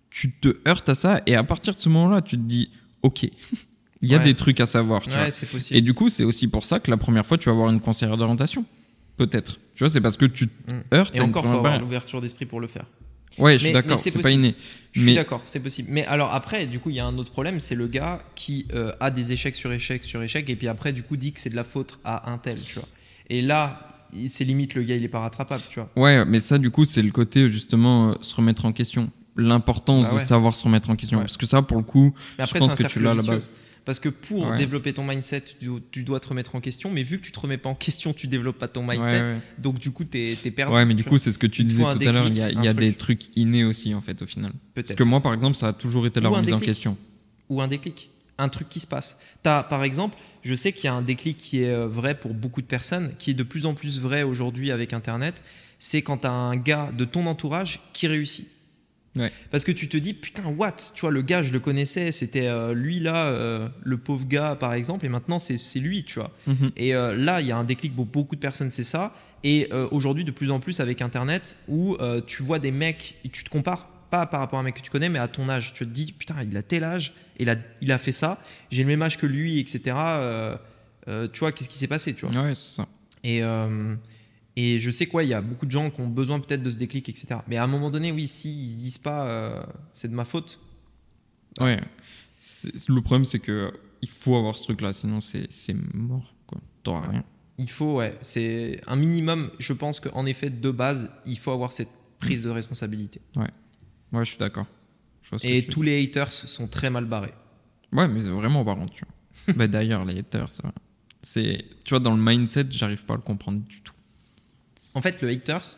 [0.09, 2.69] tu te heurtes à ça, et à partir de ce moment-là, tu te dis,
[3.03, 3.23] OK,
[4.01, 4.23] il y a Ouais.
[4.23, 5.09] des trucs à savoir, tu.
[5.11, 5.77] Ouais, c'est possible.
[5.77, 7.79] Et du coup, c'est aussi pour ça que la première fois, tu vas avoir une
[7.81, 8.65] conseillère d'orientation.
[9.17, 9.59] Peut-être.
[9.75, 10.81] Tu vois, c'est parce que tu te Mm.
[10.93, 12.85] heurtes Et encore, faut avoir l'ouverture d'esprit pour le faire.
[13.39, 14.39] Ouais, je suis d'accord, c'est pas possible.
[14.45, 14.55] inné.
[14.91, 15.87] Je suis Mais d'accord, c'est possible.
[15.91, 18.67] Mais alors après, du coup, il y a un autre problème, c'est le gars qui
[18.73, 21.39] euh, a des échecs sur échecs sur échecs, et puis après, du coup, dit que
[21.39, 22.87] c'est de la faute à un tel, tu vois.
[23.29, 23.87] Et là,
[24.27, 25.89] c'est limite le gars, il est pas rattrapable, tu vois.
[25.95, 29.09] ouais, mais ça, du coup, c'est le côté justement euh, se remettre en question.
[29.35, 30.21] L'importance Bah ouais.
[30.21, 31.17] de savoir se remettre en question.
[31.17, 31.23] Ouais.
[31.23, 33.49] Parce que ça, pour le coup, Mais après, je pense que tu l'as base.
[33.85, 34.57] Parce que pour Ouais.
[34.57, 37.39] développer ton mindset, tu, tu dois te remettre en question, mais vu que tu te
[37.39, 39.37] remets pas en question, tu développes pas ton mindset, Ouais, ouais.
[39.57, 40.73] donc du coup, t'es es perdu.
[40.73, 42.27] Ouais, mais du tu coup, c'est ce que tu disais tout à l'heure.
[42.27, 43.19] Il y a, y des truc.
[43.19, 44.51] trucs innés aussi, en fait, au final.
[44.73, 46.95] Parce que moi, par exemple, ça a toujours été la Ou remise en question.
[47.49, 48.09] Ou un déclic.
[48.37, 49.17] un truc qui se passe.
[49.43, 52.33] As, par exemple, je sais qu'il y a un déclic qui est euh, vrai pour
[52.33, 55.43] beaucoup de personnes, qui est de plus en plus vrai aujourd'hui avec Internet.
[55.77, 58.47] C'est quand tu as un gars de ton entourage qui réussit.
[59.51, 60.75] Parce que tu te dis, putain, what?
[60.95, 64.55] Tu vois, le gars, je le connaissais, c'était euh, lui là, euh, le pauvre gars,
[64.59, 66.31] par exemple, et maintenant, c'est lui, tu vois.
[66.47, 66.71] Mhm.
[66.77, 69.13] Et là, il y a un déclic pour beaucoup de personnes, c'est ça.
[69.43, 73.43] Et aujourd'hui, de plus en plus avec Internet, où tu vois des mecs, et tu
[73.43, 75.73] te compares pas par rapport à un mec que tu connais, mais à ton âge.
[75.73, 78.83] Tu te dis, putain, il a tel âge, il a, il a fait ça, j'ai
[78.83, 79.81] le même âge que lui, etc.
[79.97, 80.55] Euh,
[81.07, 82.43] euh, tu vois, qu'est-ce qui s'est passé, tu vois?
[82.43, 82.87] Ouais, c'est ça.
[83.23, 83.95] Et, euh,
[84.55, 86.69] et je sais quoi, il y a beaucoup de gens qui ont besoin peut-être de
[86.69, 87.39] ce déclic, etc.
[87.47, 90.59] Mais à un moment donné, oui, si ils se disent pas, c'est de ma faute.
[91.59, 91.81] Ouais.
[92.87, 93.71] Le problème, c'est que
[94.01, 96.33] il faut avoir ce truc-là, sinon c'est mort.
[96.83, 97.23] T'auras rien.
[97.57, 98.17] Il faut, ouais.
[98.21, 101.89] C'est un minimum, je pense qu'en effet, de base, il faut avoir cette
[102.19, 103.21] prise de responsabilité.
[103.35, 103.49] Ouais.
[104.11, 104.67] Ouais, je suis d'accord.
[105.43, 107.33] Et tous les haters sont très mal barrés.
[107.91, 109.53] Ouais, mais vraiment par contre, tu vois.
[109.57, 110.49] bah, D'ailleurs, les haters,
[111.21, 113.92] c'est, tu vois, dans le mindset, j'arrive pas à le comprendre du tout.
[114.95, 115.77] En fait, le haters,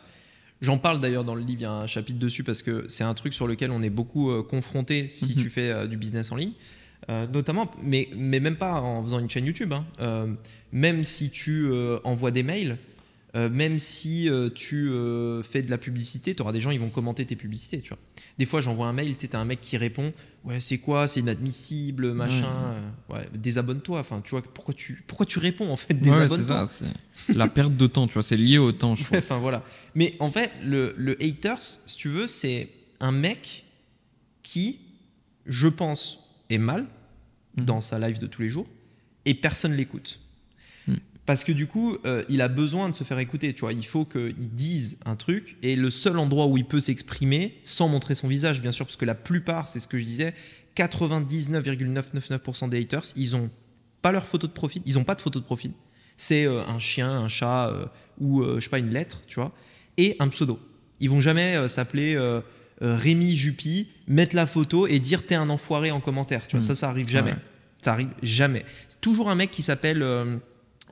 [0.60, 3.04] j'en parle d'ailleurs dans le livre, il y a un chapitre dessus parce que c'est
[3.04, 5.42] un truc sur lequel on est beaucoup euh, confronté si mhm.
[5.42, 6.52] tu fais euh, du business en ligne.
[7.08, 9.72] Euh, notamment, mais, mais même pas en faisant une chaîne YouTube.
[9.72, 10.36] Hein.
[10.72, 11.70] même si tu
[12.04, 12.78] envoies des mails,
[13.34, 16.78] euh, même si euh, tu euh, fais de la publicité, tu auras des gens qui
[16.78, 17.80] vont commenter tes publicités.
[17.80, 17.98] Tu vois.
[18.38, 20.12] Des fois, j'envoie un mail, tu as un mec qui répond
[20.44, 21.08] Ouais, c'est quoi?
[21.08, 22.76] C'est inadmissible, machin.
[23.08, 23.28] Ouais.
[23.34, 23.98] désabonne-toi.
[23.98, 25.94] Enfin, tu vois, pourquoi tu, pourquoi tu réponds en fait?
[25.94, 26.66] Désabonne-toi.
[26.66, 26.92] c'est ça.
[27.34, 29.04] la perte de temps, tu vois, c'est lié au temps, je.
[29.16, 29.64] Enfin, voilà.
[29.94, 32.68] Mais en fait, le, le haters, si tu veux, c'est
[33.00, 33.64] un mec
[34.42, 34.78] qui,
[35.46, 36.86] je pense, est mal
[37.56, 37.64] mhm.
[37.64, 38.68] dans sa live de tous les jours
[39.24, 40.20] et personne l'écoute.
[41.26, 43.52] Parce que du coup, euh, il a besoin de se faire écouter.
[43.52, 45.56] Tu vois, il faut qu'il dise un truc.
[45.62, 48.96] Et le seul endroit où il peut s'exprimer, sans montrer son visage, bien sûr, parce
[48.96, 50.34] que la plupart, c'est ce que je disais,
[50.76, 53.50] 99,999% des haters, ils ont
[54.02, 54.82] pas leur photo de profil.
[54.86, 55.72] Ils ont pas de photo de profil.
[56.16, 57.86] C'est euh, un chien, un chat euh,
[58.20, 59.52] ou je sais pas une lettre, tu vois,
[59.98, 60.60] et un pseudo.
[61.00, 62.18] Ils vont jamais s'appeler
[62.80, 66.46] Rémi Juppy, mettre la photo et dire t'es un enfoiré en commentaire.
[66.46, 66.68] Tu vois, mmh.
[66.68, 67.34] ça, ça arrive jamais.
[67.82, 68.64] Ça arrive jamais.
[69.02, 70.02] Toujours un mec qui s'appelle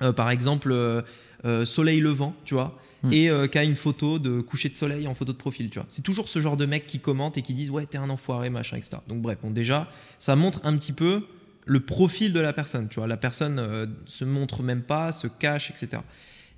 [0.02, 1.02] euh, par exemple, euh,
[1.44, 3.12] euh, soleil levant, tu vois, hmm.
[3.12, 5.86] et qui a une photo de coucher de soleil en photo de profil, tu vois.
[5.88, 8.50] C'est toujours ce genre de mec qui commente et qui disent ouais t'es un enfoiré
[8.50, 8.98] machin etc.
[9.08, 9.88] Donc bref, bon déjà
[10.18, 11.22] ça montre un petit peu
[11.66, 13.06] le profil de la personne, tu vois.
[13.06, 16.02] La personne se montre même pas, se cache etc.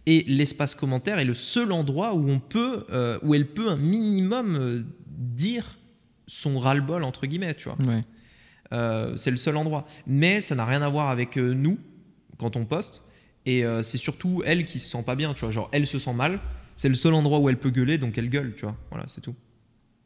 [0.06, 2.86] Et l'espace commentaire est le seul endroit où on peut,
[3.22, 5.78] où elle peut un minimum dire
[6.28, 7.78] son ras-le-bol entre guillemets, tu vois.
[9.16, 9.86] c'est le seul endroit.
[10.06, 11.78] Mais ça n'a rien à voir avec nous
[12.38, 13.05] quand on poste.
[13.46, 15.50] Et euh, c'est surtout elle qui se sent pas bien, tu vois.
[15.50, 16.40] Genre, elle se sent mal.
[16.74, 18.76] C'est le seul endroit où elle peut gueuler, donc elle gueule, tu vois.
[18.90, 19.34] Voilà, c'est tout.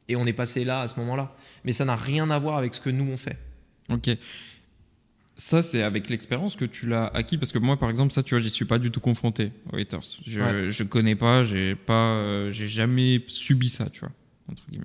[0.09, 1.35] Et on est passé là à ce moment-là.
[1.65, 3.39] Mais ça n'a rien à voir avec ce que nous on fait.
[3.89, 4.11] Ok.
[5.37, 8.35] Ça, c'est avec l'expérience que tu l'as acquis parce que moi, par exemple, ça, tu
[8.35, 10.03] vois, j'y suis pas du tout confronté aux haters.
[10.27, 14.13] Je, ne je connais pas, j'ai pas, euh, j'ai jamais subi ça, tu vois,
[14.51, 14.85] entre guillemets.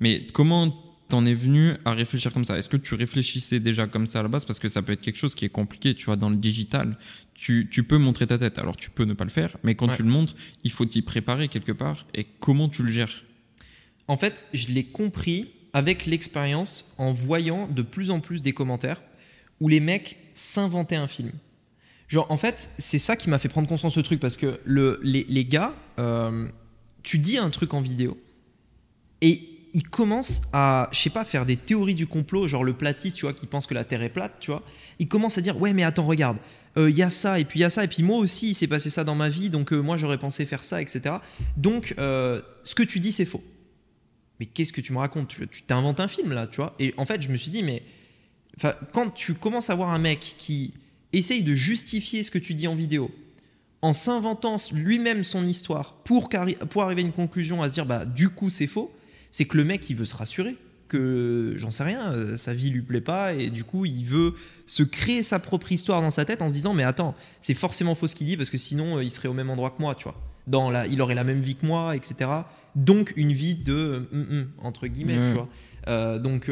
[0.00, 0.83] Mais comment
[1.14, 2.58] t'en es venu à réfléchir comme ça?
[2.58, 4.44] Est-ce que tu réfléchissais déjà comme ça à la base?
[4.44, 6.98] Parce que ça peut être quelque chose qui est compliqué, tu vois, dans le digital.
[7.34, 9.86] Tu, tu peux montrer ta tête, alors tu peux ne pas le faire, mais quand
[9.86, 10.34] tu le montres,
[10.64, 12.04] il faut t'y préparer quelque part.
[12.14, 13.22] Et comment tu le gères?
[14.08, 19.00] En fait, je l'ai compris avec l'expérience en voyant de plus en plus des commentaires
[19.60, 21.30] où les mecs s'inventaient un film.
[22.08, 24.58] Genre, en fait, c'est ça qui m'a fait prendre conscience de ce truc parce que
[24.64, 26.48] le, les, les gars, euh,
[27.04, 28.18] tu dis un truc en vidéo
[29.20, 33.16] et il commence à, je sais pas, faire des théories du complot, genre le platiste,
[33.16, 34.62] tu vois, qui pense que la Terre est plate, tu vois.
[35.00, 36.38] Il commence à dire, ouais, mais attends, regarde,
[36.78, 38.50] euh, il y a ça, et puis il y a ça, et puis moi aussi,
[38.50, 41.16] il s'est passé ça dans ma vie, donc euh, moi j'aurais pensé faire ça, etc.
[41.56, 43.42] Donc, euh, ce que tu dis, c'est faux.
[44.38, 45.36] Mais qu'est-ce que tu me racontes?
[45.50, 46.74] Tu t'inventes un film, là, tu vois.
[46.78, 47.82] Et en fait, je me suis dit, mais
[48.92, 50.74] quand tu commences à voir un mec qui
[51.12, 53.10] essaye de justifier ce que tu dis en vidéo,
[53.82, 56.28] en s'inventant lui-même son histoire pour,
[56.70, 58.92] pour arriver à une conclusion, à se dire, bah, du coup, c'est faux
[59.34, 60.56] c'est que le mec, il veut se rassurer
[60.86, 64.34] que, j'en sais rien, euh, sa vie lui plaît pas et du coup, il veut
[64.66, 67.96] se créer sa propre histoire dans sa tête en se disant, mais attends, c'est forcément
[67.96, 69.96] faux ce qu'il dit parce que sinon, euh, il serait au même endroit que moi,
[69.96, 70.14] tu vois.
[70.46, 72.30] Dans la, il aurait la même vie que moi, etc.
[72.76, 75.48] Donc, une vie de, hum, hum, entre guillemets, tu vois.
[75.88, 76.48] Euh, donc,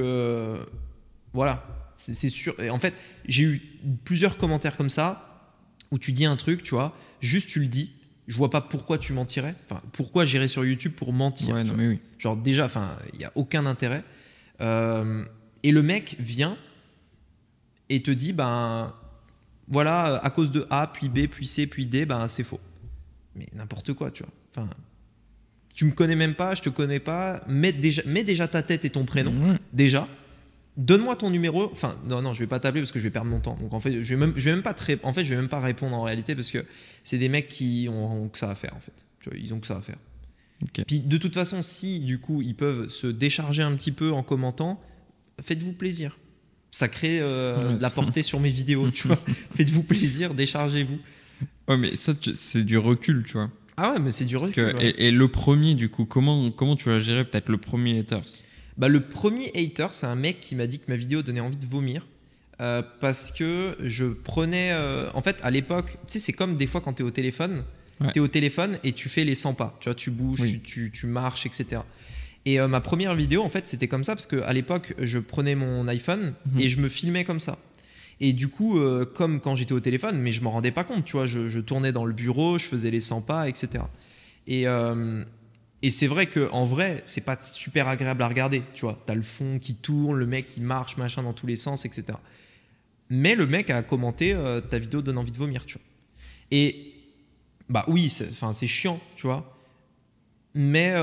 [1.32, 1.64] voilà,
[1.94, 2.58] c'est sûr.
[2.58, 2.94] Et en fait,
[3.28, 3.62] j'ai eu
[4.04, 5.54] plusieurs commentaires comme ça
[5.92, 7.92] où tu dis un truc, tu vois, juste tu le dis
[8.28, 9.54] je vois pas pourquoi tu mentirais.
[9.64, 12.00] Enfin, pourquoi j'irais sur YouTube pour mentir ouais, non, mais oui.
[12.18, 14.04] Genre déjà, enfin, il y a aucun intérêt.
[14.60, 15.24] Euh,
[15.62, 16.56] et le mec vient
[17.88, 18.94] et te dit, ben
[19.68, 22.60] voilà, à cause de A, puis B, puis C, puis D, ben c'est faux.
[23.34, 24.32] Mais n'importe quoi, tu vois.
[24.50, 24.70] Enfin,
[25.74, 27.42] tu me connais même pas, je te connais pas.
[27.48, 30.06] Mets déjà, mets déjà ta tête et ton prénom, déjà.
[30.76, 31.70] Donne-moi ton numéro.
[31.72, 33.56] Enfin, non, non, je vais pas t'appeler parce que je vais perdre mon temps.
[33.60, 35.36] Donc en fait, je vais même, je vais même pas te en fait, je vais
[35.36, 36.64] même pas répondre en réalité parce que
[37.04, 39.06] c'est des mecs qui ont, que ça à faire en fait.
[39.36, 39.98] Ils ont que ça à faire.
[40.86, 44.22] Puis de toute façon, si du coup ils peuvent se décharger un petit peu en
[44.22, 44.80] commentant,
[45.42, 46.18] faites-vous plaisir.
[46.70, 49.18] Ça crée euh, la portée sur mes vidéos, tu vois.
[49.54, 50.98] Faites-vous plaisir, déchargez-vous.
[51.68, 53.50] Ouais, mais ça, c'est du recul, tu vois.
[53.76, 54.74] Ah ouais, mais c'est du recul.
[54.80, 58.24] et, le premier, du coup, comment, comment tu vas gérer peut-être le premier haters?
[58.78, 61.56] Bah, Le premier hater, c'est un mec qui m'a dit que ma vidéo donnait envie
[61.56, 62.06] de vomir.
[62.62, 64.70] Euh, parce que je prenais.
[64.72, 67.10] Euh, en fait, à l'époque, tu sais, c'est comme des fois quand tu es au
[67.10, 67.64] téléphone.
[68.12, 69.76] Tu es au téléphone et tu fais les 100 pas.
[69.78, 71.82] Tu vois, tu bouges, tu, tu, marches, etc.
[72.44, 75.54] Et euh, ma première vidéo, en fait, c'était comme ça parce qu'à l'époque, je prenais
[75.54, 76.60] mon iPhone mhm.
[76.60, 77.58] et je me filmais comme ça.
[78.18, 78.80] Et du coup,
[79.14, 81.92] comme quand j'étais au téléphone, mais je m'en rendais pas compte, tu vois, je, tournais
[81.92, 83.84] dans le bureau, je faisais les 100 pas, etc.
[84.48, 84.66] Et,
[85.82, 89.02] et c'est vrai qu'en vrai, c'est pas super agréable à regarder, tu vois.
[89.06, 92.18] T'as le fond qui tourne, le mec qui marche, machin, dans tous les sens, etc.
[93.08, 94.36] Mais le mec a commenté
[94.70, 95.82] ta vidéo donne envie de vomir, tu vois.
[96.50, 96.94] Et
[97.68, 99.58] bah oui, c'est chiant, tu vois.
[100.54, 100.94] Mais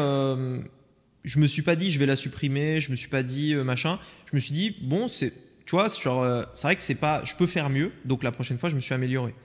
[1.23, 3.63] je me suis pas dit je vais la supprimer, je me suis pas dit euh,
[3.63, 3.99] machin.
[4.29, 5.33] Je me suis dit bon, c'est
[5.65, 8.57] tu vois, euh, c'est vrai que c'est pas je peux faire mieux, donc la prochaine
[8.57, 9.35] fois je me suis amélioré.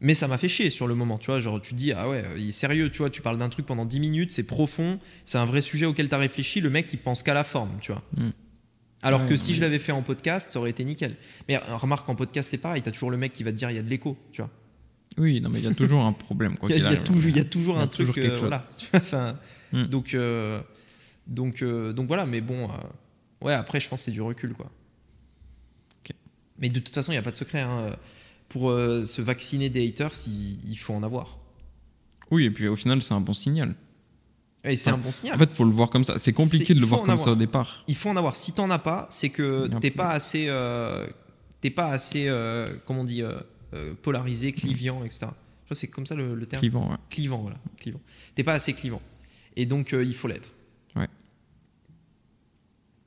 [0.00, 2.08] Mais ça m'a fait chier sur le moment, tu vois, genre tu te dis ah
[2.08, 4.98] ouais, il est sérieux, tu vois, tu parles d'un truc pendant 10 minutes, c'est profond,
[5.24, 7.70] c'est un vrai sujet auquel tu as réfléchi, le mec il pense qu'à la forme,
[7.80, 8.02] tu vois.
[8.16, 8.30] Hmm.
[9.02, 11.16] Alors que si je l'avais fait en podcast, ça aurait été nickel.
[11.48, 13.56] Mais euh, remarque, en podcast, c'est pareil, tu as toujours le mec qui va te
[13.56, 14.50] dire il y a de l'écho, tu vois.
[15.18, 16.56] Oui, non, mais il y a toujours un problème.
[16.68, 18.18] il, y a, toujours, il y a toujours un truc.
[18.18, 18.66] voilà.
[18.94, 19.38] enfin,
[19.72, 19.84] hmm.
[19.84, 20.14] Donc,
[21.26, 22.74] donc, euh, donc voilà, mais bon, euh,
[23.44, 24.70] ouais, après, je pense que c'est du recul, quoi.
[26.58, 27.60] Mais de toute façon, il n'y a pas de secret.
[27.60, 27.94] Hein.
[28.48, 31.38] Pour euh, se vacciner des haters, il, faut en avoir.
[32.30, 33.74] Oui, et puis au final, c'est un bon signal.
[34.64, 35.36] Et c'est un bon signal.
[35.36, 36.18] En fait, il faut le voir comme ça.
[36.18, 37.84] C'est compliqué de le voir comme ça au départ.
[37.86, 38.36] Il faut en avoir.
[38.36, 40.50] Si t'en as pas, c'est que t'es pas assez,
[41.60, 42.28] t'es pas assez,
[42.84, 43.22] comment on dit,
[44.02, 45.20] polarisé, clivant, etc.
[45.20, 46.60] Je crois c'est comme ça le, terme.
[46.60, 46.96] Clivant, ouais.
[47.10, 47.58] Clivant, voilà.
[47.78, 48.00] Clivant.
[48.34, 49.02] T'es pas assez clivant.
[49.54, 50.50] Et donc, il faut l'être.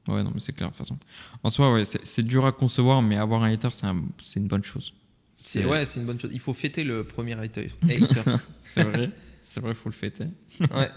[0.10, 0.98] Ouais, non, mais c'est clair, de toute façon.
[1.44, 4.94] En soi, ouais, c'est dur à concevoir, mais avoir un hater, c'est une bonne chose.
[5.42, 6.32] C'est ouais, c'est une bonne chose.
[6.34, 7.70] Il faut fêter le premier hater.
[8.62, 9.10] c'est vrai,
[9.42, 10.26] c'est vrai, il faut le fêter.
[10.60, 10.90] ouais.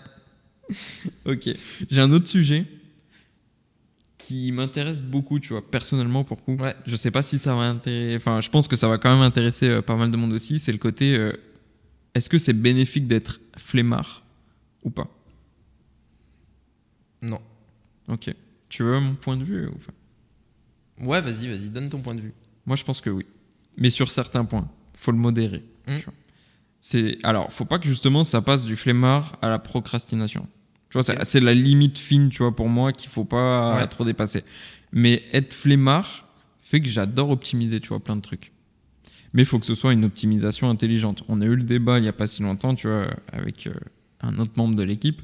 [1.25, 1.51] ok.
[1.89, 2.67] J'ai un autre sujet
[4.19, 6.57] qui m'intéresse beaucoup, tu vois, personnellement pour coup.
[6.57, 6.75] Ouais.
[6.87, 8.17] Je sais pas si ça va intéresser.
[8.17, 10.59] Enfin, je pense que ça va quand même intéresser euh, pas mal de monde aussi.
[10.59, 11.17] C'est le côté.
[11.17, 11.33] Euh,
[12.15, 14.25] est-ce que c'est bénéfique d'être flemmard
[14.83, 15.09] ou pas?
[17.23, 17.41] Non.
[18.09, 18.35] Ok.
[18.69, 22.35] Tu veux mon point de vue ou Ouais, vas-y, vas-y, donne ton point de vue.
[22.67, 23.25] Moi, je pense que oui.
[23.77, 25.65] Mais sur certains points, faut le modérer.
[25.87, 25.99] Hmm.
[26.81, 30.47] C'est alors, faut pas que justement ça passe du flemmard à la procrastination.
[30.91, 34.45] Tu vois, c'est la limite fine, tu vois, pour moi qu'il faut pas trop dépasser.
[34.93, 36.27] Mais être flemmard
[36.61, 38.53] fait que j'adore optimiser, tu vois, plein de trucs.
[39.33, 41.23] Mais il faut que ce soit une optimisation intelligente.
[41.29, 43.73] On a eu le débat il y a pas si longtemps, tu vois, avec euh,
[44.21, 45.23] un autre membre de l'équipe,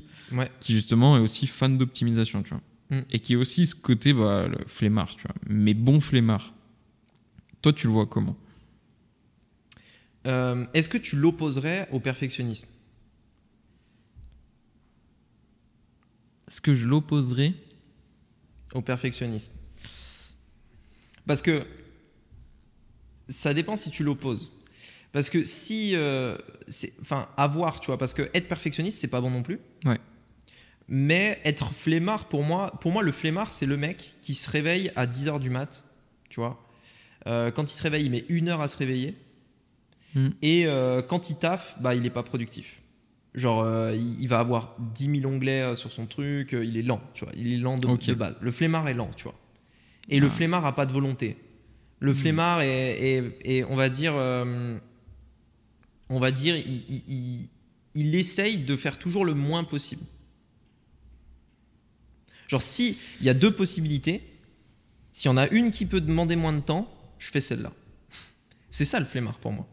[0.61, 2.63] qui justement est aussi fan d'optimisation, tu vois.
[2.91, 3.05] Mm.
[3.11, 5.35] Et qui est aussi ce côté bah, le flemmard, tu vois.
[5.49, 6.55] Mais bon flemmard.
[7.63, 8.37] Toi, tu le vois comment
[10.27, 12.69] euh, Est-ce que tu l'opposerais au perfectionnisme?
[16.49, 17.55] Est-ce que je l'opposerais?
[18.75, 19.53] Au perfectionnisme.
[21.27, 21.65] Parce que
[23.29, 24.53] ça dépend si tu l'opposes.
[25.13, 25.95] Parce que si.
[25.95, 26.37] Euh,
[27.01, 29.59] enfin, avoir, tu vois, parce que être perfectionniste, c'est pas bon non plus.
[29.85, 29.99] Ouais.
[30.89, 34.91] Mais être flemmard, pour moi, pour moi le flemmard, c'est le mec qui se réveille
[34.97, 35.85] à 10h du mat,
[36.31, 36.67] tu vois.
[37.29, 39.15] Euh, quand il se réveille, il met une heure à se réveiller.
[40.15, 40.31] Hmm.
[40.41, 42.81] Et euh, quand il taffe, bah, il n'est pas productif.
[43.35, 47.25] Genre, euh, il, va avoir 10 000 onglets sur son truc, il est lent, tu
[47.25, 47.33] vois.
[47.37, 48.37] Il est lent de, base.
[48.41, 49.35] Le flemmard est lent, tu vois.
[50.09, 50.31] Et le ah.
[50.31, 51.37] flemmard n'a pas de volonté.
[52.01, 52.17] Le hmm.
[52.17, 54.15] flemmard est, on va dire,
[56.09, 57.49] on va dire, il,
[57.95, 60.03] il essaye de faire toujours le moins possible.
[62.49, 64.23] Genre, si il y a deux possibilités,
[65.13, 67.73] s'il y en a une qui peut demander moins de temps, je fais celle-là.
[68.71, 69.67] C'est ça le flemmard pour moi.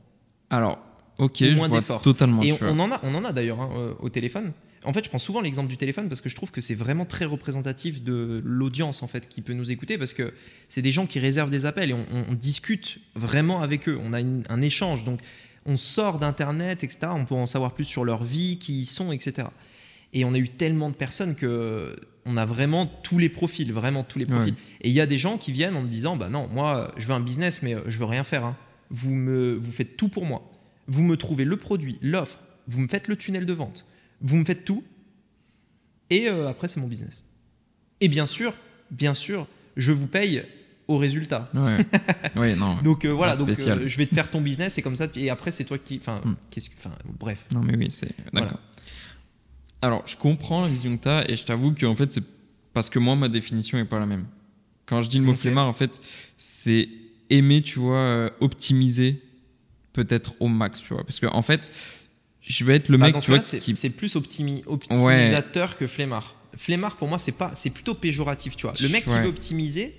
[0.49, 0.79] Alors,
[1.17, 2.41] ok, je vois totalement.
[2.41, 4.51] Et on, en a, on en a d'ailleurs hein, euh, au téléphone.
[4.83, 7.05] En fait, je prends souvent l'exemple du téléphone parce que je trouve que c'est vraiment
[7.05, 10.31] très représentatif de l'audience en fait qui peut nous écouter parce que
[10.69, 13.99] c'est des gens qui réservent des appels et on, discute vraiment avec eux.
[14.03, 15.21] On a un échange, donc
[15.65, 17.07] on sort d'internet, etc.
[17.15, 19.47] On peut en savoir plus sur leur vie, qui ils sont, etc.
[20.15, 24.03] Et on a eu tellement de personnes que on a vraiment tous les profils, vraiment
[24.03, 24.55] tous les profils.
[24.81, 27.05] Et il y a des gens qui viennent en me disant, bah non, moi, je
[27.05, 28.43] veux un business, mais euh, je veux rien faire.
[28.43, 28.55] Hein.
[28.89, 30.51] Vous me, vous faites tout pour moi.
[30.87, 33.85] Vous me trouvez le produit, l'offre, vous me faites le tunnel de vente,
[34.21, 34.83] vous me faites tout,
[36.09, 37.23] et euh, après c'est mon business.
[38.01, 38.53] Et bien sûr,
[38.91, 39.47] bien sûr,
[39.77, 40.43] je vous paye
[40.87, 41.45] au résultat.
[41.53, 41.77] Ouais.
[42.39, 42.77] ouais, non.
[42.83, 45.29] Donc euh, voilà, donc euh, je vais te faire ton business et comme ça, et
[45.29, 46.35] après c'est toi qui, enfin, Hmm.
[46.51, 47.45] qu'est-ce que, enfin, bref.
[47.51, 48.11] Non, mais oui, c'est.
[48.31, 48.59] Voilà.
[49.85, 52.23] Alors, je comprends la vision que tu as et je t'avoue qu'en fait, c'est
[52.73, 54.25] parce que moi, ma définition n'est pas la même.
[54.87, 55.37] Quand je dis le mot Ok.
[55.37, 56.01] flemmard, en fait,
[56.37, 56.89] c'est
[57.29, 59.21] aimer, tu vois, euh, optimiser
[59.93, 61.03] peut-être au max, tu vois.
[61.03, 61.71] Parce que, en fait,
[62.41, 63.75] je vais être le Bah, mec, tu vois, c'est qui.
[63.77, 66.35] c'est plus optimi- optimisateur que flemmard.
[66.57, 68.73] Flemmard pour moi c'est pas, c'est plutôt péjoratif, tu vois.
[68.81, 69.93] Le mec qui veut optimiser,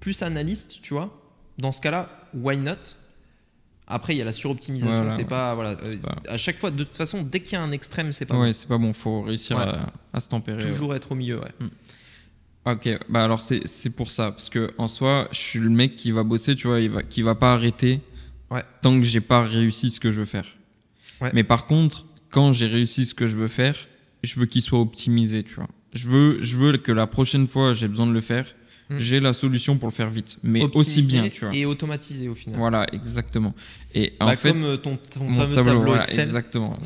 [0.00, 1.20] plus analyste, tu vois.
[1.58, 2.76] Dans ce cas-là, why not?
[3.88, 5.28] Après il y a la suroptimisation, Voilà, c'est ouais.
[5.28, 5.70] pas voilà.
[5.84, 8.26] euh, pas- À chaque fois, de toute façon, dès qu'il y a un extrême, c'est
[8.26, 9.62] pas Ouais, c'est pas bon, faut réussir Ouais.
[9.62, 10.58] à, à se tempérer.
[10.58, 10.64] bon.
[10.64, 10.70] ouais.
[10.72, 11.38] toujours être au milieu.
[11.40, 11.52] Ouais.
[12.64, 15.94] Ok, bah alors c'est c'est pour ça, parce que en soi, je suis le mec
[15.94, 18.00] qui va bosser, tu vois, il va, qui va pas arrêter
[18.50, 18.64] Ouais.
[18.82, 20.46] tant que j'ai pas réussi ce que je veux faire.
[21.20, 21.30] Ouais.
[21.32, 23.76] Mais par contre, quand j'ai réussi ce que je veux faire,
[24.24, 25.68] je veux qu'il soit optimisé, tu vois.
[25.94, 28.46] Je veux, je veux que la prochaine fois j'ai besoin de le faire,
[28.88, 28.98] Hmm.
[28.98, 31.54] j'ai la solution pour le faire vite, mais aussi bien, tu vois.
[31.54, 32.58] Et automatisé au final.
[32.58, 33.52] Voilà, exactement.
[33.94, 34.96] Et en Bah, fait, comme euh, ton,
[35.34, 36.26] fameux tableau, voilà, Excel.
[36.28, 36.78] exactement.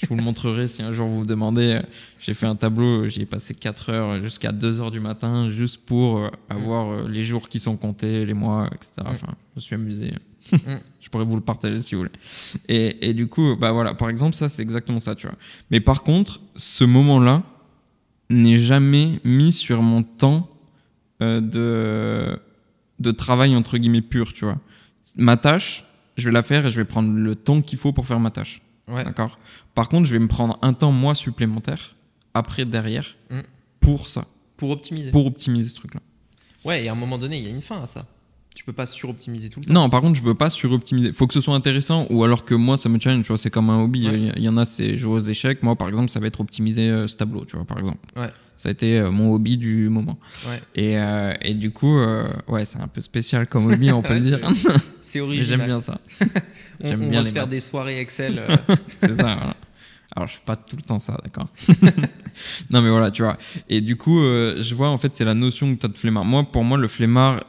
[0.00, 1.80] Je vous le montrerai si un jour vous vous demandez.
[2.18, 5.84] J'ai fait un tableau, j'y ai passé 4 heures jusqu'à 2 heures du matin juste
[5.84, 8.90] pour euh, avoir euh, les jours qui sont comptés, les mois, etc.
[9.04, 10.12] Enfin, je me suis amusé.
[11.00, 12.12] Je pourrais vous le partager si vous voulez.
[12.68, 15.36] Et, et du coup, bah voilà, par exemple, ça c'est exactement ça, tu vois.
[15.70, 17.42] Mais par contre, ce moment-là
[18.30, 20.48] n'est jamais mis sur mon temps
[21.40, 22.38] de,
[23.00, 24.58] de travail entre guillemets pur, tu vois.
[25.16, 25.84] Ma tâche,
[26.16, 28.30] je vais la faire et je vais prendre le temps qu'il faut pour faire ma
[28.30, 28.60] tâche.
[28.88, 29.04] Ouais.
[29.04, 29.38] D'accord?
[29.74, 31.94] Par contre, je vais me prendre un temps, moi, supplémentaire,
[32.34, 33.40] après, derrière, Mm.
[33.80, 34.26] pour ça,
[34.56, 35.10] Pour optimiser.
[35.10, 36.00] pour optimiser ce truc-là.
[36.64, 38.06] Ouais, et à un moment donné, il y a une fin à ça.
[38.54, 39.72] Tu peux pas suroptimiser tout le temps.
[39.74, 41.12] Non, par contre, je veux pas suroptimiser.
[41.12, 43.50] Faut que ce soit intéressant ou alors que moi, ça me challenge, tu vois, c'est
[43.50, 44.06] comme un hobby.
[44.08, 44.14] Ouais.
[44.14, 45.62] Il y- Il y en a, c'est jouer aux échecs.
[45.64, 47.98] Moi, par exemple, ça va être optimiser euh, ce tableau, tu vois, par exemple.
[48.16, 48.30] Ouais.
[48.56, 50.18] Ça a été euh, mon hobby du moment.
[50.48, 50.60] Ouais.
[50.74, 54.14] Et, euh, et du coup, euh, ouais, c'est un peu spécial comme hobby, on peut
[54.14, 54.38] le dire.
[55.00, 55.48] C'est original.
[55.58, 56.00] j'aime bien ça.
[56.82, 57.50] On, J'aime on bien va se faire maths.
[57.50, 58.42] des soirées Excel.
[58.98, 59.54] C'est ça, voilà.
[60.16, 61.48] Alors, je fais pas tout le temps ça, d'accord
[62.70, 63.36] Non, mais voilà, tu vois.
[63.68, 65.96] Et du coup, euh, je vois, en fait, c'est la notion que tu as de
[65.96, 66.24] flemmard.
[66.24, 67.44] Moi, pour moi, le flemmard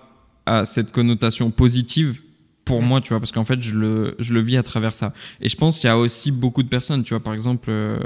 [0.45, 2.21] a cette connotation positive
[2.65, 5.13] pour moi, tu vois, parce qu'en fait, je le, je le vis à travers ça.
[5.41, 7.99] Et je pense qu'il y a aussi beaucoup de personnes, tu vois, par exemple, euh,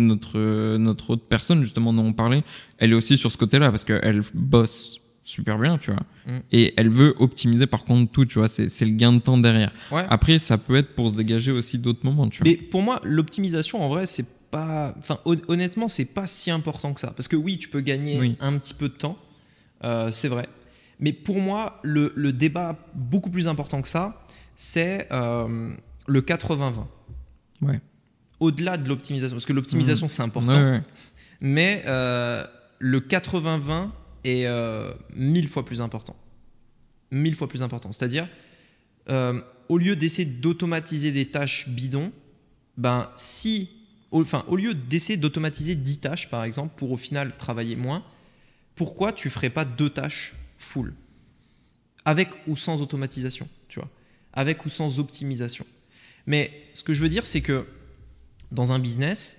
[0.00, 2.42] notre, notre autre personne, justement, dont on parlait,
[2.78, 6.02] elle est aussi sur ce côté-là, parce qu'elle bosse super bien, tu vois.
[6.26, 6.38] Mm.
[6.52, 9.72] Et elle veut optimiser, par contre, tout, tu vois, c'est le gain de temps derrière.
[9.92, 10.04] Ouais.
[10.08, 12.50] Après, ça peut être pour se dégager aussi d'autres moments, tu vois.
[12.50, 14.94] Mais pour moi, l'optimisation, en vrai, c'est pas.
[14.98, 17.12] Enfin, hon- honnêtement, c'est pas si important que ça.
[17.16, 18.36] Parce que oui, tu peux gagner Oui.
[18.40, 19.16] un petit peu de temps,
[19.84, 20.48] euh, c'est vrai.
[20.98, 24.22] Mais pour moi, le, le débat beaucoup plus important que ça,
[24.56, 25.70] c'est euh,
[26.08, 26.84] le 80-20.
[27.62, 27.80] Ouais.
[28.40, 30.52] Au-delà de l'optimisation, parce que l'optimisation, c'est important.
[30.52, 30.82] Ouais, ouais.
[31.40, 32.46] Mais euh,
[32.78, 33.90] le 80-20
[34.24, 36.16] est euh, mille fois plus important.
[37.10, 37.92] Mille fois plus important.
[37.92, 38.28] C'est-à-dire,
[39.08, 42.12] euh, au lieu d'essayer d'automatiser des tâches bidons,
[42.76, 43.70] ben si,
[44.10, 48.04] au, enfin, au lieu d'essayer d'automatiser 10 tâches, par exemple, pour au final travailler moins,
[48.74, 50.94] pourquoi tu ferais pas deux tâches full?
[52.04, 53.90] Avec ou sans automatisation, tu vois?
[54.32, 55.66] Avec ou sans optimisation.
[56.26, 57.66] Mais ce que je veux dire, c'est que
[58.52, 59.38] dans un business,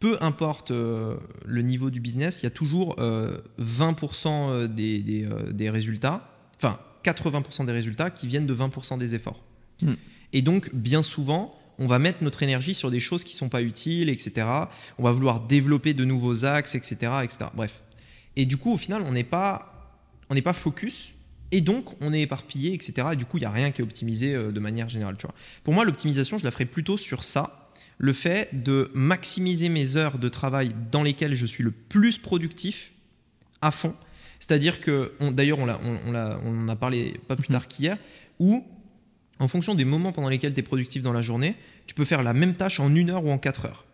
[0.00, 1.16] peu importe euh,
[1.46, 6.28] le niveau du business, il y a toujours euh, 20% des, des, euh, des résultats,
[6.56, 9.42] enfin 80% des résultats qui viennent de 20% des efforts.
[9.82, 9.94] Hmm.
[10.32, 13.48] Et donc, bien souvent, on va mettre notre énergie sur des choses qui ne sont
[13.48, 14.46] pas utiles, etc.
[14.98, 16.96] On va vouloir développer de nouveaux axes, etc.
[17.22, 17.50] etc.
[17.54, 17.82] Bref.
[18.36, 19.90] Et du coup, au final, on n'est pas,
[20.30, 21.12] on pas focus.
[21.50, 23.08] Et donc, on est éparpillé, etc.
[23.12, 25.16] Et du coup, il n'y a rien qui est optimisé euh, de manière générale.
[25.16, 25.34] Tu vois.
[25.62, 27.63] Pour moi, l'optimisation, je la ferais plutôt sur ça.
[27.98, 32.92] Le fait de maximiser mes heures de travail dans lesquelles je suis le plus productif
[33.60, 33.94] à fond.
[34.40, 37.52] C'est-à-dire que, d'ailleurs, on, on, on en a parlé pas plus Mhm.
[37.54, 37.98] tard qu'hier,
[38.40, 38.64] où,
[39.38, 41.54] en fonction des moments pendant lesquels tu es productif dans la journée,
[41.86, 43.84] tu peux faire la même tâche en une heure ou en quatre heures.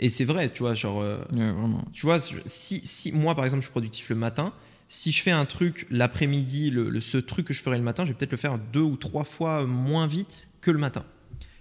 [0.00, 1.84] Et c'est vrai, tu vois, genre, euh, vraiment.
[1.92, 4.52] tu vois, si, si moi, par exemple, je suis productif le matin,
[4.88, 8.04] si je fais un truc l'après-midi, le, le- ce truc que je ferais le matin,
[8.04, 11.04] je vais peut-être le faire deux ou trois fois moins vite que le matin.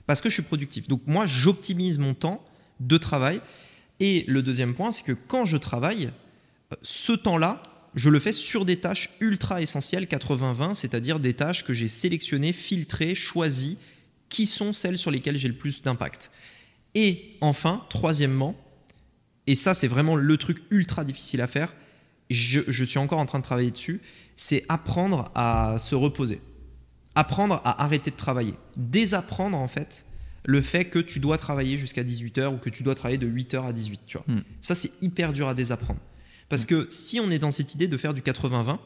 [0.06, 0.88] Parce que je suis productif.
[0.88, 2.44] Donc moi, j'optimise mon temps
[2.80, 3.42] de travail.
[4.00, 6.12] Et le deuxième point, c'est que quand je travaille,
[6.72, 7.62] euh, ce temps-là,
[7.96, 12.54] je le fais sur des tâches ultra essentielles, 80-20, c'est-à-dire des tâches que j'ai sélectionnées,
[12.54, 13.78] filtrées, choisies,
[14.30, 16.32] qui sont celles sur lesquelles j'ai le plus d'impact.
[16.96, 18.56] Et enfin, troisièmement,
[19.46, 21.74] et ça c'est vraiment le truc ultra difficile à faire,
[22.30, 24.02] je, je suis encore en train de travailler dessus,
[24.36, 26.42] c'est apprendre à se reposer.
[27.16, 28.56] Apprendre à arrêter de travailler.
[28.76, 30.06] Désapprendre en fait
[30.46, 33.66] le fait que tu dois travailler jusqu'à 18h ou que tu dois travailler de 8h
[33.66, 34.26] à 18, tu vois.
[34.28, 34.42] Hmm.
[34.62, 36.00] Ça c'est hyper dur à désapprendre.
[36.50, 38.78] Parce que si on est dans cette idée de faire du 80-20,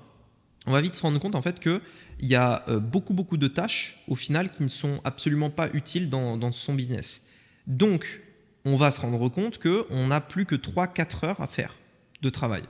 [0.68, 1.82] on va vite se rendre compte en fait que
[2.20, 5.70] il y a euh, beaucoup beaucoup de tâches au final qui ne sont absolument pas
[5.74, 7.26] utiles dans, dans son business.
[7.68, 8.22] Donc,
[8.66, 11.76] on va se rendre compte que on n'a plus que 3-4 heures à faire
[12.22, 12.64] de travail.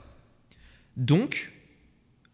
[0.96, 1.54] Donc,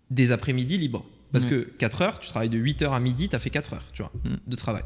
[0.09, 1.05] des après-midi libres.
[1.33, 1.49] Parce Ouais.
[1.49, 3.85] que 4 heures, tu travailles de 8 heures à midi, tu as fait 4 heures,
[3.91, 4.35] tu vois, Mm.
[4.47, 4.83] de travail.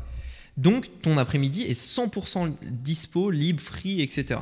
[0.58, 4.40] Donc, ton après-midi est 100% dispo, libre, free, etc.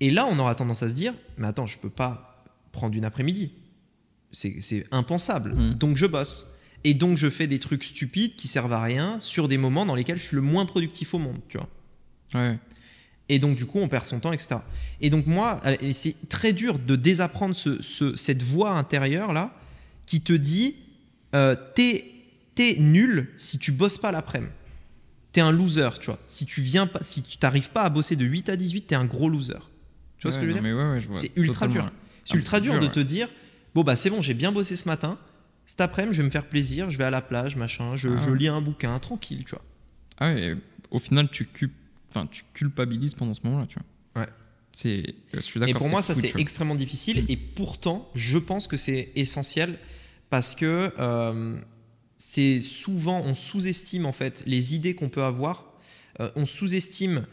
[0.00, 3.04] Et là, on aura tendance à se dire, mais attends, je peux pas prendre une
[3.06, 3.52] après-midi.
[4.32, 5.54] C'est impensable.
[5.54, 5.74] Mm.
[5.74, 6.46] Donc, je bosse.
[6.84, 9.94] Et donc, je fais des trucs stupides qui servent à rien sur des moments dans
[9.94, 11.68] lesquels je suis le moins productif au monde, tu vois.
[12.34, 12.58] Ouais.
[13.28, 14.56] Et donc, du coup, on perd son temps, etc.
[15.00, 15.60] Et donc, moi,
[15.92, 19.54] c'est très dur de désapprendre ce- ce- cette voix intérieure-là
[20.06, 20.74] qui te dit
[21.34, 22.04] euh, t'es
[22.78, 24.52] nul si tu bosses pas l'après-midi.
[25.32, 26.18] T'es un loser, tu vois.
[26.26, 28.94] Si tu viens pas, si tu t'arrives pas à bosser de 8 à 18, t'es
[28.94, 29.54] un gros loser.
[30.18, 31.84] Tu vois ce que je veux dire ouais, ouais, C'est ultra dur.
[31.84, 31.90] ouais.
[32.24, 33.28] C'est Ah, ultra dur, de te dire
[33.74, 35.18] bon, bah c'est bon, j'ai bien bossé ce matin.
[35.64, 38.18] Cet après-midi, je vais me faire plaisir, je vais à la plage, machin, je, Ah
[38.20, 38.38] je ouais.
[38.38, 39.64] lis un bouquin, tranquille, tu vois.
[40.18, 40.54] Ah ouais,
[40.90, 41.70] au final, tu, cul-
[42.10, 43.78] enfin, tu culpabilises pendant ce moment-là, tu
[44.14, 44.22] vois.
[44.22, 44.28] Ouais.
[44.72, 45.74] C'est, je suis d'accord.
[45.74, 47.24] Et pour moi, ça c'est extrêmement difficile.
[47.28, 49.78] Et pourtant, je pense que c'est essentiel
[50.32, 51.56] parce que euh,
[52.16, 55.74] c'est souvent, on sous-estime en fait les idées qu'on peut avoir.
[56.20, 57.26] Euh, on sous-estime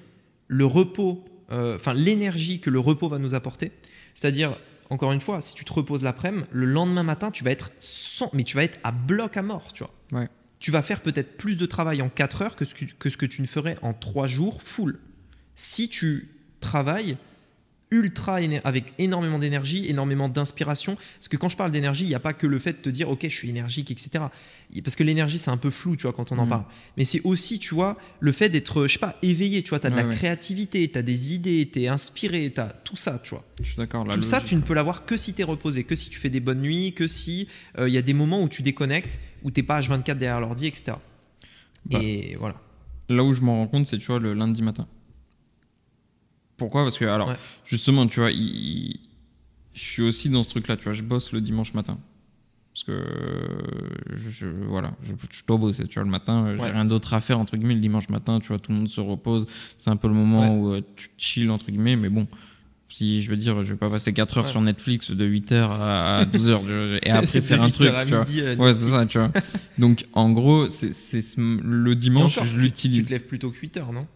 [0.49, 3.71] le repos, euh, enfin l'énergie que le repos va nous apporter.
[4.15, 4.59] C'est-à-dire,
[4.89, 8.29] encore une fois, si tu te reposes l'après-midi, le lendemain matin, tu vas être sans,
[8.33, 9.93] mais tu vas être à bloc à mort, tu vois.
[10.19, 10.27] Ouais.
[10.59, 13.15] Tu vas faire peut-être plus de travail en 4 heures que ce que, que ce
[13.15, 14.99] que tu ne ferais en 3 jours full.
[15.55, 16.27] Si tu
[16.59, 17.15] travailles
[17.91, 20.95] ultra avec énormément d'énergie, énormément d'inspiration.
[21.17, 22.89] Parce que quand je parle d'énergie, il n'y a pas que le fait de te
[22.89, 24.25] dire ok, je suis énergique, etc.
[24.83, 26.49] Parce que l'énergie, c'est un peu flou, tu vois, quand on en Mhm.
[26.49, 26.63] parle.
[26.97, 29.87] Mais c'est aussi, tu vois, le fait d'être, je sais pas, éveillé, tu vois, tu
[29.87, 30.13] as de la ouais.
[30.15, 33.43] créativité, tu as des idées, tu es inspiré, tu as tout ça, tu vois.
[33.59, 34.07] Je suis d'accord.
[34.07, 36.29] tout ça, tu ne peux l'avoir que si tu es reposé, que si tu fais
[36.29, 37.47] des bonnes nuits, que si
[37.79, 40.67] euh, il y a des moments où tu déconnectes, où tu pas H24 derrière l'ordi,
[40.67, 40.97] etc.
[41.85, 41.99] Bah.
[42.03, 42.55] Et voilà.
[43.09, 44.87] Là où je m'en rends compte, c'est tu vois le lundi matin.
[46.59, 46.83] Pourquoi?
[46.83, 47.35] Parce que alors Ouais.
[47.65, 48.99] justement, tu vois, il-
[49.73, 50.77] je suis aussi dans ce truc-là.
[50.77, 51.97] Tu vois, je bosse le dimanche matin.
[52.73, 53.03] Parce que
[54.29, 55.87] je, voilà, je, je dois bosser.
[55.87, 56.71] Tu vois, le matin, j'ai Ouais.
[56.71, 57.73] rien d'autre à faire entre guillemets.
[57.75, 59.47] Le dimanche matin, tu vois, tout le monde se repose.
[59.77, 61.95] C'est un peu le moment où euh, tu chill entre guillemets.
[61.95, 62.27] Mais bon,
[62.87, 64.51] si je veux dire, je vais pas passer 4 heures Ouais.
[64.51, 67.87] sur Netflix de 8h à 12h et après faire un 8 truc.
[67.89, 68.19] heures à tu vois.
[68.21, 69.31] midi, euh, Ouais, c'est ça, tu vois.
[69.77, 73.05] Donc, en gros, c'est c'est ce- le dimanche, encore, je tu- Tu l'utilise.
[73.07, 74.07] te lèves plutôt que 8 heures, non?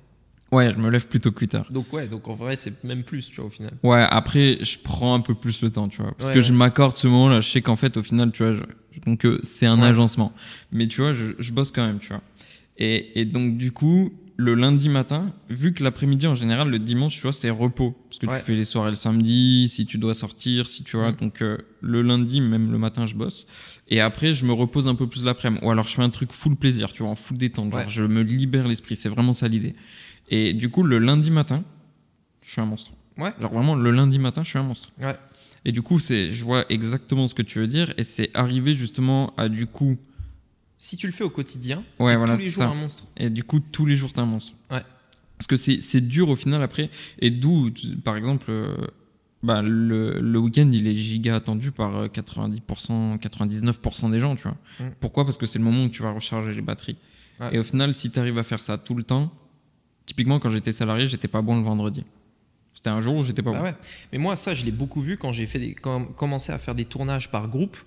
[0.53, 1.67] Ouais, je me lève plutôt que 8 heures.
[1.71, 3.71] Donc ouais, donc en vrai, c'est même plus, tu vois, au final.
[3.83, 6.13] Ouais, après, je prends un peu plus le temps, tu vois.
[6.17, 6.45] Parce Ouais, que ouais.
[6.45, 7.39] je m'accorde ce moment-là.
[7.41, 9.87] Je sais qu'en fait, au final, tu vois, je- donc euh, c'est un Ouais.
[9.87, 10.31] agencement.
[10.71, 12.21] Mais tu vois, je, je bosse quand même, tu vois.
[12.77, 17.13] Et, et donc, du coup, le lundi matin, vu que l'après-midi, en général, le dimanche,
[17.15, 17.95] tu vois, c'est repos.
[18.09, 21.11] Parce que tu fais les soirées le samedi, si tu dois sortir, si tu vois.
[21.11, 21.15] Mm.
[21.21, 23.45] Donc, euh, le lundi, même le matin, je bosse.
[23.89, 25.63] Et après, je me repose un peu plus l'après-midi.
[25.63, 27.71] Ou alors, je fais un truc full plaisir, tu vois, en full détente.
[27.71, 28.95] Genre, je me libère l'esprit.
[28.95, 29.75] C'est vraiment ça l'idée.
[30.35, 31.63] Et du coup, le lundi matin,
[32.41, 32.91] je suis un monstre.
[33.17, 33.31] Ouais.
[33.39, 34.89] Genre vraiment, le lundi matin, je suis un monstre.
[34.99, 35.15] Ouais.
[35.65, 37.93] Et du coup, c'est, je vois exactement ce que tu veux dire.
[37.97, 39.97] Et c'est arrivé justement à du coup.
[40.79, 42.69] Si tu le fais au quotidien, Ouais, voilà, tous les jours ça.
[42.69, 43.03] un monstre.
[43.15, 44.53] Et du coup, tous les jours, t'es un monstre.
[44.71, 44.81] Ouais.
[45.37, 46.89] Parce que c'est, c'est dur au final après.
[47.19, 47.69] Et d'où,
[48.03, 48.75] par exemple, euh,
[49.43, 54.43] bah, le, le week-end, il est giga attendu par euh, 90%, 99% des gens, tu
[54.43, 54.57] vois.
[54.79, 54.91] Mm.
[54.99, 55.23] Pourquoi?
[55.25, 56.97] Parce que c'est le moment où tu vas recharger les batteries.
[57.39, 57.55] Ouais.
[57.55, 59.31] Et au final, si tu arrives à faire ça tout le temps,
[60.05, 62.03] typiquement quand j'étais salarié, j'étais pas bon le vendredi.
[62.73, 63.63] C'était un jour où j'étais pas Bah bon.
[63.65, 63.75] ouais.
[64.11, 66.75] Mais moi, ça, je l'ai beaucoup vu quand j'ai fait des, quand, commencé à faire
[66.75, 67.77] des tournages par groupe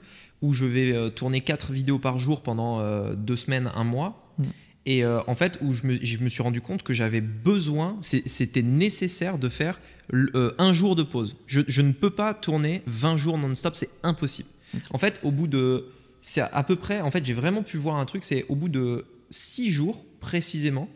[0.43, 4.33] où je vais euh, tourner quatre vidéos par jour pendant euh, deux semaines, un mois.
[4.39, 4.45] Mm.
[4.87, 7.99] Et euh, en fait, où je me, je me suis rendu compte que j'avais besoin,
[8.01, 9.81] c'était nécessaire de faire
[10.15, 11.37] euh, un jour de pause.
[11.47, 14.49] Je, je ne peux pas tourner 20 jours non-stop, c'est impossible.
[14.93, 15.87] En fait, au bout de.
[16.23, 17.01] C'est à peu près.
[17.01, 20.89] En fait, j'ai vraiment pu voir un truc, c'est au bout de 6 jours précisément,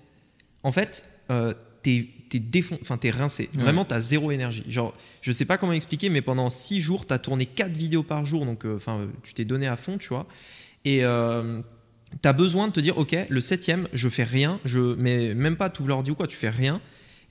[0.63, 2.79] en fait, euh, t'es défon...
[2.83, 3.49] enfin, t'es rincé.
[3.55, 3.63] Ouais.
[3.63, 4.65] Vraiment, t'as zéro énergie.
[4.69, 8.25] Genre, je sais pas comment expliquer, mais pendant 6 jours, t'as tourné 4 vidéos par
[8.27, 10.27] jour, donc euh, enfin, euh, tu t'es donné à fond, tu vois.
[10.85, 11.61] Et euh,
[12.23, 15.71] t'as besoin de te dire, ok, le septième, je fais rien, je mets même pas
[15.71, 16.81] tout l'ordi ou quoi, tu fais rien.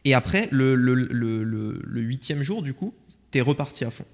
[0.06, 2.94] Et après, le, le, le, le- le huitième jour, du coup,
[3.32, 4.06] t'es reparti à fond.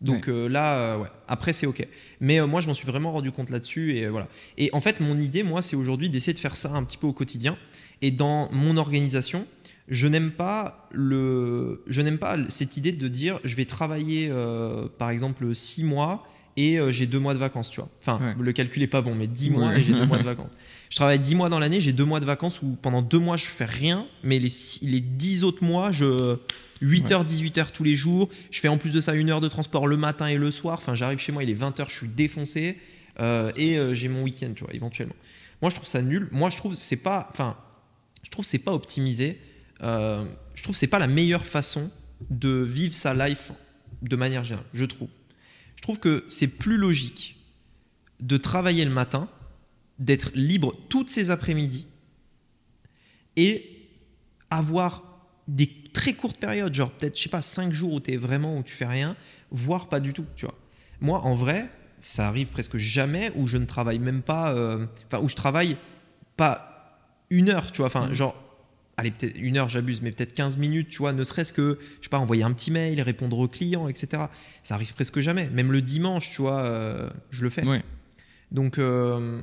[0.00, 1.84] Donc euh, là, euh, ouais, après c'est ok.
[2.20, 4.28] Mais euh, moi, je m'en suis vraiment rendu compte là-dessus et voilà.
[4.56, 7.08] Et en fait, mon idée, moi, c'est aujourd'hui d'essayer de faire ça un petit peu
[7.08, 7.56] au quotidien.
[8.02, 9.46] Et dans mon organisation,
[9.88, 14.86] je n'aime pas le, je n'aime pas cette idée de dire, je vais travailler, euh,
[14.98, 16.26] par exemple, six mois
[16.56, 17.88] et euh, j'ai deux mois de vacances, tu vois.
[18.00, 18.34] Enfin, Ouais.
[18.38, 19.56] le calcul est pas bon, mais dix Ouais.
[19.56, 20.50] mois et j'ai deux mois de vacances.
[20.90, 23.36] Je travaille dix mois dans l'année, j'ai deux mois de vacances où pendant deux mois
[23.36, 24.52] je fais rien, mais les,
[24.82, 26.36] les dix autres mois, je
[26.82, 28.28] 8h, 18h tous les jours.
[28.50, 30.78] Je fais en plus de ça une heure de transport le matin et le soir.
[30.80, 32.76] Enfin, j'arrive chez moi, il est 20h, je suis défoncé.
[33.20, 35.16] euh, et j'ai mon week-end, tu vois, éventuellement.
[35.60, 36.28] Moi, je trouve ça nul.
[36.30, 37.56] Moi, je trouve c'est pas, enfin,
[38.22, 39.40] je trouve c'est pas optimisé.
[39.82, 41.90] Euh, je trouve c'est pas la meilleure façon
[42.30, 43.52] de vivre sa life
[44.02, 44.66] de manière générale.
[44.72, 45.08] Je trouve.
[45.76, 47.36] Je trouve que c'est plus logique
[48.20, 49.28] de travailler le matin,
[49.98, 51.86] d'être libre toutes ces après-midi
[53.36, 53.88] et
[54.50, 55.04] avoir
[55.46, 58.58] des très courtes périodes, genre peut-être, je sais pas, 5 jours où tu es vraiment,
[58.58, 59.16] où tu fais rien,
[59.50, 60.54] voire pas du tout, tu vois.
[61.00, 65.22] Moi, en vrai, ça arrive presque jamais où je ne travaille même pas, euh, enfin,
[65.22, 65.76] où je travaille
[66.36, 66.67] pas
[67.30, 68.14] une heure, tu vois, enfin, Mhm.
[68.14, 68.42] genre,
[68.96, 72.04] allez, peut-être une heure, j'abuse, mais peut-être 15 minutes, tu vois, ne serait-ce que, je
[72.04, 74.24] sais pas, envoyer un petit mail, répondre aux clients, etc.
[74.62, 75.48] Ça arrive presque jamais.
[75.50, 77.64] Même le dimanche, tu vois, euh, je le fais.
[77.66, 77.82] Ouais.
[78.50, 79.40] Donc, euh,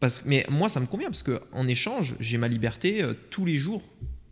[0.00, 3.44] parce, mais moi, ça me convient parce que en échange, j'ai ma liberté euh, tous
[3.44, 3.82] les jours,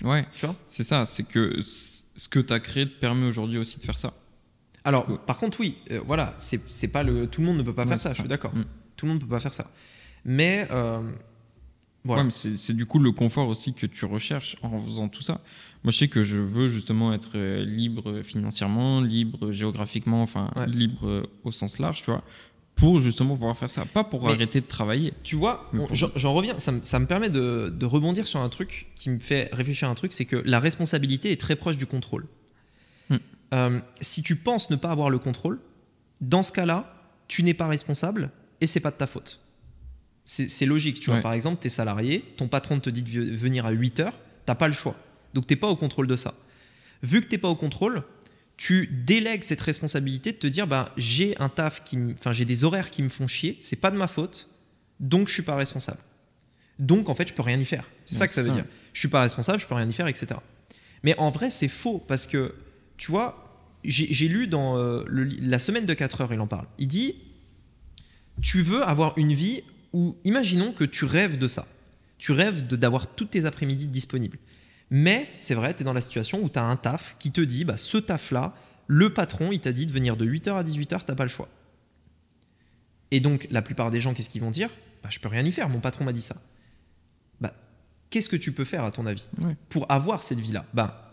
[0.02, 0.56] Ouais, tu vois?
[0.66, 1.04] c'est ça.
[1.06, 1.60] C'est que
[2.16, 4.14] ce que tu as créé te permet aujourd'hui aussi de faire ça.
[4.84, 7.26] Alors, par contre, oui, voilà, c'est pas le.
[7.26, 8.54] Tout le monde ne peut pas Ouais, faire ça, je suis d'accord.
[8.54, 8.64] Mm.
[8.96, 9.70] Tout le monde ne peut pas faire ça.
[10.24, 10.66] Mais,
[12.08, 12.22] voilà.
[12.24, 15.40] Ouais, mais c'est du coup le confort aussi que tu recherches en faisant tout ça.
[15.84, 20.66] Moi, je sais que je veux justement être euh, libre financièrement, libre géographiquement, enfin Ouais.
[20.66, 22.24] libre euh, au sens large, tu vois,
[22.74, 23.84] pour justement pouvoir faire ça.
[23.84, 25.12] Pas pour Mais- arrêter de travailler.
[25.22, 28.88] Tu vois, j'en reviens, ça, me- ça me permet de, de rebondir sur un truc
[28.96, 31.86] qui me fait réfléchir à un truc, c'est que la responsabilité est très proche du
[31.86, 32.26] contrôle.
[33.10, 33.16] Hmm.
[33.54, 35.60] Euh, si tu penses ne pas avoir le contrôle,
[36.20, 36.92] dans ce cas-là,
[37.28, 38.30] tu n'es pas responsable
[38.60, 39.40] et c'est pas de ta faute.
[40.30, 41.22] C'est logique, tu vois.
[41.22, 44.12] Par exemple, tu es salarié, ton patron te dit de venir à 8 heures,
[44.44, 44.94] t'as pas le choix.
[45.32, 46.34] Donc t'es pas au contrôle de ça.
[47.02, 48.02] Vu que t'es pas au contrôle,
[48.58, 52.64] tu délègues cette responsabilité de te dire bah j'ai un taf qui enfin j'ai des
[52.64, 54.50] horaires qui me font chier, c'est pas de ma faute,
[55.00, 56.00] donc je suis pas responsable.
[56.78, 57.88] Donc en fait, je peux rien y faire.
[58.04, 58.66] C'est ça que ça veut dire.
[58.92, 60.40] Je suis pas responsable, je peux rien y faire, etc.
[61.04, 62.54] Mais en vrai, c'est faux parce que
[62.98, 66.66] tu vois, j'ai lu dans euh, le la semaine de 4 heures, il en parle.
[66.78, 67.14] Il dit
[68.42, 71.66] tu veux avoir une vie où, imaginons que tu rêves de ça.
[72.18, 74.38] Tu rêves d'avoir toutes tes après-midi disponibles.
[74.90, 77.40] Mais c'est vrai, tu es dans la situation où tu as un taf qui te
[77.40, 78.54] dit, bah, ce taf-là,
[78.86, 81.48] le patron, il t'a dit de venir de 8h à 18h, t'as pas le choix.
[83.10, 84.70] Et donc, la plupart des gens, qu'est-ce qu'ils vont dire?
[85.02, 86.36] Bah, Je peux rien y faire, mon patron m'a dit ça.
[87.40, 87.54] Bah,
[88.10, 89.56] qu'est-ce que tu peux faire, à ton avis, Ouais.
[89.68, 90.64] pour avoir cette vie-là?
[90.74, 91.04] Bah,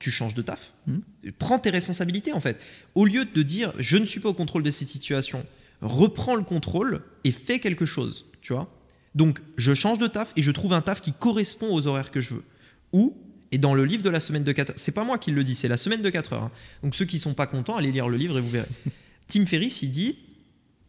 [0.00, 0.72] Tu changes de taf.
[0.86, 1.02] Mhm.
[1.38, 2.60] Prends tes responsabilités, en fait.
[2.94, 5.46] Au lieu de dire, je ne suis pas au contrôle de cette situation,
[5.84, 8.68] reprends le contrôle et fais quelque chose, tu vois.
[9.14, 12.20] Donc, je change de taf et je trouve un taf qui correspond aux horaires que
[12.20, 12.44] je veux.
[12.92, 13.16] Ou,
[13.52, 15.44] et dans le livre de la semaine de 4 heures, c'est pas moi qui le
[15.44, 16.42] dis, c'est la semaine de 4 heures.
[16.44, 16.50] hein.
[16.82, 18.66] Donc, ceux qui sont pas contents, allez lire le livre et vous verrez.
[19.28, 20.16] Tim Ferriss, il dit,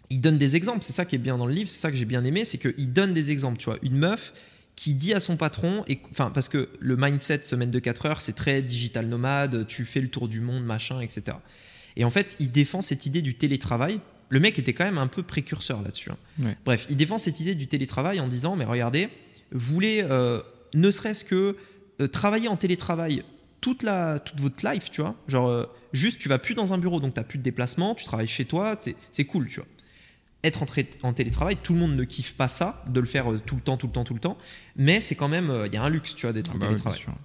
[0.10, 0.84] il donne des exemples.
[0.84, 2.58] C'est ça qui est bien dans le livre, c'est ça que j'ai bien aimé, c'est
[2.58, 3.58] qu'il donne des exemples.
[3.58, 4.34] Tu vois, une meuf
[4.76, 8.22] qui dit à son patron, et, enfin, parce que le mindset semaine de 4 heures,
[8.22, 11.38] c'est très digital nomade, tu fais le tour du monde, machin, etc.
[11.96, 14.00] Et en fait, il défend cette idée du télétravail.
[14.30, 16.10] Le mec était quand même un peu précurseur là-dessus.
[16.12, 16.18] hein.
[16.40, 16.58] Ouais.
[16.66, 19.10] Bref, il défend cette idée du télétravail en disant, mais regardez,
[19.52, 20.42] vous voulez euh,
[20.74, 21.56] ne serait-ce que
[22.02, 23.24] euh, travailler en télétravail
[23.62, 25.16] toute, la, toute votre life, tu vois.
[25.28, 27.96] Genre, euh, juste, tu vas plus dans un bureau, donc tu n'as plus de déplacement,
[27.96, 28.76] tu travailles chez toi,
[29.12, 29.68] c'est- cool, tu vois.
[30.44, 30.68] Être en,
[31.08, 33.78] en télétravail, tout le monde ne kiffe pas ça, de le faire tout le temps,
[33.78, 34.38] tout le temps, tout le temps,
[34.76, 36.68] mais c'est quand même, il y a un luxe, tu vois, d'être Ah en bah
[36.68, 37.16] ouais, bien télétravail.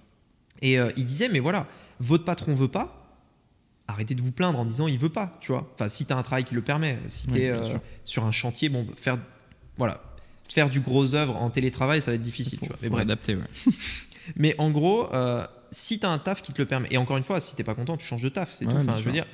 [0.62, 1.66] Et il disait, mais voilà,
[1.98, 2.99] votre patron veut pas,
[3.90, 5.70] arrêtez de vous plaindre en disant il veut pas, tu vois.
[5.74, 7.80] Enfin, si tu as un travail qui le permet, si tu es sûr.
[8.04, 9.18] sur un chantier, bon, faire,
[9.76, 10.02] voilà,
[10.48, 12.78] faire du gros œuvre en télétravail, ça va être difficile, Faut, tu vois.
[12.82, 13.02] Mais bref.
[13.02, 13.42] adapter, ouais.
[14.36, 17.16] Mais en gros, euh, si tu as un taf qui te le permet, et encore
[17.16, 18.78] une fois, si t'es pas content, tu changes de taf, c'est Ouais, tout.
[18.78, 19.26] Enfin, je veux dire,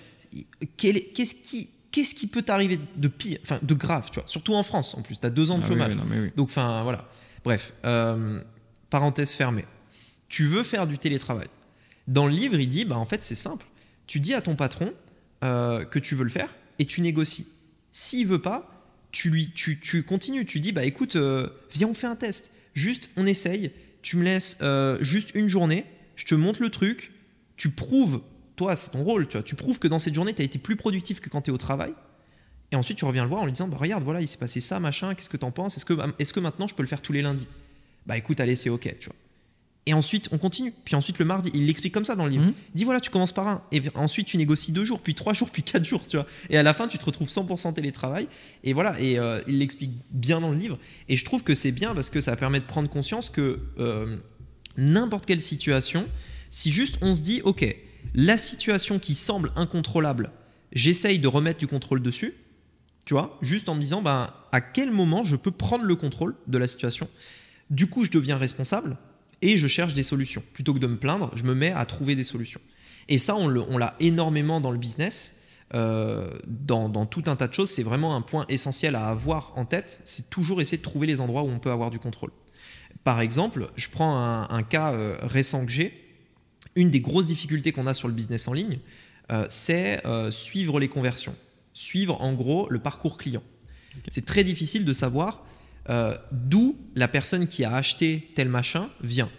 [0.76, 4.28] qu'est-ce qui, qu'est-ce qui peut t'arriver de pire, enfin, de grave, tu vois?
[4.28, 5.94] Surtout en France, en plus, tu as deux ans de Ah chômage.
[6.10, 6.30] oui, non.
[6.36, 7.08] Donc, enfin, voilà.
[7.44, 8.40] Bref, euh,
[8.90, 9.64] parenthèse fermée.
[10.28, 11.46] Tu veux faire du télétravail?
[12.08, 13.66] Dans le livre, il dit, bah, en fait, c'est simple.
[14.06, 14.92] Tu dis à ton patron
[15.44, 17.46] euh, que tu veux le faire et tu négocies.
[17.92, 18.70] S'il veut pas,
[19.10, 20.46] tu, lui, tu, tu continues.
[20.46, 22.52] Tu dis, bah, écoute, euh, viens, on fait un test.
[22.74, 23.72] Juste, on essaye.
[24.02, 25.84] Tu me laisses euh, juste une journée.
[26.14, 27.12] Je te montre le truc.
[27.56, 28.20] Tu prouves,
[28.56, 29.42] toi, c'est ton rôle, tu vois.
[29.42, 31.54] Tu prouves que dans cette journée, tu as été plus productif que quand tu es
[31.54, 31.94] au travail.
[32.72, 34.60] Et ensuite, tu reviens le voir en lui disant bah, Regarde, voilà, il s'est passé
[34.60, 35.76] ça, machin, qu'est-ce que t'en penses?
[35.76, 37.48] Est-ce que, maintenant je peux le faire tous les lundis?
[38.06, 38.94] Bah écoute, allez, c'est ok.
[39.88, 40.74] Et ensuite, on continue.
[40.84, 42.44] Puis ensuite, le mardi, il l'explique comme ça dans le livre.
[42.44, 42.54] Mhm.
[42.74, 43.62] Il dit voilà, tu commences par un.
[43.70, 46.26] Et ensuite, tu négocies deux jours, puis trois jours, puis quatre jours, tu vois.
[46.50, 48.26] Et à la fin, tu te retrouves 100% télétravail.
[48.64, 50.78] Et voilà, et euh, il l'explique bien dans le livre.
[51.08, 54.16] Et je trouve que c'est bien parce que ça permet de prendre conscience que euh,
[54.76, 56.06] n'importe quelle situation,
[56.50, 57.76] si juste on se dit ok,
[58.14, 60.32] la situation qui semble incontrôlable,
[60.72, 62.34] j'essaye de remettre du contrôle dessus,
[63.04, 66.34] tu vois, juste en me disant ben, à quel moment je peux prendre le contrôle
[66.48, 67.08] de la situation?
[67.70, 68.96] Du coup, je deviens responsable
[69.42, 70.42] et je cherche des solutions.
[70.52, 72.60] Plutôt que de me plaindre, je me mets à trouver des solutions.
[73.08, 75.36] Et ça, on l'a énormément dans le business.
[75.72, 79.64] dans, dans, tout un tas de choses, c'est vraiment un point essentiel à avoir en
[79.64, 80.00] tête.
[80.04, 82.30] C'est toujours essayer de trouver les endroits où on peut avoir du contrôle.
[83.04, 84.16] Par exemple, je prends
[84.50, 84.92] un, cas
[85.22, 86.02] récent que j'ai.
[86.74, 88.78] Une des grosses difficultés qu'on a sur le business en ligne,
[89.48, 91.34] c'est suivre les conversions.
[91.74, 93.42] Suivre en gros le parcours client.
[94.10, 95.44] C'est très difficile de savoir
[95.88, 99.30] euh, d'où la personne qui a acheté tel machin vient.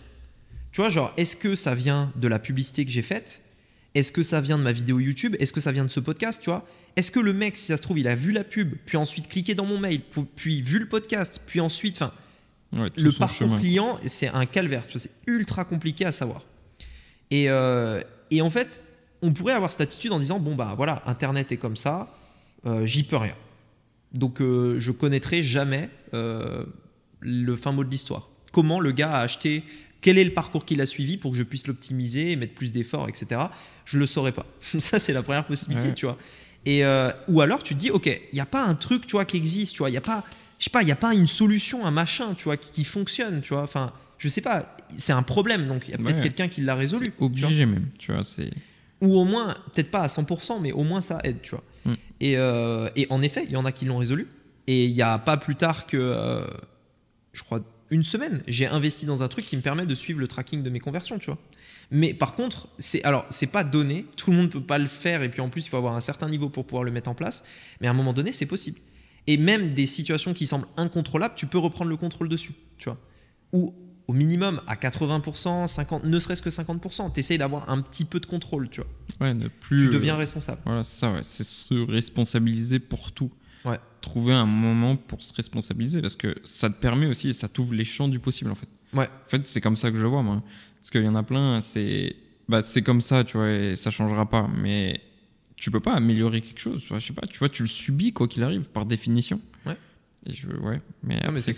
[0.71, 3.41] Tu vois, genre, est-ce que ça vient de la publicité que j'ai faite?
[3.95, 5.35] Est-ce que ça vient de ma vidéo YouTube?
[5.39, 6.65] Est-ce que ça vient de ce podcast Tu vois?
[6.95, 9.27] Est-ce que le mec, si ça se trouve, il a vu la pub, puis ensuite
[9.27, 10.01] cliqué dans mon mail,
[10.35, 12.11] puis vu le podcast, puis ensuite, enfin,
[12.71, 14.87] le parcours client, c'est un calvaire.
[14.87, 16.43] Tu vois, c'est ultra compliqué à savoir.
[17.29, 18.01] Et, euh,
[18.31, 18.81] et en fait,
[19.21, 22.15] on pourrait avoir cette attitude en disant bon bah voilà, Internet est comme ça,
[22.65, 23.35] euh, j'y peux rien.
[24.17, 26.65] Donc euh, je connaîtrai jamais euh,
[27.19, 28.29] le fin mot de l'histoire.
[28.51, 29.63] Comment le gars a acheté,
[30.01, 33.07] quel est le parcours qu'il a suivi pour que je puisse l'optimiser, mettre plus d'efforts,
[33.09, 33.41] etc.
[33.85, 34.45] Je le saurais pas.
[34.79, 36.17] Ça c'est la première possibilité, tu vois.
[36.65, 39.13] Et euh, ou alors tu te dis, ok, il n'y a pas un truc, tu
[39.13, 40.23] vois, qui existe, tu vois, il y a pas,
[40.57, 43.41] je sais pas, il y a pas une solution, un machin, tu vois, qui, fonctionne,
[43.41, 43.63] tu vois.
[43.63, 46.75] Enfin, je sais pas, c'est un problème, donc il y a peut-être quelqu'un qui l'a
[46.75, 47.13] résolu.
[47.19, 48.49] Obligé même, tu vois, c'est
[49.01, 51.63] ou au moins, peut-être pas à 100%, mais au moins ça aide, tu vois.
[52.23, 54.27] Euh, et, en effet, il y en a qui l'ont résolu.
[54.67, 56.45] Et il n'y a pas plus tard que, euh,
[57.31, 60.27] je crois, une semaine, j'ai investi dans un truc qui me permet de suivre le
[60.27, 61.39] tracking de mes conversions, tu vois.
[61.89, 64.87] Mais par contre, c'est alors c'est pas donné, tout le monde ne peut pas le
[64.87, 67.09] faire, et puis en plus il faut avoir un certain niveau pour pouvoir le mettre
[67.09, 67.45] en place.
[67.79, 68.77] Mais à un moment donné, c'est possible.
[69.25, 72.97] Et même des situations qui semblent incontrôlables, tu peux reprendre le contrôle dessus, tu vois.
[73.53, 73.73] Ou
[74.07, 77.13] au minimum à 80%, 50, ne serait-ce que 50%.
[77.13, 79.27] Tu essayes d'avoir un petit peu de contrôle, tu vois.
[79.27, 80.61] Ouais, de plus, tu deviens responsable.
[80.65, 81.19] Voilà, c'est ça, ouais.
[81.23, 83.31] c'est se responsabiliser pour tout.
[83.65, 83.79] Ouais.
[84.01, 87.73] Trouver un moment pour se responsabiliser parce que ça te permet aussi et ça t'ouvre
[87.73, 88.69] les champs du possible en fait.
[88.93, 89.07] Ouais.
[89.07, 90.41] En fait, c'est comme ça que je le vois moi.
[90.79, 92.15] Parce qu'il y en a plein, c'est
[92.47, 94.49] bah, c'est comme ça, tu vois, et ça changera pas.
[94.57, 95.01] Mais
[95.57, 96.85] tu peux pas améliorer quelque chose.
[96.89, 99.41] Je sais pas, tu vois, tu le subis quoi qu'il arrive par définition.
[99.65, 99.75] Ouais.
[100.25, 100.79] Et je, ouais.
[101.03, 101.53] Mais, mais c'est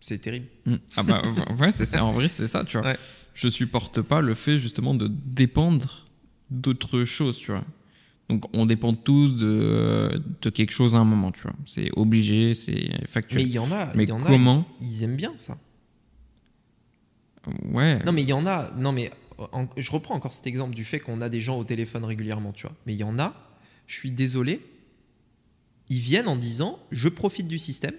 [0.00, 0.46] c'est terrible.
[0.66, 0.74] Mm.
[0.96, 1.22] Ah bah
[1.58, 2.94] ouais, c'est en vrai c'est ça, tu vois.
[3.34, 6.06] Je supporte pas le fait justement de dépendre
[6.50, 7.64] d'autres choses, tu vois.
[8.28, 11.54] Donc on dépend tous de, de quelque chose à un moment, tu vois.
[11.66, 13.42] C'est obligé, c'est factuel.
[13.42, 15.58] Mais il y en a, mais y en comment a, ils aiment bien ça.
[17.72, 17.98] Ouais.
[18.04, 19.10] Non mais il y en a, non mais
[19.76, 22.66] je reprends encore cet exemple du fait qu'on a des gens au téléphone régulièrement, tu
[22.66, 22.76] vois.
[22.86, 23.34] Mais il y en a,
[23.86, 24.60] je suis désolé,
[25.88, 27.94] ils viennent en disant je profite du système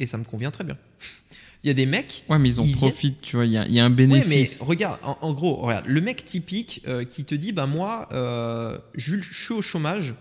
[0.00, 0.76] et ça me convient très bien.
[1.64, 2.24] Il y a des mecs.
[2.28, 4.60] Ouais, mais ils en profitent, tu vois, il y, a, un bénéfice.
[4.60, 8.08] Ouais, mais regarde, en, gros, regarde, le mec typique euh, qui te dit bah moi,
[8.12, 10.14] euh, je, suis au chômage,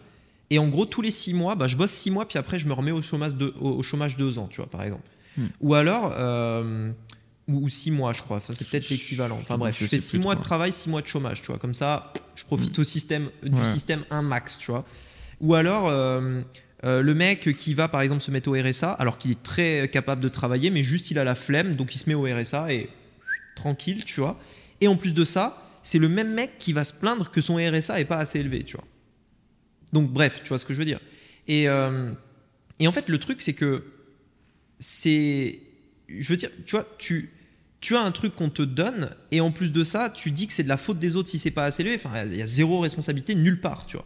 [0.49, 2.67] et en gros, tous les six mois, bah, je bosse six mois, puis après, je
[2.67, 5.07] me remets au chômage, de, au, chômage deux ans, tu vois, par exemple.
[5.37, 5.47] Hmm.
[5.61, 6.13] Ou alors.
[6.17, 6.91] Euh,
[7.47, 8.37] ou, six mois, je crois.
[8.37, 9.37] Enfin, c'est peut-être l'équivalent.
[9.39, 11.59] Enfin bref, je, fais six mois de travail, six mois de chômage, tu vois.
[11.59, 12.81] Comme ça, je profite hmm.
[12.81, 14.83] au système, du système un max, tu vois.
[15.41, 15.91] Ou alors,
[16.85, 19.89] euh, le mec qui va par exemple se mettre au RSA alors qu'il est très
[19.89, 22.73] capable de travailler mais juste il a la flemme donc il se met au RSA
[22.73, 22.89] et
[23.55, 24.39] tranquille tu vois.
[24.81, 27.55] Et en plus de ça c'est le même mec qui va se plaindre que son
[27.55, 28.85] RSA est pas assez élevé tu vois.
[29.93, 30.99] Donc bref tu vois ce que je veux dire.
[31.47, 32.11] Et, euh,
[32.79, 33.83] et en fait le truc c'est que
[34.77, 35.59] c'est
[36.07, 37.31] je veux dire tu vois tu
[37.81, 40.53] tu as un truc qu'on te donne et en plus de ça tu dis que
[40.53, 41.95] c'est de la faute des autres si c'est pas assez élevé.
[41.95, 44.05] Enfin il y a zéro responsabilité nulle part tu vois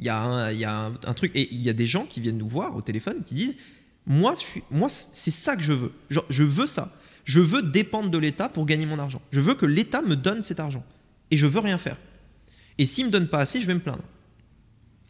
[0.00, 1.30] il y a, un, y a un, truc.
[1.34, 3.58] Et il y a des gens qui viennent nous voir au téléphone qui disent
[4.06, 5.92] Moi, je suis, moi c'est ça que je veux.
[6.08, 6.92] Genre, je veux ça.
[7.24, 9.20] Je veux dépendre de l'État pour gagner mon argent.
[9.30, 10.82] Je veux que l'État me donne cet argent.
[11.30, 11.98] Et je veux rien faire.
[12.78, 14.02] Et s'il me donne pas assez, je vais me plaindre.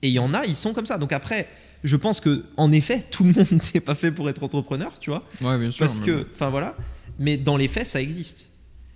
[0.03, 0.99] Et il y en a, ils sont comme ça.
[0.99, 1.49] Donc après,
[1.85, 5.11] je pense que en effet, tout le monde n'est pas fait pour être entrepreneur, tu
[5.11, 5.25] vois.
[5.41, 5.87] Ouais, bien sûr.
[5.87, 6.77] Parce que, enfin voilà.
[7.21, 8.51] Mais dans les faits, ça existe.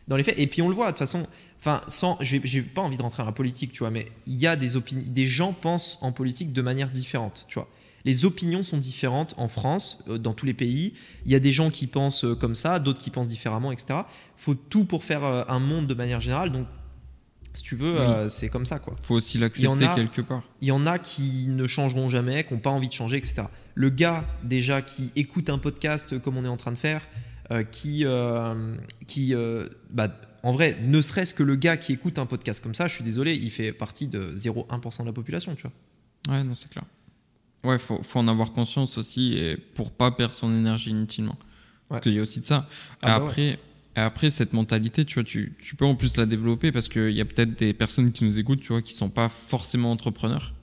[0.09, 0.39] Dans les faits.
[0.39, 0.87] Et puis on le voit.
[0.87, 1.29] De toute façon,
[1.67, 4.47] Enfin, sans, j'ai pas envie de rentrer dans la politique, tu vois, mais il y
[4.47, 7.71] a des opinions, des gens pensent en politique de manière différente, tu vois.
[8.05, 10.93] Les opinions sont différentes en France, euh, dans tous les pays.
[11.25, 14.01] Il y a des gens qui pensent euh, comme ça, d'autres qui pensent différemment, etc.
[14.37, 16.53] Faut tout pour faire euh, un monde de manière générale.
[16.53, 16.67] Donc,
[17.55, 18.95] si tu veux, c'est comme ça, quoi.
[19.01, 20.43] Faut aussi l'accepter quelque part.
[20.61, 23.45] Il y en a qui ne changeront jamais, qui n'ont pas envie de changer, etc.
[23.75, 27.03] Le gars déjà qui écoute un podcast comme on est en train de faire,
[27.71, 28.05] qui,
[29.07, 29.35] qui
[29.91, 30.09] bah,
[30.45, 33.03] en vrai, ne serait-ce que le gars qui écoute un podcast comme ça, je suis
[33.03, 36.37] désolé, il fait partie de 0,1% de la population, tu vois.
[36.37, 36.85] Ouais, non, c'est clair.
[37.65, 41.39] Ouais, faut, faut en avoir conscience aussi et pour pas perdre son énergie inutilement.
[41.89, 42.69] Parce qu'il y a aussi de ça.
[43.01, 43.59] Ah bah après,
[43.95, 47.21] après, cette mentalité, tu vois, tu, tu, peux en plus la développer parce qu'il y
[47.23, 50.54] a peut-être des personnes qui nous écoutent, tu vois, qui sont pas forcément entrepreneurs.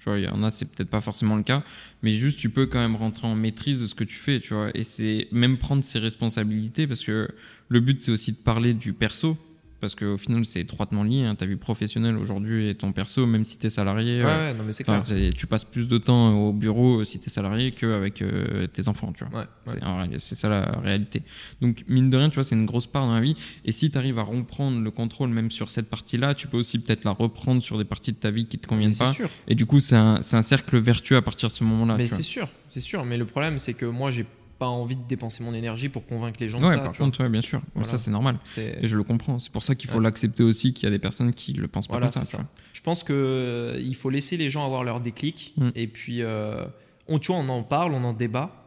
[0.00, 1.62] Tu vois, il y en a, c'est peut-être pas forcément le cas,
[2.02, 4.54] mais juste tu peux quand même rentrer en maîtrise de ce que tu fais, tu
[4.54, 4.70] vois.
[4.74, 7.28] Et c'est même prendre ses responsabilités parce que
[7.68, 9.36] le but c'est aussi de parler du perso,
[9.80, 11.24] parce qu'au final, c'est étroitement lié.
[11.24, 14.22] Hein, ta vie professionnelle aujourd'hui et ton perso, même si tu es salarié.
[14.22, 15.02] Ouais, ouais, non, mais c'est clair.
[15.34, 19.12] Tu passes plus de temps au bureau si tu es salarié qu'avec euh, tes enfants,
[19.12, 19.40] tu vois.
[19.40, 21.22] Ouais, C'est ça la réalité.
[21.60, 23.36] Donc, mine de rien, tu vois, c'est une grosse part dans la vie.
[23.64, 26.78] Et si tu arrives à reprendre le contrôle même sur cette partie-là, tu peux aussi
[26.78, 29.12] peut-être la reprendre sur des parties de ta vie qui te conviennent pas.
[29.12, 29.30] Sûr.
[29.48, 31.96] Et du coup, c'est un, un, cercle vertueux à partir de ce moment-là.
[31.96, 33.04] Mais c'est sûr, c'est sûr.
[33.04, 34.26] Mais le problème, c'est que moi, j'ai
[34.60, 36.84] pas envie de dépenser mon énergie pour convaincre les gens ouais, de ça.
[36.84, 37.62] Par contre, bien sûr.
[37.82, 38.36] Ça, c'est normal.
[38.56, 39.38] Et je le comprends.
[39.38, 41.88] C'est pour ça qu'il faut l'accepter aussi qu'il y a des personnes qui le pensent
[41.88, 42.38] pas comme ça.
[42.72, 45.54] Je pense que euh, il faut laisser les gens avoir leur déclic.
[45.56, 45.68] Mm.
[45.74, 46.64] Et puis, euh,
[47.08, 48.64] on, tu vois, on en parle, on en débat.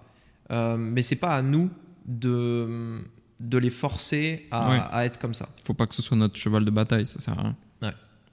[0.52, 1.70] Euh, mais c'est pas à nous
[2.06, 3.00] de,
[3.40, 5.48] de les forcer à, être comme ça.
[5.60, 7.56] Il faut pas que ce soit notre cheval de bataille, ça sert à rien.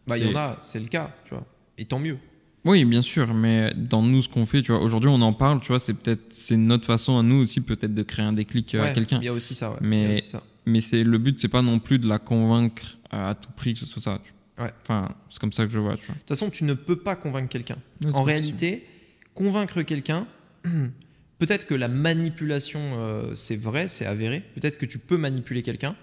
[0.07, 1.47] Bah, il y en a, c'est le cas, tu vois.
[1.79, 2.19] Et tant mieux.
[2.65, 5.61] Oui, bien sûr, mais dans nous, ce qu'on fait, tu vois, aujourd'hui, on en parle,
[5.61, 8.75] tu vois, c'est peut-être, c'est notre façon à nous aussi, peut-être, de créer un déclic
[8.75, 9.19] euh, à quelqu'un.
[9.21, 9.79] Il y a aussi ça, ouais.
[9.81, 10.23] Mais,
[10.67, 13.81] mais c'est le but, c'est pas non plus de la convaincre à tout prix que
[13.81, 14.21] ce soit ça.
[14.59, 14.71] Ouais.
[14.83, 16.15] Enfin, c'est comme ça que je vois, tu vois.
[16.15, 17.79] De toute façon, tu ne peux pas convaincre quelqu'un.
[18.13, 18.87] en réalité,
[19.35, 20.27] convaincre quelqu'un,
[21.39, 24.43] peut-être que la manipulation, euh, c'est vrai, c'est avéré.
[24.55, 25.97] Peut-être que tu peux manipuler quelqu'un.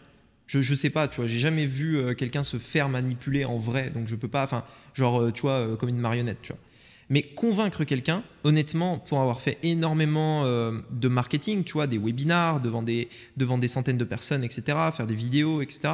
[0.48, 3.58] Je, je sais pas, tu vois, j'ai jamais vu euh, quelqu'un se faire manipuler en
[3.58, 4.64] vrai, donc je peux pas, enfin,
[4.94, 6.62] genre, euh, tu vois, euh, comme une marionnette, tu vois.
[7.10, 12.84] Mais convaincre quelqu'un, honnêtement, pour avoir fait énormément de marketing, tu vois, des webinars devant
[12.84, 13.08] des,
[13.38, 14.62] devant des centaines de personnes, etc.,
[14.92, 15.94] faire des vidéos, etc.,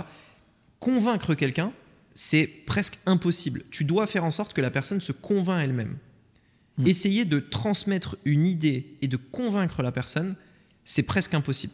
[0.80, 1.71] convaincre quelqu'un,
[2.15, 3.63] c'est presque impossible.
[3.69, 5.97] Tu dois faire en sorte que la personne se convainc elle-même.
[6.77, 6.88] Hmm.
[6.88, 10.35] Essayer de transmettre une idée et de convaincre la personne,
[10.84, 11.73] c'est presque impossible.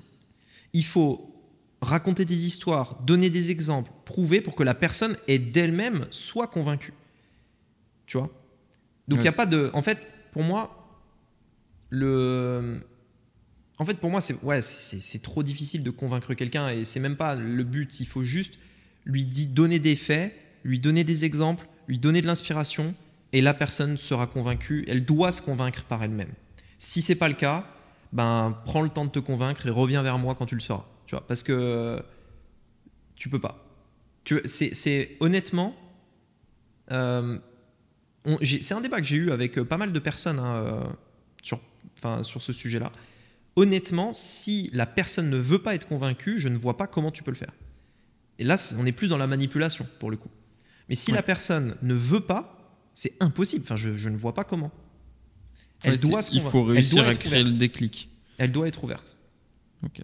[0.73, 1.38] Il faut
[1.81, 6.93] raconter des histoires, donner des exemples, prouver pour que la personne ait d'elle-même soit convaincue.
[8.05, 8.29] Tu vois?
[9.07, 9.69] Donc il n'y a pas de.
[9.73, 9.97] En fait,
[10.31, 10.99] pour moi,
[11.89, 12.79] le.
[13.77, 17.15] En fait, pour moi, c'est ouais, c'est trop difficile de convaincre quelqu'un et c'est même
[17.15, 17.99] pas le but.
[17.99, 18.55] Il faut juste
[19.05, 22.93] lui donner des faits, lui donner des exemples, lui donner de l'inspiration
[23.31, 24.85] et la personne sera convaincue.
[24.87, 26.33] Elle doit se convaincre par elle-même.
[26.77, 27.65] Si c'est pas le cas,
[28.11, 30.85] ben prends le temps de te convaincre et reviens vers moi quand tu le seras.
[31.09, 31.99] Tu vois, parce que
[33.15, 33.65] tu peux pas.
[34.45, 35.75] C'est honnêtement.
[36.91, 37.39] Euh,
[38.43, 40.83] c'est un débat que j'ai eu avec euh, pas mal de personnes hein, euh,
[41.41, 41.59] sur,
[42.21, 42.91] sur ce sujet-là.
[43.55, 47.23] Honnêtement, si la personne ne veut pas être convaincue, je ne vois pas comment tu
[47.23, 47.53] peux le faire.
[48.37, 50.29] Et là, on est plus dans la manipulation pour le coup.
[50.89, 53.63] Mais si la personne ne veut pas, c'est impossible.
[53.63, 54.71] Enfin, je, je, ne vois pas comment.
[55.81, 58.11] Elle doit se Il faut réussir à créer le déclic.
[58.37, 59.17] Elle doit être ouverte.
[59.83, 60.03] Ok.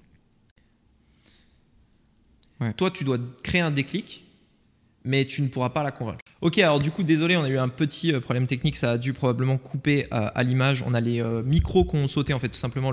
[2.77, 4.25] Toi, tu dois créer un déclic,
[5.05, 6.19] mais tu ne pourras pas la convaincre.
[6.41, 8.97] Ok, alors du coup, désolé, on a eu un petit euh, problème technique, ça a
[8.97, 10.83] dû probablement couper euh, à, l'image.
[10.85, 12.91] On a les euh, micros qui ont sauté, en fait, tout simplement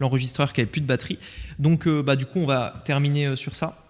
[0.00, 1.18] l'enregistreur qui avait plus de batterie.
[1.58, 3.84] Donc, bah, du coup, on va terminer sur ça.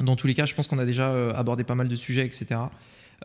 [0.00, 2.60] Dans tous les cas, je pense qu'on a déjà abordé pas mal de sujets, etc.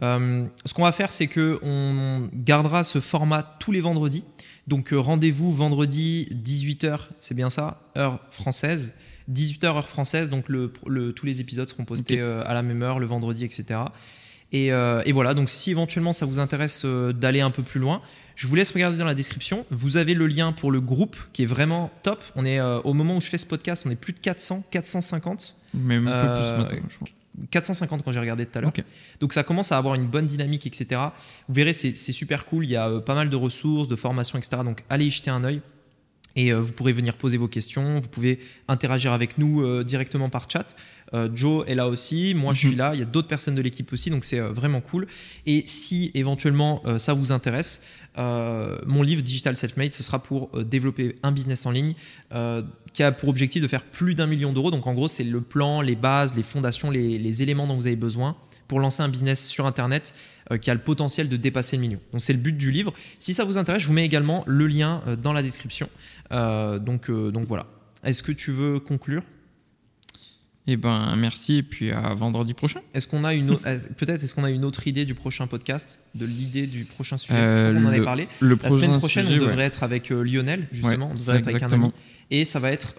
[0.01, 4.23] ce qu'on va faire, c'est que on gardera ce format tous les vendredis.
[4.67, 8.93] Donc, rendez-vous vendredi 18h, c'est bien ça, heure française.
[9.31, 10.71] 18h heure française, donc le,
[11.13, 13.81] tous les épisodes seront postés euh, à la même heure, le vendredi, etc.
[14.53, 18.01] Euh, et, voilà, donc si éventuellement ça vous intéresse euh, d'aller un peu plus loin,
[18.35, 19.65] je vous laisse regarder dans la description.
[19.71, 22.23] Vous avez le lien pour le groupe qui est vraiment top.
[22.35, 25.55] On est au moment où je fais ce podcast, on est plus de 400, 450.
[25.73, 27.07] Même un peu plus maintenant, je crois.
[27.51, 28.73] 450 quand j'ai regardé tout à l'heure.
[29.19, 31.01] Donc ça commence à avoir une bonne dynamique, etc.
[31.47, 32.65] Vous verrez, c'est super cool.
[32.65, 34.61] Il y a pas mal de ressources, de formations, etc.
[34.63, 35.61] Donc allez y jeter un œil
[36.37, 40.29] et euh, vous pourrez venir poser vos questions, vous pouvez interagir avec nous euh, directement
[40.29, 40.75] par chat.
[41.13, 42.77] Euh, Joe est là aussi, moi je suis mhm.
[42.77, 45.07] là, il y a d'autres personnes de l'équipe aussi, donc c'est vraiment cool.
[45.47, 47.83] Et si éventuellement ça vous intéresse,
[48.17, 51.93] mon livre Digital Selfmade, ce sera pour développer un business en ligne
[52.93, 54.69] qui a pour objectif de faire plus d'un million d'euros.
[54.71, 57.95] Donc en gros, c'est le plan, les bases, les fondations, les éléments dont vous avez
[57.95, 58.35] besoin
[58.67, 60.13] pour lancer un business sur Internet
[60.55, 61.99] qui a le potentiel de dépasser le million.
[62.11, 62.93] Donc c'est le but du livre.
[63.19, 65.89] Si ça vous intéresse, je vous mets également le lien euh, dans la description.
[66.31, 67.67] Euh, donc, donc voilà.
[68.03, 69.23] Est-ce que tu veux conclure?
[70.69, 72.81] Eh ben merci et puis à vendredi prochain.
[72.93, 76.25] Est-ce qu'on a une peut-être est-ce qu'on a une autre idée du prochain podcast, de
[76.25, 77.39] l'idée du prochain sujet?
[77.39, 78.27] On en avait parlé.
[78.41, 81.91] la semaine prochaine, on devrait être avec Lionel justement, on devrait être avec un ami,
[82.31, 82.95] et ça va être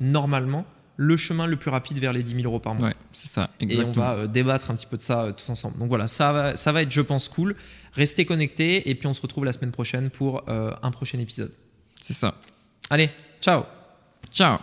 [0.00, 0.66] normalement
[0.98, 2.88] le chemin le plus rapide vers les 10 000 euros par mois.
[2.88, 3.92] Ouais, c'est ça, exactement.
[3.92, 5.78] Et on va euh, débattre un petit peu de ça euh, tous ensemble.
[5.78, 7.54] Donc voilà, ça va, ça va être, je pense, cool.
[7.92, 11.52] Restez connectés et puis on se retrouve la semaine prochaine pour euh, un prochain épisode.
[12.02, 12.34] C'est ça.
[12.90, 13.10] Allez,
[13.40, 13.62] ciao
[14.32, 14.58] Ciao